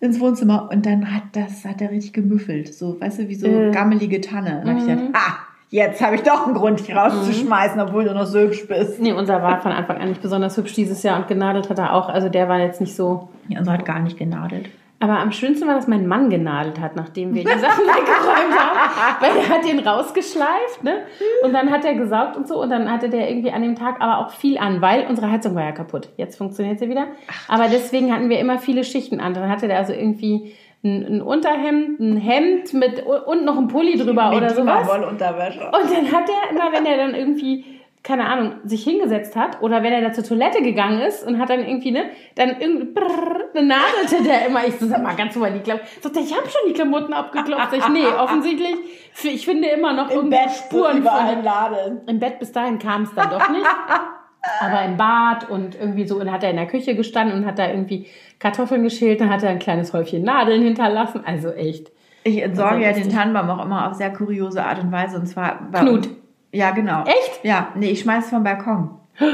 [0.00, 2.74] ins Wohnzimmer und dann hat das, hat er richtig gemüffelt.
[2.74, 3.70] So, weißt du, wie so Äh.
[3.70, 4.58] gammelige Tanne.
[4.58, 5.06] Und dann habe ich Mhm.
[5.06, 5.36] gedacht, ah,
[5.72, 9.00] jetzt habe ich doch einen Grund, dich rauszuschmeißen, obwohl du noch so hübsch bist.
[9.00, 11.94] Nee, unser war von Anfang an nicht besonders hübsch dieses Jahr und genadelt hat er
[11.94, 12.08] auch.
[12.08, 13.30] Also der war jetzt nicht so.
[13.48, 14.68] Ja, unser hat gar nicht genadelt.
[15.00, 19.20] Aber am schönsten war, dass mein Mann genadelt hat, nachdem wir die Sachen weggeräumt haben.
[19.20, 20.98] Weil er hat den rausgeschleift, ne?
[21.42, 22.62] Und dann hat er gesaugt und so.
[22.62, 25.56] Und dann hatte der irgendwie an dem Tag aber auch viel an, weil unsere Heizung
[25.56, 26.10] war ja kaputt.
[26.18, 27.08] Jetzt funktioniert sie wieder.
[27.48, 29.34] Aber deswegen hatten wir immer viele Schichten an.
[29.34, 30.54] Dann hatte der also irgendwie
[30.84, 34.88] ein, ein Unterhemd, ein Hemd mit und noch ein Pulli drüber oder sowas.
[34.88, 35.60] Wollunterwäsche.
[35.60, 37.64] Und dann hat er immer, wenn er dann irgendwie,
[38.02, 41.50] keine Ahnung, sich hingesetzt hat oder wenn er da zur Toilette gegangen ist und hat
[41.50, 44.66] dann irgendwie, ne, dann irgendwie, brrr, dann nadelte der immer.
[44.66, 45.86] Ich so, sag mal, ganz normal die Klamotten.
[46.00, 47.70] Sagt ich habe schon die Klamotten abgeklopft.
[47.70, 48.76] Sag Ich, nee, offensichtlich,
[49.22, 51.44] ich finde immer noch Im irgendwie Bett Spuren von.
[51.44, 52.00] Laden.
[52.08, 53.66] Im Bett bis dahin kam es dann doch nicht.
[54.60, 57.58] Aber im Bad und irgendwie so, und hat er in der Küche gestanden und hat
[57.58, 58.06] da irgendwie
[58.38, 61.22] Kartoffeln geschält, dann hat er ein kleines Häufchen Nadeln hinterlassen.
[61.24, 61.92] Also echt.
[62.24, 63.08] Ich entsorge Also ja lustig.
[63.08, 65.16] den Tannenbaum auch immer auf sehr kuriose Art und Weise.
[65.18, 66.08] Und zwar bei Knut.
[66.52, 67.04] Ja, genau.
[67.04, 67.44] Echt?
[67.44, 68.90] Ja, nee, ich schmeiß vom Balkon.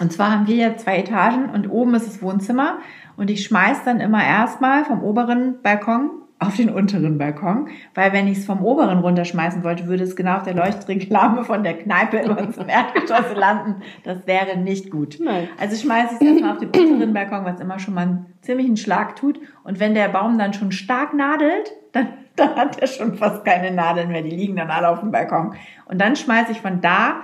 [0.00, 2.78] Und zwar haben wir ja zwei Etagen und oben ist das Wohnzimmer.
[3.16, 6.10] Und ich schmeiß dann immer erstmal vom oberen Balkon
[6.40, 10.36] auf den unteren Balkon, weil wenn ich es vom oberen runterschmeißen wollte, würde es genau
[10.36, 13.82] auf der Leuchtreklame von der Kneipe immer zum Erdgeschoss landen.
[14.04, 15.18] Das wäre nicht gut.
[15.20, 15.48] Nein.
[15.58, 18.76] Also schmeiße ich es erstmal auf den unteren Balkon, was immer schon mal einen ziemlichen
[18.76, 19.40] Schlag tut.
[19.64, 23.72] Und wenn der Baum dann schon stark nadelt, dann, dann hat er schon fast keine
[23.72, 24.22] Nadeln mehr.
[24.22, 25.54] Die liegen dann alle auf dem Balkon.
[25.86, 27.22] Und dann schmeiße ich von da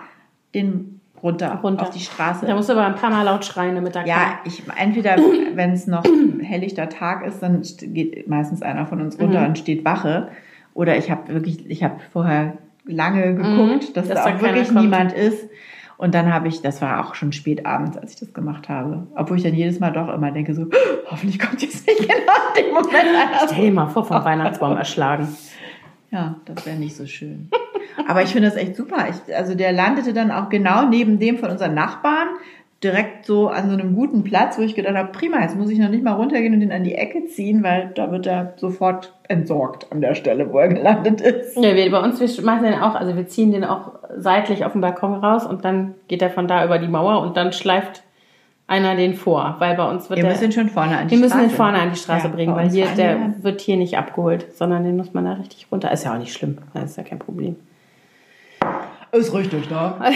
[0.56, 1.82] den runter, Runter.
[1.82, 2.46] auf die Straße.
[2.46, 5.16] Da musst du aber ein paar Mal laut schreien, damit er Ja, ich entweder,
[5.54, 6.04] wenn es noch
[6.40, 9.46] helllichter Tag ist, dann geht meistens einer von uns runter Mhm.
[9.46, 10.28] und steht Wache.
[10.74, 14.08] Oder ich habe wirklich, ich habe vorher lange geguckt, dass, Mhm.
[14.10, 14.80] dass da da auch wirklich kommt.
[14.82, 15.48] niemand ist.
[15.96, 19.06] Und dann habe ich, das war auch schon spät abends, als ich das gemacht habe.
[19.14, 20.66] Obwohl ich dann jedes Mal doch immer denke so,
[21.10, 23.46] hoffentlich kommt jetzt nicht genau in dem Moment einer.
[23.48, 25.28] Stell dir mal vor, vom Weihnachtsbaum erschlagen.
[26.14, 27.50] Ja, das wäre nicht so schön.
[28.06, 29.06] Aber ich finde das echt super.
[29.10, 32.28] Ich, also der landete dann auch genau neben dem von unseren Nachbarn,
[32.84, 35.78] direkt so an so einem guten Platz, wo ich gedacht habe, prima, jetzt muss ich
[35.78, 39.12] noch nicht mal runtergehen und ihn an die Ecke ziehen, weil da wird er sofort
[39.26, 41.56] entsorgt an der Stelle, wo er gelandet ist.
[41.56, 44.72] Ja, wir, bei uns, wir machen den auch, also wir ziehen den auch seitlich auf
[44.72, 48.04] den Balkon raus und dann geht er von da über die Mauer und dann schleift
[48.66, 51.12] einer den vor, weil bei uns wird Wir der, müssen ihn schon vorne an die
[51.12, 51.48] wir müssen Straße.
[51.48, 54.56] den vorne an die Straße Ja, bringen, weil hier, der die wird hier nicht abgeholt,
[54.56, 55.90] sondern den muss man da richtig runter.
[55.92, 57.56] Ist ja auch nicht schlimm, das ist ja kein Problem.
[58.62, 59.94] ja- Ist richtig, ne?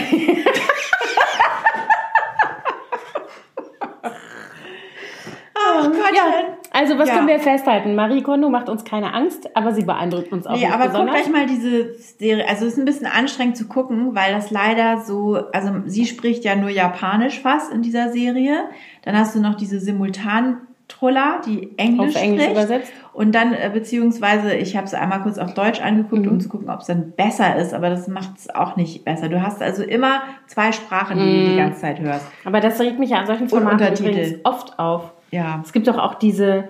[5.55, 7.15] Ach Gott, Ja, also was Ja.
[7.15, 7.95] können wir festhalten?
[7.95, 10.93] Marie Kondo macht uns keine Angst, aber sie beeindruckt uns auch Nee, nicht aber guckt
[10.93, 11.15] besonders.
[11.21, 15.01] euch mal diese Serie, also es ist ein bisschen anstrengend zu gucken, weil das leider
[15.01, 18.65] so, also sie spricht ja nur Japanisch fast in dieser Serie.
[19.03, 22.57] Dann hast du noch diese Simultan-Troller, die Englisch Auf Englisch spricht.
[22.57, 22.93] übersetzt.
[23.13, 26.31] Und dann, äh, beziehungsweise, ich habe es einmal kurz auf Deutsch angeguckt, Mhm.
[26.31, 29.27] um zu gucken, ob es dann besser ist, aber das macht es auch nicht besser.
[29.29, 31.57] Du hast also immer zwei Sprachen, die du die Mhm.
[31.57, 32.25] ganze Zeit hörst.
[32.45, 35.11] Aber das regt mich ja an solchen Formaten übrigens oft auf.
[35.31, 35.61] Ja.
[35.63, 36.69] Es gibt doch auch diese,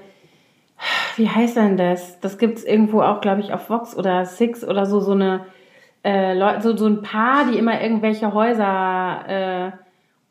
[1.15, 2.19] wie heißt denn das?
[2.19, 5.45] Das gibt es irgendwo auch, glaube ich, auf Vox oder Six oder so, so eine
[6.03, 9.71] äh, so, so ein Paar, die immer irgendwelche Häuser äh,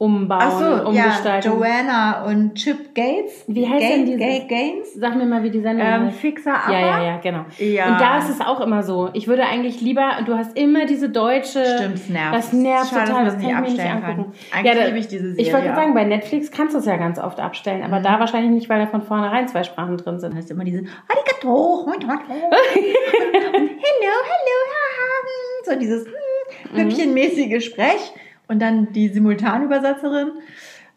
[0.01, 1.51] umbauen, Ach so, ja, umgestalten.
[1.53, 3.43] Joanna und Chip Gates.
[3.49, 4.95] Wie heißt Ga- denn dieses- Ga- Gaines?
[4.95, 6.19] Sag mir mal, wie die Sendung Ähm, heißt.
[6.19, 6.73] Fixer aber.
[6.73, 7.45] Ja, ja, ja, genau.
[7.59, 7.89] Ja.
[7.93, 9.11] Und da ist es auch immer so.
[9.15, 11.65] Ich würde eigentlich lieber, du hast immer diese deutsche.
[11.79, 12.35] Stimmt, nervt.
[12.37, 14.33] Das nervt Schade, total, das kann ich mir nicht angucken.
[14.53, 14.59] kann.
[14.61, 15.83] Eigentlich da- liebe ich diese Ich Serie wollte gerade auch.
[15.83, 18.79] sagen, bei Netflix kannst du es ja ganz oft abstellen, aber da wahrscheinlich nicht, weil
[18.79, 20.37] da von vornherein zwei Sprachen drin sind.
[20.37, 21.49] Hast du immer diese Arigato,
[21.93, 25.65] und Hello, hello, haha.
[25.65, 28.13] So dieses mm, hüppchenmäßige Sprech
[28.49, 30.33] und dann die Simultanübersetzerin.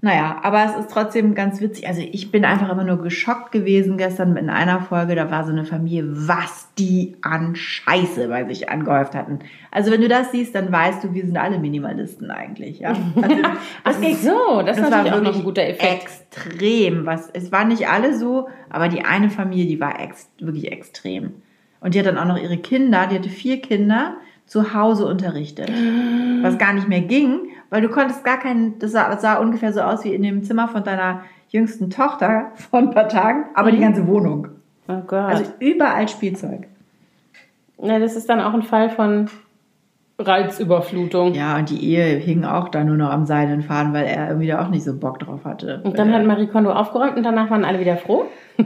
[0.04, 1.88] Naja, aber es ist trotzdem ganz witzig.
[1.88, 5.14] Also ich bin einfach immer nur geschockt gewesen gestern in einer Folge.
[5.14, 9.39] Da war so eine Familie, was die an Scheiße bei sich angehäuft hatten.
[9.70, 12.80] Also wenn du das siehst, dann weißt du, wir sind alle Minimalisten eigentlich.
[12.80, 12.95] Ja?
[13.84, 16.04] Also, Ach so, das, ist natürlich auch noch ein guter Effekt.
[16.04, 17.06] extrem.
[17.06, 21.34] Was, es waren nicht alle so, aber die eine Familie, die war ex, wirklich extrem.
[21.80, 24.16] Und die hat dann auch noch ihre Kinder, die hatte vier Kinder,
[24.52, 25.72] zu Hause unterrichtet.
[26.41, 27.39] Was gar nicht mehr ging,
[27.70, 30.43] weil du konntest gar keinen, das sah, das sah ungefähr so aus wie in dem
[30.43, 34.49] Zimmer von deiner jüngsten Tochter von ein paar Tagen, aber die ganze Wohnung.
[34.89, 35.24] Oh Gott.
[35.24, 36.68] Also überall Spielzeug.
[37.82, 39.30] ja, das ist dann auch ein Fall von
[40.20, 41.34] Reizüberflutung.
[41.34, 44.47] Ja, und die Ehe hing auch da nur noch am seidenen Faden, weil er irgendwie
[44.47, 45.80] da auch nicht so Bock drauf hatte.
[45.86, 48.26] Und dann hat Marie Kondo aufgeräumt und danach waren alle wieder froh.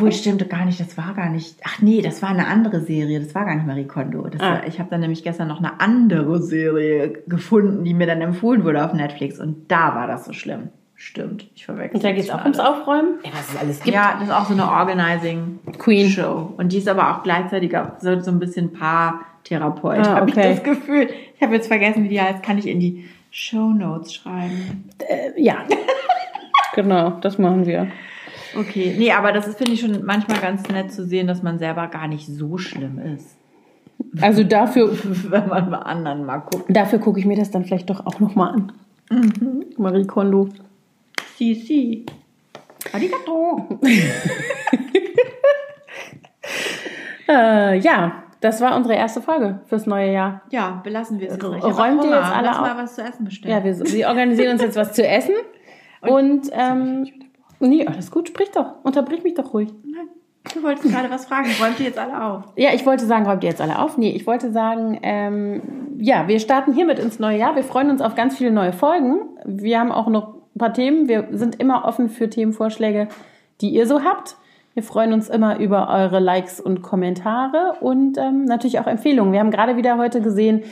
[0.00, 1.56] Obwohl, stimmt gar nicht, das war gar nicht.
[1.64, 4.26] Ach nee, das war eine andere Serie, das war gar nicht Marie Kondo.
[4.28, 4.54] Das Ah.
[4.54, 8.64] war, ich habe dann nämlich gestern noch eine andere Serie gefunden, die mir dann empfohlen
[8.64, 10.68] wurde auf Netflix und da war das so schlimm.
[10.94, 11.96] Stimmt, ich verwechsel.
[11.96, 12.58] Und da geht es auch ums.
[12.58, 13.14] Aufräumen.
[13.24, 13.94] Ja, was es alles gibt.
[13.94, 16.10] Ja, das ist auch so eine Organizing Queen.
[16.10, 16.52] Show.
[16.58, 20.50] Und die ist aber auch gleichzeitig so, so ein bisschen Paartherapeut, Ah, habe okay.
[20.52, 21.08] ich das Gefühl.
[21.36, 22.42] Ich habe jetzt vergessen, wie die heißt.
[22.42, 24.90] Kann ich in die Show Notes schreiben.
[24.98, 25.56] Äh, ja.
[26.74, 27.86] genau, das machen wir.
[28.56, 31.58] Okay, nee, aber das ist, finde ich, schon manchmal ganz nett zu sehen, dass man
[31.58, 33.36] selber gar nicht so schlimm ist.
[34.20, 34.90] Also dafür,
[35.30, 36.64] Wenn man bei anderen mal guckt.
[36.68, 38.72] dafür gucke ich mir das dann vielleicht doch auch nochmal an.
[39.76, 40.48] Marie Kondo.
[41.36, 42.06] Si, si.
[42.92, 43.78] Arigato.
[47.28, 50.42] Äh, ja, das war unsere erste Folge fürs neue Jahr.
[50.50, 52.62] Ja, belassen wir es auch räumt ihr jetzt alle Lass auf?
[52.62, 53.54] mal was zu essen bestellen.
[53.54, 55.34] Ja, wir, wir organisieren uns jetzt was zu essen.
[56.00, 57.06] Und, ähm,
[57.68, 58.82] nee, alles gut, sprich doch.
[58.82, 59.68] Unterbrich mich doch ruhig.
[59.84, 60.08] Nein,
[60.54, 61.48] du wolltest gerade was fragen.
[61.60, 62.44] Räumt ihr jetzt alle auf?
[62.56, 63.98] Ja, ich wollte sagen, räumt ihr jetzt alle auf?
[63.98, 65.62] Nee, ich wollte sagen, ähm,
[65.98, 67.56] ja, wir starten hiermit ins neue Jahr.
[67.56, 69.20] Wir freuen uns auf ganz viele neue Folgen.
[69.44, 71.08] Wir haben auch noch ein paar Themen.
[71.08, 73.08] Wir sind immer offen für Themenvorschläge,
[73.60, 74.36] die ihr so habt.
[74.74, 79.32] Wir freuen uns immer über eure Likes und Kommentare und ähm, natürlich auch Empfehlungen.
[79.32, 80.62] Wir haben gerade wieder heute gesehen,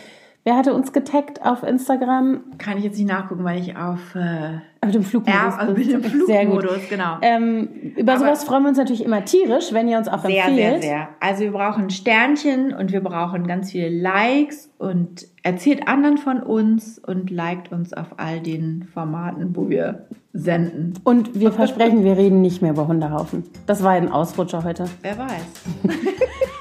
[0.48, 2.40] wer hatte uns getaggt auf Instagram?
[2.56, 5.34] Kann ich jetzt nicht nachgucken, weil ich auf äh, Auf dem Flugmodus.
[5.38, 6.62] ja, also bin im Sehr gut.
[6.62, 7.18] Flugmodus, genau.
[7.20, 10.46] Ähm, über Aber- sowas freuen wir uns natürlich immer tierisch, wenn ihr uns auch Sehr,
[10.46, 10.80] empfehlt.
[10.80, 11.08] sehr, sehr.
[11.20, 16.98] Also wir brauchen Sternchen und wir brauchen ganz viele Likes und erzählt anderen von uns
[16.98, 20.94] und liked uns auf all den Formaten, wo wir senden.
[21.04, 23.44] Und wir versprechen, wir reden nicht mehr über Hundehaufen.
[23.66, 24.86] Das war ein Ausrutscher heute.
[25.02, 25.44] Wer weiß.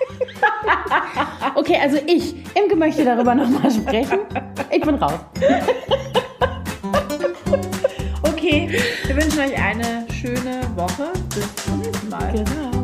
[1.55, 4.19] Okay, also ich, Imke möchte darüber nochmal sprechen.
[4.71, 5.19] Ich bin raus.
[8.23, 8.69] Okay,
[9.05, 11.11] wir wünschen euch eine schöne Woche.
[11.33, 12.31] Bis zum nächsten Mal.
[12.31, 12.76] Genau.